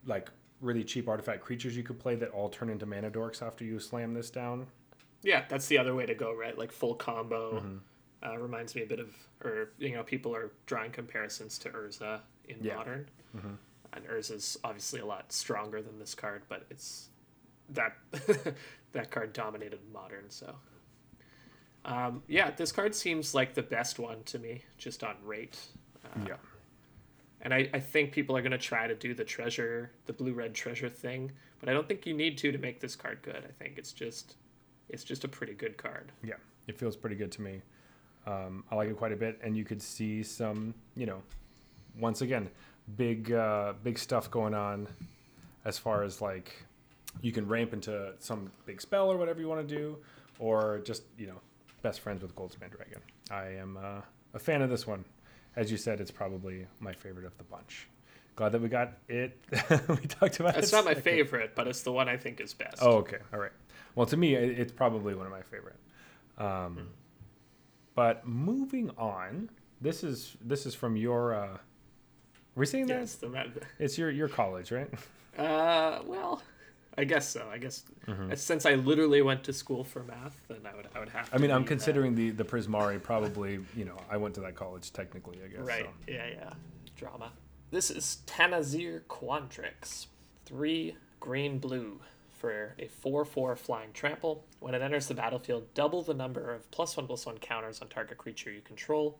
[0.05, 0.29] like
[0.61, 3.79] really cheap artifact creatures you could play that all turn into mana dorks after you
[3.79, 4.67] slam this down.
[5.23, 6.57] Yeah, that's the other way to go, right?
[6.57, 7.63] Like full combo.
[8.25, 12.21] Uh, reminds me a bit of, or you know, people are drawing comparisons to Urza
[12.47, 12.75] in Yeah.
[12.77, 13.07] modern,
[13.93, 17.09] and Urza's obviously a lot stronger than this card, but it's
[17.69, 17.93] that
[18.93, 20.23] that card dominated modern.
[20.29, 20.55] So,
[21.85, 25.59] um, yeah, this card seems like the best one to me, just on rate.
[26.03, 26.35] Uh, yeah.
[27.41, 30.33] And I, I think people are going to try to do the treasure, the blue
[30.33, 33.43] red treasure thing, but I don't think you need to to make this card good.
[33.47, 34.35] I think it's just,
[34.89, 36.11] it's just a pretty good card.
[36.23, 36.35] Yeah,
[36.67, 37.61] it feels pretty good to me.
[38.25, 41.21] Um, I like it quite a bit, and you could see some, you know,
[41.99, 42.49] once again,
[42.97, 44.87] big, uh, big stuff going on,
[45.65, 46.65] as far as like,
[47.21, 49.97] you can ramp into some big spell or whatever you want to do,
[50.39, 51.39] or just you know,
[51.85, 52.99] best friends with Goldspan Dragon.
[53.29, 54.01] I am uh,
[54.33, 55.05] a fan of this one.
[55.55, 57.87] As you said, it's probably my favorite of the bunch.
[58.35, 59.37] Glad that we got it.
[59.87, 60.63] we talked about it.
[60.63, 61.03] It's not my second.
[61.03, 62.77] favorite, but it's the one I think is best.
[62.81, 63.19] Oh, okay.
[63.31, 63.51] All right.
[63.93, 65.75] Well, to me, it- it's probably one of my favorite.
[66.39, 66.89] Um,
[67.93, 69.49] But moving on,
[69.79, 71.35] this is this is from your.
[71.35, 71.47] Uh,
[72.55, 72.99] were we saying that?
[73.01, 73.43] yes, the ma-
[73.77, 74.89] It's your your college, right?
[75.37, 76.41] Uh, well,
[76.97, 77.47] I guess so.
[77.51, 78.31] I guess Mm-hmm.
[78.31, 81.29] uh, since I literally went to school for math, then I would I would have.
[81.29, 83.59] To I mean, I'm uh, considering the the Prismari probably.
[83.75, 85.39] You know, I went to that college technically.
[85.43, 85.59] I guess.
[85.65, 85.85] Right.
[85.85, 86.11] so.
[86.13, 86.49] Yeah, yeah.
[86.95, 87.31] Drama.
[87.71, 90.05] This is Tanazir Quandrix.
[90.45, 91.99] Three green blue
[92.31, 94.45] for a 4 4 flying trample.
[94.59, 97.87] When it enters the battlefield, double the number of plus 1 plus 1 counters on
[97.87, 99.17] target creature you control.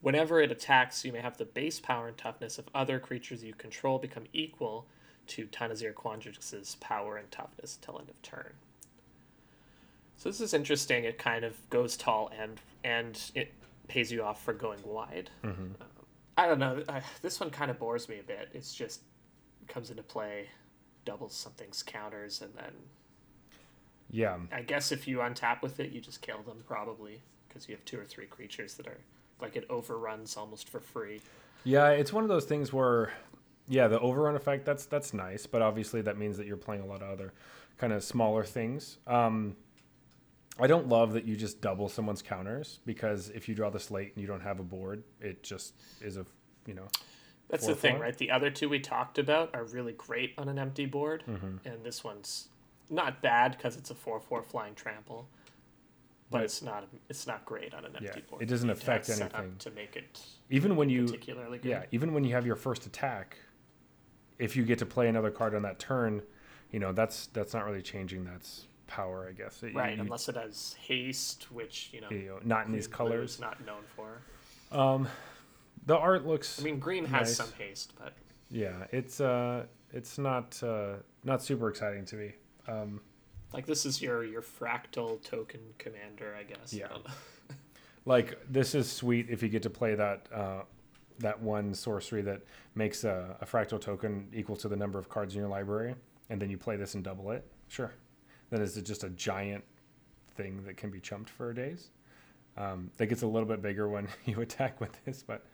[0.00, 3.52] Whenever it attacks, you may have the base power and toughness of other creatures you
[3.54, 4.86] control become equal
[5.28, 8.52] to Tanazir Quandrix's power and toughness until end of turn.
[10.16, 11.04] So this is interesting.
[11.04, 13.52] It kind of goes tall and and it
[13.86, 15.30] pays you off for going wide.
[15.44, 15.74] Um,
[16.36, 16.82] I don't know.
[16.88, 18.48] I, this one kind of bores me a bit.
[18.52, 19.00] It's just
[19.66, 20.48] comes into play,
[21.04, 22.72] doubles something's counters, and then
[24.10, 24.38] Yeah.
[24.52, 27.84] I guess if you untap with it, you just kill them probably because you have
[27.84, 28.98] two or three creatures that are
[29.40, 31.20] like it overruns almost for free.
[31.64, 33.12] Yeah, it's one of those things where,
[33.68, 36.86] yeah, the overrun effect that's that's nice, but obviously that means that you're playing a
[36.86, 37.32] lot of other
[37.76, 38.98] kind of smaller things.
[39.06, 39.56] Um,
[40.60, 44.12] I don't love that you just double someone's counters because if you draw this late
[44.14, 46.26] and you don't have a board, it just is a
[46.66, 46.88] you know
[47.48, 48.02] That's the thing, four?
[48.02, 48.16] right?
[48.16, 51.58] The other two we talked about are really great on an empty board, Mm-hmm.
[51.68, 52.48] and this one's
[52.90, 55.28] not bad because it's a four-four flying trample,
[56.30, 56.44] but Right.
[56.44, 58.42] it's not it's not great on an empty Yeah, board.
[58.42, 59.56] it doesn't You need to have affect anything.
[59.58, 60.20] to make it
[60.50, 61.68] even when you particularly good.
[61.68, 63.36] yeah even when you have your first attack,
[64.38, 66.22] if you get to play another card on that turn,
[66.70, 70.28] you know that's that's not really changing that's power I guess It- Right, you- unless
[70.28, 73.38] it has haste, which you know, you know, not in these colors.
[73.40, 74.22] not known for.
[74.70, 75.08] Um,
[75.86, 78.14] the art looks I mean, green has some haste, but
[78.50, 82.32] Yeah, it's uh, it's not uh, not super exciting to me.
[82.66, 83.00] Um,
[83.52, 86.72] like this is your your fractal token commander, I guess.
[86.72, 86.86] Yeah.
[86.86, 87.14] I don't know.
[88.04, 90.62] like this is sweet if you get to play that uh,
[91.18, 92.42] that one sorcery that
[92.74, 95.94] makes a, a fractal token equal to the number of cards in your library,
[96.30, 97.44] and then you play this and double it.
[97.68, 97.92] Sure,
[98.50, 99.64] then it's just a giant
[100.36, 101.90] thing that can be chumped for days.
[102.56, 105.44] Um, that gets a little bit bigger when you attack with this, but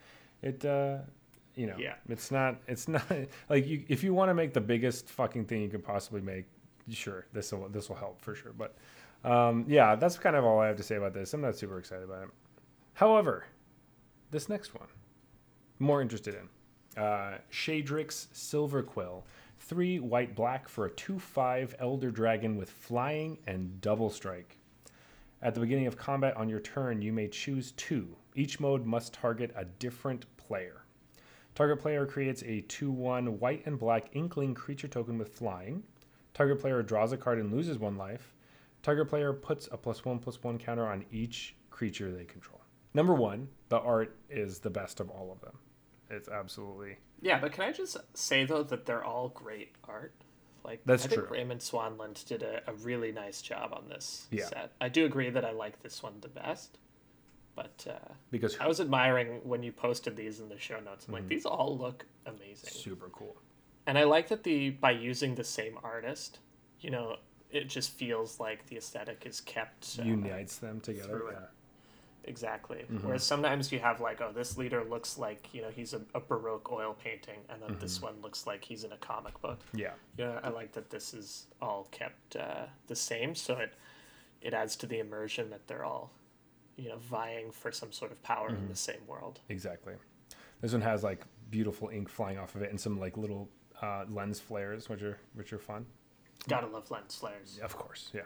[0.43, 0.65] it.
[0.65, 0.99] Uh,
[1.57, 1.95] you know, Yeah.
[2.09, 2.57] it's not.
[2.67, 3.05] It's not
[3.49, 3.85] like you.
[3.89, 6.47] If you want to make the biggest fucking thing you could possibly make,
[6.91, 8.53] sure, this will this will help for sure.
[8.59, 8.75] But
[9.25, 11.33] um, yeah, that's kind of all I have to say about this.
[11.33, 12.29] I'm not super excited about it.
[12.95, 13.45] However,
[14.33, 14.89] this next one,
[15.85, 17.03] more interested in.
[17.03, 19.23] Uh, Shadrix Silverquill.
[19.59, 24.59] Three white black for a 2 5 Elder Dragon with flying and double strike.
[25.41, 28.17] At the beginning of combat on your turn, you may choose two.
[28.35, 30.85] Each mode must target a different player.
[31.55, 35.83] Target player creates a 2 1 white and black Inkling creature token with flying.
[36.35, 38.35] Target player draws a card and loses one life.
[38.83, 42.61] Target player puts a plus one plus one counter on each creature they control.
[42.93, 45.59] Number one, the art is the best of all of them.
[46.15, 50.15] It's absolutely Yeah, but can I just say though that they're all great art?
[50.65, 51.31] Like That's I think true.
[51.31, 54.47] Raymond Swanland did a, a really nice job on this Yeah.
[54.47, 54.73] set.
[54.81, 56.79] I do agree that I like this one the best,
[57.55, 61.07] but uh, because I was admiring when you posted these in the show notes.
[61.07, 61.23] I'm Mm-hmm.
[61.25, 63.37] like, these all look amazing, super cool.
[63.87, 66.39] and I like that the by using the same artist,
[66.81, 67.17] you know,
[67.51, 71.23] it just feels like the aesthetic is kept uh, Unites them together.
[71.31, 71.39] Yeah.
[72.27, 72.79] Exactly.
[72.91, 73.07] Mm-hmm.
[73.07, 76.21] Whereas sometimes you have like, oh, this leader looks like you know he's a, a
[76.21, 78.07] baroque oil painting, and then this Mm-hmm.
[78.07, 79.61] one looks like he's in a comic book.
[79.75, 79.93] Yeah.
[80.17, 83.75] Yeah, I like that this is all kept uh, the same, so it
[84.41, 86.13] it adds to the immersion that they're all,
[86.77, 89.41] you know, vying for some sort of power in the same world.
[89.49, 89.95] Exactly.
[90.61, 93.49] This one has like beautiful ink flying off of it and some like little
[93.83, 95.87] uh, lens flares, which are which are fun.
[96.49, 97.59] Gotta love lens flares.
[97.63, 98.23] Of course, yeah.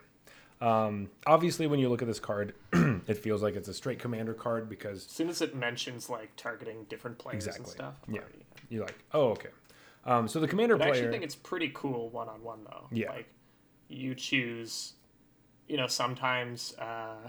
[0.61, 4.35] Um, obviously, when you look at this card, it feels like it's a straight commander
[4.35, 8.21] card because As soon as it mentions like targeting different players and stuff, Yeah.
[8.21, 9.51] already- you're like, oh, okay.
[10.05, 12.87] Um, so the commander But I actually think it's pretty cool one on one though.
[12.91, 13.11] Yeah.
[13.11, 13.29] Like
[13.89, 14.95] you choose
[15.69, 17.29] you know, sometimes uh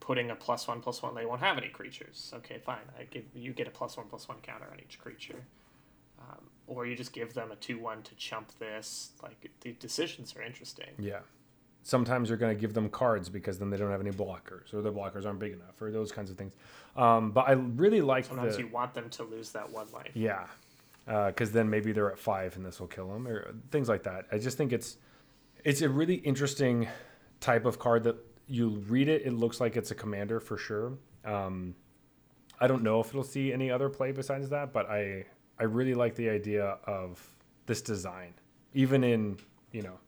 [0.00, 2.32] putting a plus one plus one they won't have any creatures.
[2.36, 2.82] Okay, fine.
[2.98, 5.44] I give you get a plus one plus one counter on each creature.
[6.20, 9.12] Um, or you just give them a two one to chump this.
[9.22, 10.90] Like the decisions are interesting.
[10.98, 11.20] yeah.
[11.86, 14.82] Sometimes you're going to give them cards because then they don't have any blockers, or
[14.82, 16.54] their blockers aren't big enough, or those kinds of things.
[16.96, 20.10] Um, but I really like Sometimes the you want them to lose that one life.
[20.14, 20.46] Yeah,
[21.06, 24.26] because then maybe they're at five and this will kill them, or things like that.
[24.32, 24.96] I just think it's
[25.62, 26.88] it's a really interesting
[27.40, 28.16] type of card that
[28.46, 30.98] you read it, it looks like it's a commander for sure.
[31.24, 31.74] Um,
[32.60, 35.26] I don't know if it'll see any other play besides that, but I
[35.58, 37.22] I really like the idea of
[37.66, 38.34] this design,
[38.72, 39.38] even in
[39.72, 39.98] you know,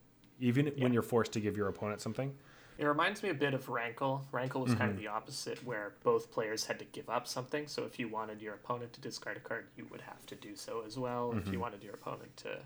[0.41, 2.35] even when you're forced to give your opponent something.
[2.79, 4.27] It reminds me a bit of Rankle.
[4.33, 4.79] Rankle was Mm-hmm.
[4.81, 7.67] kind of the opposite, where both players had to give up something.
[7.67, 10.55] So if you wanted your opponent to discard a card, you would have to do
[10.57, 11.33] so as well.
[11.33, 11.53] If Mm-hmm.
[11.55, 12.59] you wanted your opponent to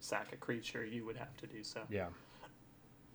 [0.00, 1.80] sack a creature, you would have to do so.
[1.88, 2.08] Yeah,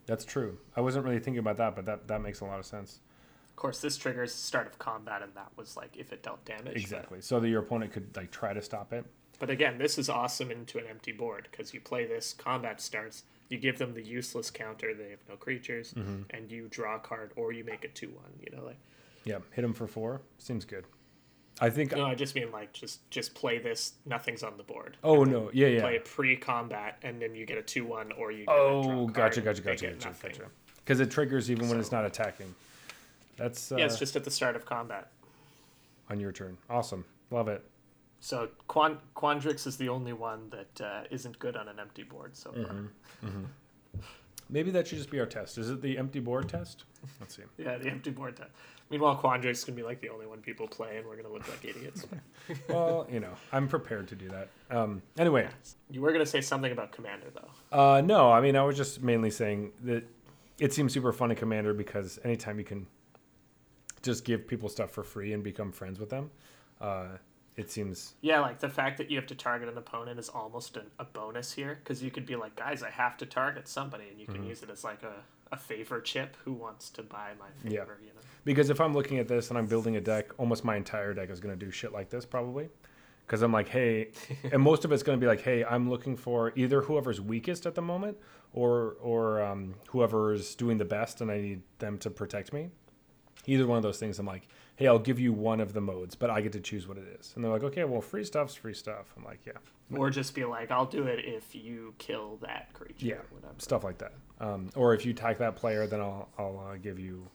[0.06, 0.58] that's true.
[0.76, 3.00] I wasn't really thinking about that, but that that makes a lot of sense.
[3.50, 6.66] Of course, this triggers start of combat, and that was like if it dealt damage.
[6.66, 7.22] but- Exactly.
[7.22, 9.06] So that your opponent could like try to stop it.
[9.40, 13.24] But again, this is awesome into an empty board because you play this, combat starts,
[13.54, 16.24] you give them the useless counter, they have no creatures, Mm-hmm.
[16.32, 18.16] and you draw a card or you make a 2 1.
[18.42, 18.80] You know, like,
[19.24, 20.22] Yeah, hit them for four.
[20.40, 20.86] Seems good.
[21.62, 21.92] I think.
[21.96, 24.98] no, I just mean like just just play this, nothing's on the board.
[25.04, 25.82] oh no, yeah, yeah.
[25.82, 28.58] Play it pre combat, and then you get a 2 1 or you get a
[28.58, 30.46] draw Oh, gotcha, gotcha, gotcha, gotcha, gotcha.
[30.78, 32.54] Because it triggers even when it's not attacking.
[33.38, 35.10] That's uh, Yeah, it's just at the start of combat.
[36.10, 36.58] on your turn.
[36.70, 37.64] Awesome, love it.
[38.24, 42.38] So Quan- Quandrix is the only one that uh, isn't good on an empty board
[42.38, 42.86] so far.
[43.26, 43.44] Mm-hmm.
[44.50, 45.58] Maybe that should just be our test.
[45.58, 46.86] Is it the empty board test?
[47.20, 47.42] Let's see.
[47.58, 48.38] Yeah, the empty board.
[48.38, 48.52] test.
[48.90, 51.66] Meanwhile, Quandrix can be like the only one people play, and we're gonna look like
[51.66, 52.08] idiots.
[52.70, 54.48] Well, you know, I'm prepared to do that.
[54.70, 55.50] Um, anyway,
[55.90, 57.78] You were gonna say something about Commander though.
[57.78, 60.06] uh, no, I mean, I was just mainly saying that
[60.60, 62.88] it seems super fun in Commander because anytime you can
[64.02, 66.32] just give people stuff for free and become friends with them,
[66.80, 67.08] uh,
[67.56, 70.76] it seems Yeah, like the fact that you have to target an opponent is almost
[70.78, 74.06] an, a bonus here because you could be like, guys, I have to target somebody,
[74.10, 74.36] and you Mm-hmm.
[74.36, 75.14] can use it as like a,
[75.52, 76.36] a favor chip.
[76.46, 77.82] Who wants to buy my Yeah.
[77.82, 78.00] favor?
[78.02, 78.22] You know.
[78.46, 81.30] Because if I'm looking at this and I'm building a deck, almost my entire deck
[81.30, 82.70] is going to do shit like this probably.
[83.26, 84.10] Because I'm like, hey,
[84.52, 87.66] and most of it's going to be like, hey, I'm looking for either whoever's weakest
[87.66, 88.18] at the moment
[88.52, 92.70] or or um, whoever's doing the best, and I need them to protect me.
[93.46, 96.16] Either one of those things, I'm like, hey, I'll give you one of the modes,
[96.16, 97.32] but I get to choose what it is.
[97.36, 99.14] And they're like, okay, well, free stuff's free stuff.
[99.16, 99.54] I'm like, yeah,
[99.96, 103.06] Or just be like, I'll do it if you kill that creature.
[103.06, 103.54] yeah, or whatever.
[103.60, 104.14] stuff like that.
[104.40, 107.26] Um, or if you attack that player, then I'll I'll uh, give you,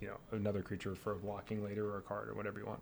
[0.00, 2.80] you know, another creature for blocking later or a card or whatever you want.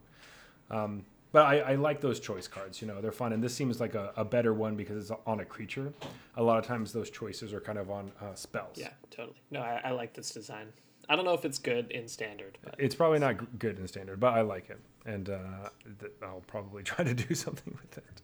[0.70, 2.80] Um, but I, I like those choice cards.
[2.80, 5.40] You know, they're fun, and this seems like a, a better one because it's on
[5.40, 5.92] a creature.
[6.36, 8.76] A lot of times those choices are kind of on uh, spells.
[8.76, 9.36] Yeah, totally.
[9.50, 10.68] No, I, I like this design.
[11.08, 14.20] I don't know if it's good in standard, but It's probably not good in standard,
[14.20, 15.70] but I like it, and uh,
[16.00, 18.22] th- I'll probably try to do something with it.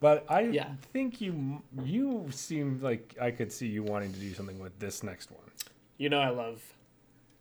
[0.00, 0.70] But I Yeah.
[0.92, 5.02] think you you seem like I could see you wanting to do something with this
[5.02, 5.42] next one.
[5.98, 6.62] you know I love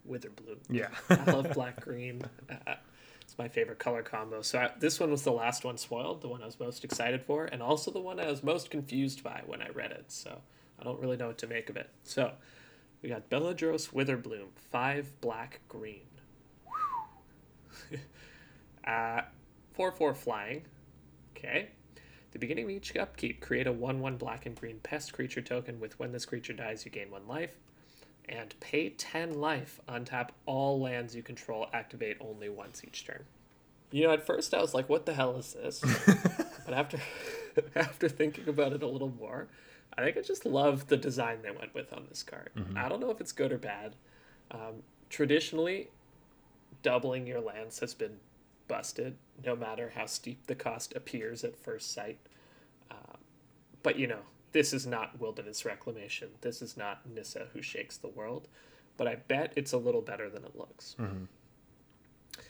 [0.10, 0.58] Witherbloom.
[0.70, 0.90] Yeah.
[1.10, 2.22] I love black green.
[2.50, 2.74] Uh,
[3.22, 4.42] it's my favorite color combo.
[4.42, 7.22] So I, this one was the last one spoiled, the one I was most excited
[7.24, 10.06] for, and also the one I was most confused by when I read it.
[10.12, 10.42] So
[10.80, 11.90] I don't really know what to make of it.
[12.04, 12.32] So
[13.02, 16.02] we got Beledros Witherbloom, five black green.
[18.88, 19.22] uh,
[19.74, 20.64] four four flying.
[21.38, 21.70] Okay.
[22.32, 25.80] The beginning of each upkeep, create a 1 1 black and green pest creature token
[25.80, 27.56] with when this creature dies, you gain 1 life.
[28.28, 29.80] And pay 10 life.
[29.90, 33.24] Untap all lands you control, activate only once each turn.
[33.92, 35.80] You know, at first I was like, what the hell is this?
[36.66, 37.00] but after
[37.76, 39.48] after thinking about it a little more,
[40.00, 42.50] I think I just love the design they went with on this card.
[42.78, 43.96] I don't know if it's good or bad.
[44.52, 45.90] Um, traditionally,
[46.82, 48.18] doubling your lands has been
[48.68, 49.16] busted,
[49.46, 52.18] no matter how steep the cost appears at first sight.
[52.92, 53.18] Um,
[53.84, 54.22] but you know,
[54.52, 56.30] this is not Wilderness Reclamation.
[56.42, 58.48] This is not Nissa who shakes the world.
[58.98, 60.96] But I bet it's a little better than it looks.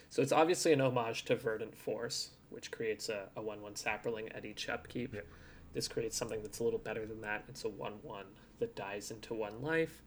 [0.10, 4.36] So it's obviously an homage to Verdant Force, which creates a, a 1 1 Saproling
[4.36, 5.14] at each upkeep.
[5.14, 5.28] Yep.
[5.74, 7.46] This creates something that's a little better than that.
[7.48, 8.26] It's a 1 1
[8.60, 10.02] that dies into one life.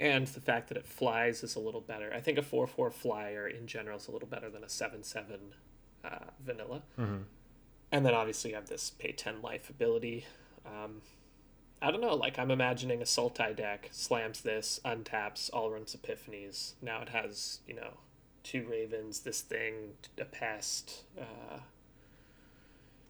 [0.00, 2.10] and the fact that it flies is a little better.
[2.14, 5.02] I think a four four flyer in general is a little better than a seven
[5.02, 5.54] seven
[6.02, 6.82] uh, vanilla.
[6.98, 7.22] Mm-hmm.
[7.92, 10.24] And then obviously you have this pay ten life ability.
[10.64, 11.02] Um,
[11.82, 12.14] I don't know.
[12.14, 16.74] Like I'm imagining a Sultai deck slams this, untaps, Alrund's epiphanies.
[16.80, 17.98] Now it has you know
[18.42, 21.02] two ravens, this thing, a pest.
[21.18, 21.58] Uh,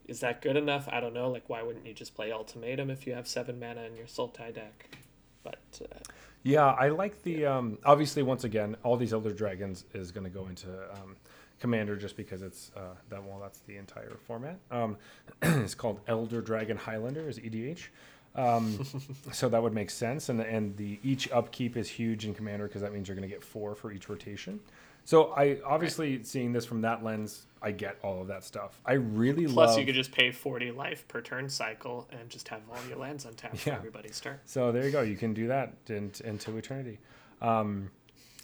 [0.07, 0.87] is that good enough?
[0.91, 1.29] I don't know.
[1.29, 4.53] Like why wouldn't you just play ultimatum if you have seven mana in your Sultai
[4.53, 4.97] deck?
[5.43, 5.97] But uh,
[6.43, 7.45] Yeah, I like the.
[7.45, 11.15] Um, obviously, once again, all these Elder Dragons is going to go into um,
[11.59, 13.23] Commander just because it's uh, that.
[13.23, 14.59] Well, that's the entire format.
[14.69, 14.97] Um,
[15.41, 17.87] it's called Elder Dragon Highlander, is EDH.
[18.35, 18.83] Um,
[19.31, 22.81] so that would make sense, and and the each upkeep is huge in Commander because
[22.81, 24.59] that means you're going to get four for each rotation.
[25.03, 28.79] So I obviously seeing this from that lens, I get all of that stuff.
[28.85, 29.67] I really plus love.
[29.67, 32.97] Plus, you could just pay forty life per turn cycle and just have all your
[32.97, 33.73] lands untapped Yeah.
[33.73, 34.39] for everybody's turn.
[34.45, 35.01] So there you go.
[35.01, 36.99] You can do that in, into eternity.
[37.41, 37.91] Um,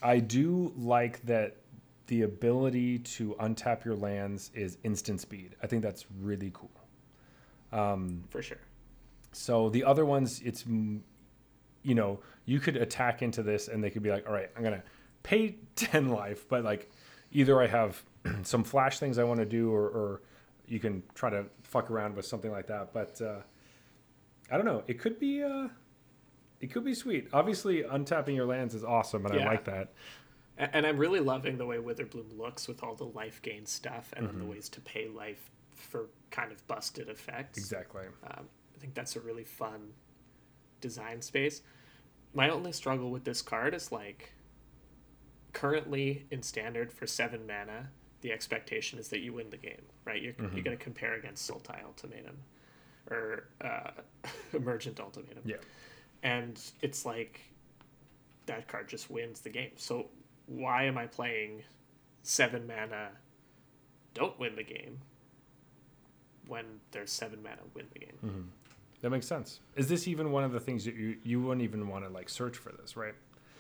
[0.03, 1.55] I do like that
[2.07, 5.55] the ability to untap your lands is instant speed.
[5.63, 6.69] I think that's really cool.
[7.71, 8.59] Um, For sure.
[9.33, 14.03] so the other ones, it's you know you could attack into this and they could
[14.03, 14.83] be like, all right, I'm gonna
[15.23, 16.89] pay ten life, but like
[17.31, 18.01] either I have
[18.43, 20.21] some flash things I want to do, or, or
[20.67, 22.93] you can try to fuck around with something like that.
[22.93, 23.39] But uh,
[24.51, 24.83] I don't know.
[24.87, 25.43] It could be.
[25.43, 25.67] Uh,
[26.59, 27.27] it could be sweet.
[27.33, 29.93] Obviously, untapping your lands is awesome, and I like that.
[30.57, 34.27] And I'm really loving the way Witherbloom looks with all the life gain stuff and
[34.27, 34.39] Mm-hmm.
[34.39, 37.59] then the ways to pay life for kind of busted effects.
[37.59, 38.05] Exactly.
[38.25, 39.93] Um, I think that's a really fun
[40.81, 41.61] design space.
[42.33, 44.31] My only struggle with this card is like
[45.53, 47.89] currently in standard for seven mana,
[48.21, 50.21] the expectation is that you win the game, right?
[50.21, 50.55] You're, Mm-hmm.
[50.55, 52.37] you're going to compare against Sultai Ultimatum
[53.11, 53.91] or uh,
[54.53, 55.43] Emergent Ultimatum.
[55.45, 55.55] Yeah.
[56.23, 57.41] And it's like
[58.47, 59.71] that card just wins the game.
[59.75, 60.07] So
[60.47, 61.63] why am I playing
[62.23, 63.09] seven mana,
[64.13, 64.99] don't win the game,
[66.47, 68.51] when there's seven mana, win the game?
[69.01, 69.59] That makes sense.
[69.75, 72.29] Is this even one of the things that you you wouldn't even want to like
[72.29, 73.13] search for this, right?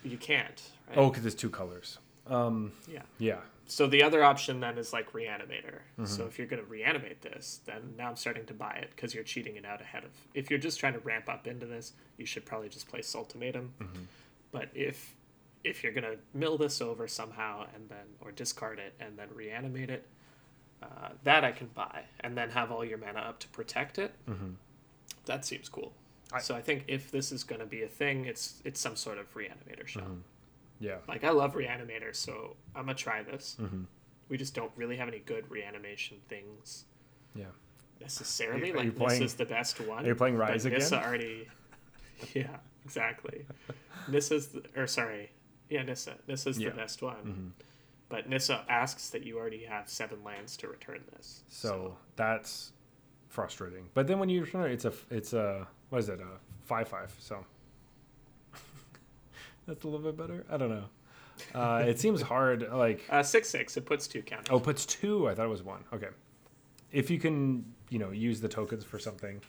[0.03, 0.61] You can't.
[0.89, 0.97] Right?
[0.97, 1.99] Oh, because it's two colors.
[2.25, 3.03] Um, yeah.
[3.19, 3.37] yeah.
[3.69, 5.79] So the other option then is like reanimator.
[5.97, 6.27] So Mm-hmm.
[6.29, 9.25] if you're going to reanimate this, then now I'm starting to buy it because you're
[9.25, 10.09] cheating it out ahead of.
[10.33, 13.69] If you're just trying to ramp up into this, you should probably just play Sultimatum.
[13.81, 14.03] Mm-hmm.
[14.51, 15.13] But if
[15.63, 19.27] if you're going to mill this over somehow and then or discard it and then
[19.33, 20.05] reanimate it,
[20.81, 24.13] uh, that I can buy and then have all your mana up to protect it.
[25.25, 25.91] That seems cool.
[26.31, 28.95] I- so I think if this is going to be a thing, it's it's some
[28.95, 30.17] sort of reanimator shell.
[30.79, 30.97] Yeah.
[31.07, 33.57] Like I love reanimator, so I'm gonna try this.
[33.59, 33.83] Mm-hmm.
[34.29, 36.85] We just don't really have any good reanimation things
[37.35, 37.45] Yeah.
[38.01, 38.63] necessarily.
[38.63, 40.03] Are you like playing- is the best one.
[40.05, 40.79] are you playing but Rise again?
[40.79, 41.47] Nissa already.
[42.33, 43.45] Yeah, exactly.
[44.07, 45.29] Nissa's the, or sorry,
[45.69, 46.15] yeah, Nissa.
[46.27, 46.69] Nissa's Yeah.
[46.69, 47.53] the best one.
[47.59, 47.63] Mhm.
[48.09, 51.43] But Nissa asks that you already have seven lands to return this.
[51.49, 52.71] So that's
[53.27, 53.89] frustrating.
[53.93, 56.87] But then when you return it, it's a it's a what is it a five
[56.87, 57.13] five.
[57.19, 57.45] So
[59.67, 60.45] that's a little bit better.
[60.49, 60.85] I don't know.
[61.53, 62.67] Uh, it seems hard.
[62.71, 63.77] Like uh, six six.
[63.77, 64.47] It puts two counters.
[64.49, 65.27] oh, puts two.
[65.29, 65.83] I thought it was one.
[65.93, 66.07] Okay.
[66.91, 69.41] If you can, you know, use the tokens for something.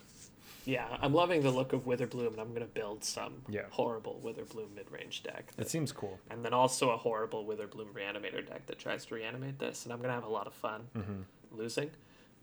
[0.66, 3.62] Yeah, I'm loving the look of Witherbloom, and I'm gonna build some Yeah.
[3.70, 5.45] horrible Witherbloom mid range deck.
[5.53, 6.19] It that- seems cool.
[6.28, 10.01] and then also a horrible Witherbloom reanimator deck that tries to reanimate this, and I'm
[10.03, 11.90] gonna have a lot of fun hmm losing,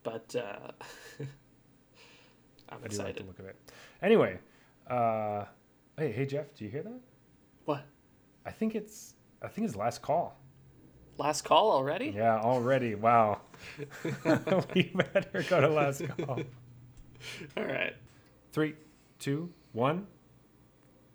[0.01, 0.71] but uh,
[2.69, 3.55] I'm I do like the look of it.
[4.01, 4.39] Anyway,
[4.87, 5.45] uh,
[5.97, 6.99] hey, hey, Jeff, do you hear that?
[7.65, 7.85] What?
[8.45, 10.37] I think it's I think it's last call.
[11.17, 12.13] Last call already?
[12.15, 12.95] Yeah, already.
[12.95, 13.41] Wow.
[14.75, 14.83] we
[15.13, 16.39] better go to last call.
[17.57, 17.95] All right.
[18.51, 18.75] Three,
[19.19, 20.07] two, one.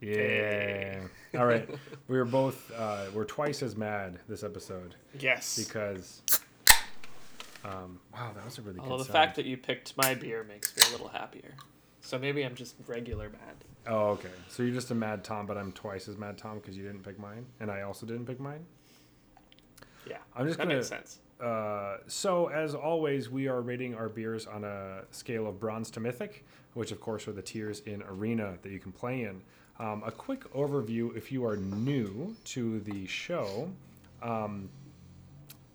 [0.01, 0.15] Yeah.
[0.15, 0.99] Hey.
[1.37, 1.69] All right.
[2.09, 5.59] We were both uh, we're twice as mad this episode Yes.
[5.63, 6.23] because.
[7.63, 9.13] Um, wow, that was a really Although the sound.
[9.13, 11.53] fact that you picked my beer makes me a little happier.
[12.11, 13.65] So maybe I'm just regular mad.
[13.87, 14.31] Oh, okay.
[14.49, 17.05] So you're just a mad Tom, but I'm twice as mad Tom because you didn't
[17.05, 18.67] pick mine, and I also didn't pick mine.
[20.09, 20.17] Yeah.
[20.35, 20.75] I'm just that gonna.
[20.75, 21.21] makes sense.
[21.41, 26.01] Uh, so as always, we are rating our beers on a scale of bronze to
[26.01, 29.41] mythic, which of course are the tiers in Arena that you can play in.
[29.79, 33.71] Um, a quick overview if you are new to the show.
[34.21, 34.69] Um,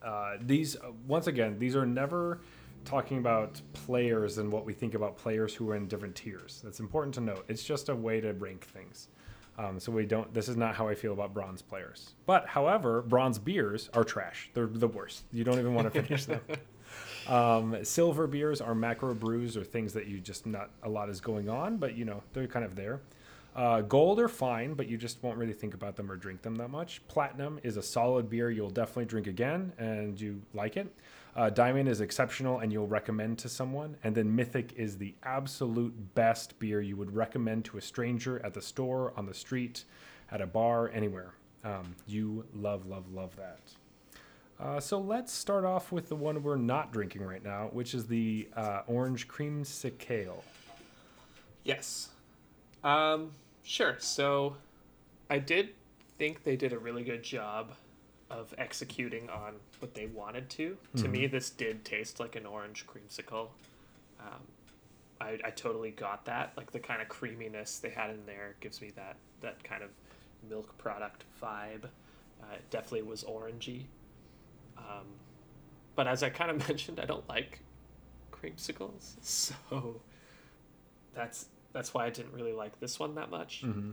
[0.03, 2.41] uh, these uh, once again, these are never
[2.85, 6.61] talking about players and what we think about players who are in different tiers.
[6.63, 7.45] That's important to note.
[7.47, 9.09] It's just a way to rank things.
[9.57, 10.33] Um, so we don't.
[10.33, 12.13] This is not how I feel about bronze players.
[12.25, 14.49] But however, bronze beers are trash.
[14.53, 15.23] They're the worst.
[15.31, 16.41] You don't even want to finish them.
[17.27, 21.19] Um, silver beers are macro brews or things that you just not a lot is
[21.19, 23.01] going on, but you know they're kind of there.
[23.55, 26.55] Uh, gold are fine, but you just won't really think about them or drink them
[26.55, 27.01] that much.
[27.07, 30.93] Platinum is a solid beer you'll definitely drink again and you like it.
[31.35, 33.97] Uh, Diamond is exceptional and you'll recommend to someone.
[34.03, 38.53] And then Mythic is the absolute best beer you would recommend to a stranger at
[38.53, 39.83] the store, on the street,
[40.31, 41.33] at a bar, anywhere.
[41.63, 43.59] Um, you love, love, love that.
[44.57, 48.07] Uh, so let's start off with the one we're not drinking right now, which is
[48.07, 50.41] the uh, orange creamsicle.
[51.65, 52.09] Yes.
[52.81, 53.31] Um,
[53.63, 53.97] sure.
[53.99, 54.55] So
[55.29, 55.71] I did
[56.17, 57.71] think they did a really good job
[58.29, 60.77] of executing on what they wanted to.
[60.97, 63.49] To me, this did taste like an orange creamsicle.
[64.19, 64.41] Um,
[65.21, 66.53] I, I totally got that.
[66.57, 69.89] Like the kind of creaminess they had in there gives me that, that kind of
[70.49, 71.85] milk product vibe.
[72.41, 73.83] Uh, it definitely was orangey.
[74.77, 75.05] Um,
[75.95, 77.59] but as I kind of mentioned, I don't like
[78.31, 80.01] creamsicles, so
[81.13, 83.63] that's that's why I didn't really like this one that much.
[83.65, 83.91] Mm-hmm.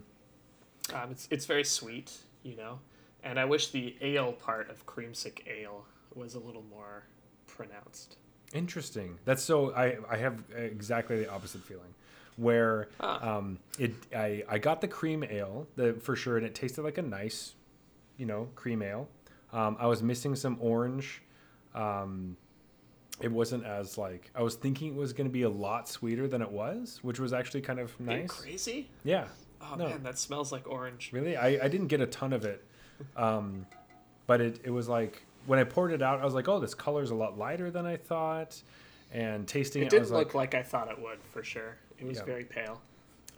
[0.94, 2.80] Um, it's it's very sweet, you know,
[3.24, 5.84] and I wish the ale part of creamsic ale
[6.14, 7.04] was a little more
[7.46, 8.16] pronounced.
[8.52, 9.18] Interesting.
[9.24, 9.72] That's so.
[9.74, 11.94] I I have exactly the opposite feeling,
[12.36, 13.36] where Ah.
[13.38, 16.98] um it I I got the cream ale the for sure, and it tasted like
[16.98, 17.54] a nice,
[18.18, 19.08] you know, cream ale.
[19.52, 21.22] Um, I was missing some orange.
[21.74, 22.36] Um,
[23.20, 26.26] it wasn't as like I was thinking it was going to be a lot sweeter
[26.28, 28.30] than it was, which was actually kind of nice.
[28.30, 28.90] crazy?
[29.04, 29.26] Yeah.
[29.60, 29.88] Oh No.
[29.88, 31.10] man, that smells like orange.
[31.12, 32.64] Really, I, I didn't get a ton of it,
[33.16, 33.66] um,
[34.26, 36.74] but it, it was like when I poured it out, I was like, oh, this
[36.74, 38.60] color's a lot lighter than I thought,
[39.12, 41.76] and tasting It it, didn't look like, like I thought it would for sure.
[41.98, 42.24] It was Yeah.
[42.24, 42.80] very pale.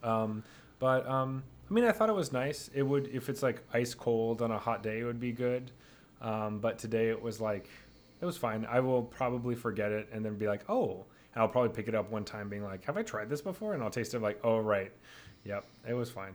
[0.02, 0.42] um,
[0.78, 2.68] but um, I mean, I thought it was nice.
[2.74, 5.70] It would if it's like ice cold on a hot day, it would be good.
[6.20, 7.68] Um, but today it was like
[8.20, 8.66] it was fine.
[8.70, 11.04] I will probably forget it and then be like, oh,
[11.34, 13.74] and I'll probably pick it up one time, being like, have I tried this before?
[13.74, 14.92] And I'll taste it like, oh right,
[15.44, 16.34] yep, it was fine.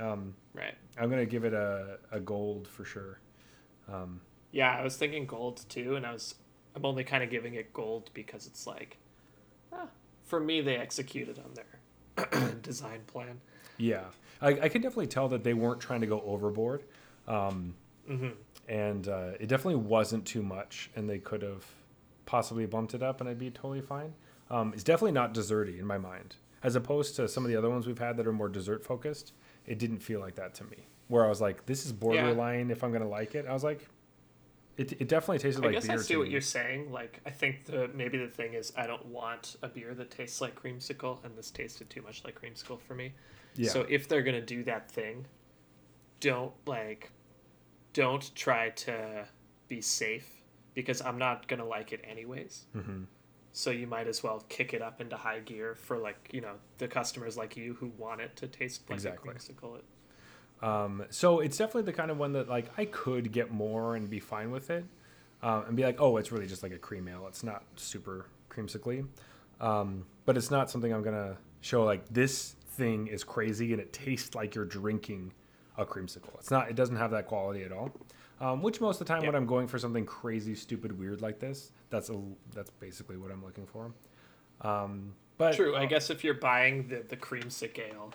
[0.00, 0.74] Um, Right.
[0.98, 3.18] I'm gonna give it a, a gold for sure.
[3.92, 4.20] Um,
[4.52, 6.36] Yeah, I was thinking gold too, and I was
[6.76, 8.96] I'm only kind of giving it gold because it's like,
[9.72, 9.88] ah,
[10.24, 13.40] for me they executed on their design plan.
[13.76, 14.04] Yeah,
[14.40, 16.84] I, I can definitely tell that they weren't trying to go overboard,
[17.26, 17.74] um,
[18.06, 18.28] hmm
[18.68, 21.64] and uh, it definitely wasn't too much, and they could have
[22.26, 24.14] possibly bumped it up, and I'd be totally fine.
[24.50, 27.68] Um, it's definitely not desserty in my mind, as opposed to some of the other
[27.68, 29.32] ones we've had that are more dessert focused.
[29.66, 32.82] It didn't feel like that to me, where I was like, "This is borderline if
[32.84, 33.88] I'm gonna like it." I was like,
[34.76, 36.32] "It, it definitely tasted I like guess beer." I see what me.
[36.32, 36.90] you're saying.
[36.92, 40.40] Like, I think the maybe the thing is I don't want a beer that tastes
[40.40, 43.14] like creamsicle, and this tasted too much like creamsicle for me.
[43.56, 43.70] Yeah.
[43.70, 45.26] So if they're gonna do that thing,
[46.20, 47.10] don't like,
[47.92, 49.26] don't try to
[49.68, 50.28] be safe
[50.74, 52.64] because I'm not gonna like it anyways.
[52.72, 53.04] hmm
[53.56, 56.54] So you might as well kick it up into high gear for like you know
[56.78, 59.30] the customers like you who want it to taste like Exactly.
[59.30, 59.80] a creamsicle.
[60.60, 64.10] Um, so it's definitely the kind of one that like I could get more and
[64.10, 64.84] be fine with it,
[65.42, 67.26] um, and be like, oh, it's really just like a cream ale.
[67.28, 69.06] It's not super creamsicle,
[69.60, 73.92] um, but it's not something I'm gonna show like this thing is crazy and it
[73.92, 75.32] tastes like you're drinking
[75.78, 76.34] a creamsicle.
[76.40, 76.70] It's not.
[76.70, 77.92] It doesn't have that quality at all.
[78.44, 81.38] Um, which most of the time when I'm going for something crazy, stupid, weird like
[81.38, 82.20] this, that's a
[82.52, 83.90] that's basically what I'm looking for.
[84.60, 85.74] Um, but True.
[85.74, 88.12] I guess if you're buying the the creamsicle ale,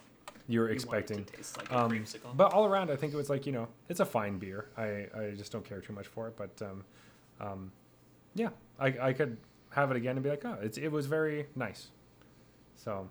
[0.47, 2.37] you're you expecting taste like a Um, creamsicle.
[2.37, 4.69] But all around, I think it was like you know, it's a fine beer.
[4.77, 6.37] I, I just don't care too much for it.
[6.37, 6.83] But um,
[7.39, 7.71] um,
[8.35, 8.49] yeah,
[8.79, 9.35] I, I could
[9.71, 11.87] have it again and be like, oh, it's it was very nice.
[12.75, 13.09] So,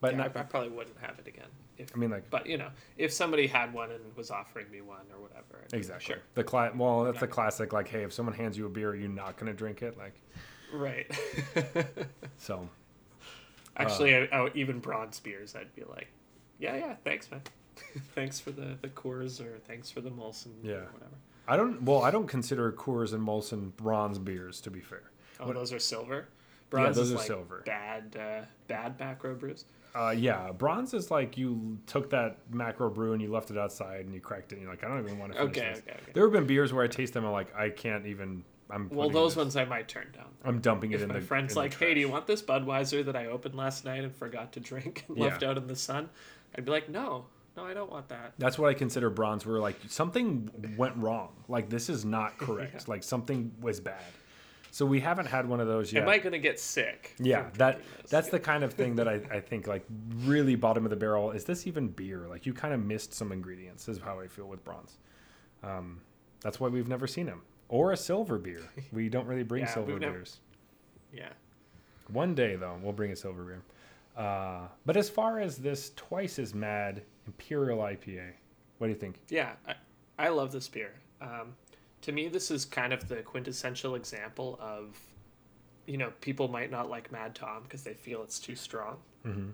[0.00, 0.36] but yeah, not.
[0.36, 1.48] I probably wouldn't have it again.
[1.78, 4.80] If, I mean, like but you know, if somebody had one and was offering me
[4.80, 7.72] one or whatever, I'd exactly sure, the cla- Well, that's the classic.
[7.72, 9.96] Like, hey, if someone hands you a beer, you're you not gonna drink it?
[9.98, 10.14] Like,
[10.72, 11.06] right.
[12.38, 12.68] so
[13.76, 14.26] Actually, Uh.
[14.32, 16.08] I, I, even bronze beers, I'd be like,
[16.58, 17.42] yeah, yeah, thanks, man.
[18.14, 20.72] thanks for the the Coors or thanks for the Molson, Yeah.
[20.74, 21.12] or whatever.
[21.48, 21.82] I don't.
[21.82, 24.60] Well, I don't consider Coors and Molson bronze beers.
[24.62, 26.28] To be fair, Oh, What- those are silver.
[26.70, 27.62] Bronze those is are like silver.
[27.64, 29.66] Bad, uh, bad macro brews.
[29.96, 34.04] Uh, yeah, bronze is like you took that macro brew and you left it outside
[34.04, 34.56] and you cracked it.
[34.56, 35.78] and You're like, I don't even want to finish Okay, this.
[35.80, 36.12] okay, okay.
[36.12, 37.24] There have been beers where I taste them.
[37.24, 38.44] I'm like, I can't even.
[38.68, 40.26] I'm Well, those this- ones I might turn down.
[40.44, 41.20] I'm dumping it If in my the.
[41.20, 44.02] friend's in the like, "Hey, do you want this Budweiser that I opened last night
[44.02, 45.24] and forgot to drink and Yeah.
[45.24, 46.08] left out in the sun?"
[46.58, 49.46] I'd be like, "No, no, I don't want that." That's what I consider bronze.
[49.46, 51.28] Where like something went wrong.
[51.48, 52.74] Like this is not correct.
[52.74, 52.80] Yeah.
[52.88, 54.02] Like something was bad.
[54.76, 56.02] So we haven't had one of those yet.
[56.02, 57.14] Am I gonna get sick?
[57.18, 57.80] yeah, that
[58.10, 59.86] that's the kind of thing that I, I think like
[60.18, 61.30] really bottom of the barrel.
[61.30, 62.26] Is this even beer?
[62.28, 63.88] Like you kind of missed some ingredients.
[63.88, 64.98] Is how I feel with bronze.
[65.62, 66.02] Um,
[66.42, 67.40] that's why we've never seen them
[67.70, 68.60] or a silver beer.
[68.92, 70.40] We don't really bring Yeah, silver never- beers.
[71.10, 71.30] yeah.
[72.08, 73.62] One day though, we'll bring a silver beer.
[74.14, 78.32] Uh, but as far as this twice as mad Imperial IPA.
[78.76, 79.20] What do you think?
[79.30, 79.74] Yeah, I,
[80.18, 80.92] I love this beer.
[81.22, 81.56] Um,
[82.06, 84.96] to me, this is kind of the quintessential example of,
[85.86, 88.98] you know, people might not like Mad Tom because they feel it's too strong.
[89.26, 89.50] Mm-hmm.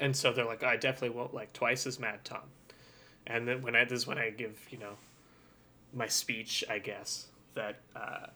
[0.00, 2.40] And so they're like, I definitely won't like twice as Mad Tom.
[3.26, 4.94] And then when I, this is when I give, you know,
[5.92, 8.28] my speech, I guess, that uh,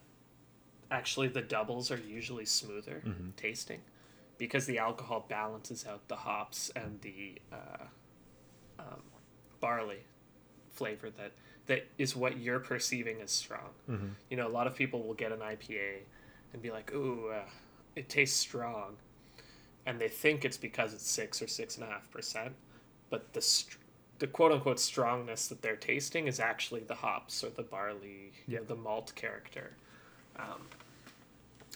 [0.91, 3.31] actually the doubles are usually smoother Mm-hmm.
[3.39, 3.81] tasting
[4.37, 7.85] because the alcohol balances out the hops and the uh,
[8.79, 9.01] um,
[9.59, 10.01] barley
[10.71, 11.33] flavor that
[11.67, 13.71] that is what you're perceiving as strong.
[13.89, 14.09] Mm-hmm.
[14.31, 16.01] You know, a lot of people will get an IPA
[16.53, 17.49] and be like, "Ooh, uh,
[17.97, 18.97] it tastes strong,"
[19.87, 22.55] and they think it's because it's six or six and a half percent,
[23.11, 23.79] but the str-
[24.19, 28.57] the quote unquote strongness that they're tasting is actually the hops or the barley, you
[28.57, 29.73] know, the malt character.
[30.37, 30.69] Um,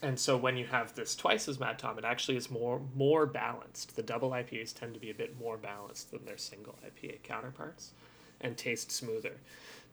[0.03, 3.27] and so when you have this twice as Mad Tom, it actually is more more
[3.27, 3.97] balanced.
[3.97, 7.93] The double IPAs tend to be a bit more balanced than their single IPA counterparts,
[8.41, 9.39] and taste smoother.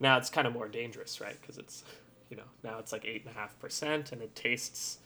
[0.00, 1.36] Now it's kind of more dangerous, right?
[1.40, 1.84] Because it's,
[2.30, 4.98] you know, now it's like eight and a half percent, and it tastes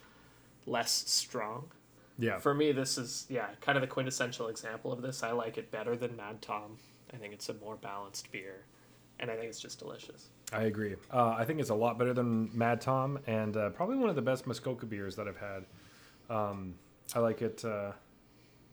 [0.66, 1.70] less strong.
[2.18, 2.38] Yeah.
[2.38, 5.22] For me, this is yeah, kind of the quintessential example of this.
[5.22, 6.78] I like it better than Mad Tom.
[7.12, 8.64] I think it's a more balanced beer,
[9.20, 10.28] and I think it's just delicious.
[10.52, 10.96] I agree.
[11.12, 14.16] Uh, I think it's a lot better than Mad Tom, and uh, probably one of
[14.16, 15.64] the best Muskoka beers that I've had.
[16.28, 16.74] Um,
[17.14, 17.92] I like it uh,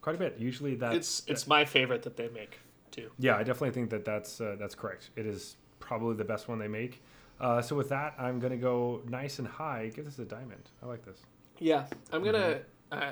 [0.02, 0.38] quite a bit.
[0.40, 2.60] Usually, that's it's it's my favorite that they make
[2.92, 3.12] too.
[3.20, 3.36] yeah.
[3.36, 5.10] I definitely think that that's uh, that's correct.
[5.16, 5.56] It is
[5.86, 7.02] probably the best one they make.
[7.40, 9.91] Uh, so with that, I'm gonna go nice and high.
[9.94, 10.70] Give this a diamond.
[10.82, 11.20] I like this.
[11.60, 12.60] Yeah, I'm gonna
[12.91, 13.12] uh,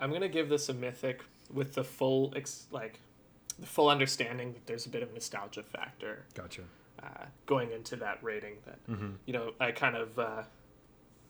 [0.00, 1.22] I'm gonna give this a mythic
[1.52, 2.98] with the full ex- like
[3.58, 6.62] the full understanding that there's a bit of nostalgia factor Gotcha.
[7.02, 8.54] uh, going into that rating.
[8.66, 9.10] That Mm-hmm.
[9.26, 10.42] you know I kind of uh,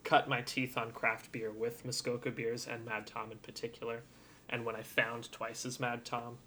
[0.05, 4.03] cut my teeth on craft beer with Muskoka beers and Mad Tom in particular,
[4.49, 6.39] and when I found twice as Mad Tom,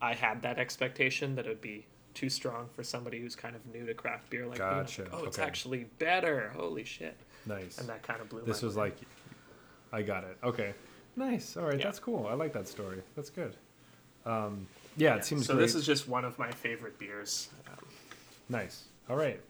[0.00, 1.86] I had that expectation that it would be
[2.16, 4.58] too strong for somebody who's kind of new to craft beer like me.
[4.58, 5.46] Gotcha, like, oh, it's okay.
[5.46, 6.52] actually better.
[6.56, 7.16] Holy shit!
[7.46, 7.78] Nice.
[7.78, 8.42] And that kind of blew.
[8.42, 8.94] This was mind.
[8.94, 9.08] like,
[9.92, 10.36] I got it.
[10.42, 10.74] Okay.
[11.14, 11.56] Nice.
[11.56, 11.78] All right.
[11.78, 11.84] Yeah.
[11.84, 12.26] That's cool.
[12.26, 13.02] I like that story.
[13.14, 13.56] That's good.
[14.26, 14.66] Um,
[14.96, 15.54] yeah, Yeah, it seems so.
[15.54, 15.62] great.
[15.62, 17.48] This is just one of my favorite beers.
[17.68, 17.86] Um,
[18.48, 18.84] Nice.
[19.08, 19.40] All right.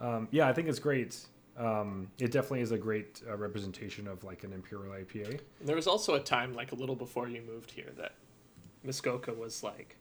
[0.00, 1.16] Um, yeah, I think it's great.
[1.56, 5.40] Um, it definitely is a great uh, representation of like an imperial IPA.
[5.60, 8.12] There was also a time, like a little before you moved here, that
[8.84, 9.96] Muskoka was like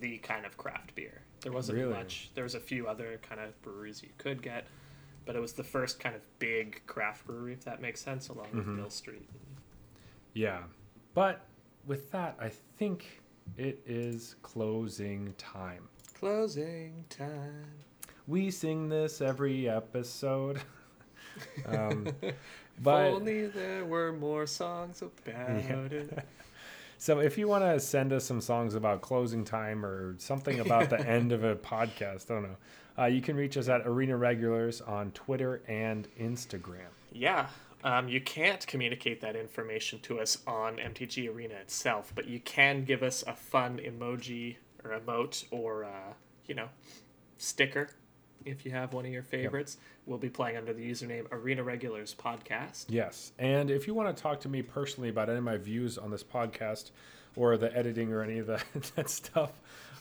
[0.00, 1.22] the kind of craft beer.
[1.42, 1.92] There wasn't Really?
[1.92, 2.30] much.
[2.34, 4.66] There was a few other kind of breweries you could get,
[5.26, 8.48] but it was the first kind of big craft brewery, if that makes sense, along
[8.52, 8.76] with Mhm.
[8.76, 9.28] Mill Street.
[10.34, 10.62] Yeah.
[11.14, 11.40] But
[11.86, 13.22] with that, I think
[13.56, 15.88] it is closing time.
[16.14, 17.66] Closing time.
[18.28, 20.60] We sing this every episode.
[21.66, 22.34] um, If
[22.78, 25.22] but only there were more songs about
[25.92, 26.24] it.
[27.02, 30.88] So if you want to send us some songs about closing time or something about
[30.88, 32.56] the end of a podcast, I don't know,
[32.96, 36.92] uh, you can reach us at Arena Regulars on Twitter and Instagram.
[37.10, 37.48] Yeah.
[37.82, 42.84] Um, you can't communicate that information to us on MTG Arena itself, but you can
[42.84, 46.12] give us a fun emoji or emote or, uh,
[46.46, 46.68] you know,
[47.36, 47.88] sticker
[48.44, 49.78] if you have one of your favorites.
[50.06, 52.86] We'll be playing under the username Arena Regulars Podcast.
[52.88, 53.32] Yes.
[53.38, 56.10] And if you want to talk to me personally about any of my views on
[56.10, 56.90] this podcast
[57.36, 58.64] or the editing or any of that,
[58.96, 59.52] that stuff,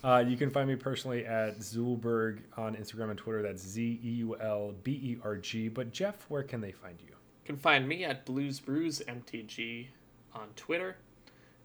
[0.03, 3.41] uh, you can find me personally at Zeulberg on Instagram and Twitter.
[3.41, 5.67] That's Z E U L B E R G.
[5.67, 7.09] But Jeff, where can they find you?
[7.09, 9.87] You can find me at Blues Brews MTG
[10.33, 10.97] on Twitter.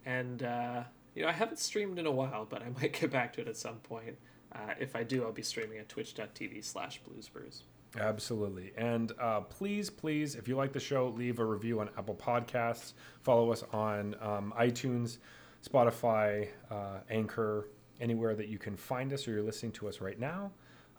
[0.04, 0.84] And, uh,
[1.14, 3.48] you know, I haven't streamed in a while, but I might get back to it
[3.48, 4.16] at some point.
[4.56, 7.62] Uh, if I do, I'll be streaming at twitch.tv slash bluesbrews.
[7.98, 8.72] Absolutely.
[8.76, 12.92] And uh, please, please, if you like the show, leave a review on Apple Podcasts.
[13.22, 15.18] Follow us on um, iTunes,
[15.66, 17.68] Spotify, uh, Anchor,
[18.00, 20.50] anywhere that you can find us or you're listening to us right now.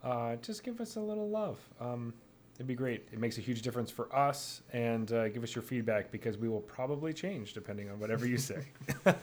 [0.04, 1.60] Uh, just give us a little love.
[1.80, 2.14] Um,
[2.56, 3.08] it'd be great.
[3.12, 4.62] It makes a huge difference for us.
[4.74, 8.38] And uh, give us your feedback because we will probably change depending on whatever you
[8.38, 8.68] say.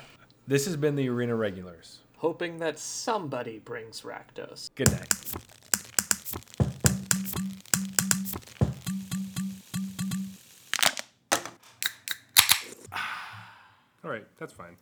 [0.46, 2.00] this has been the Arena Regulars.
[2.24, 4.70] Hoping that somebody brings Rakdos.
[4.74, 5.12] Good night.
[14.02, 14.78] All right, that's fine.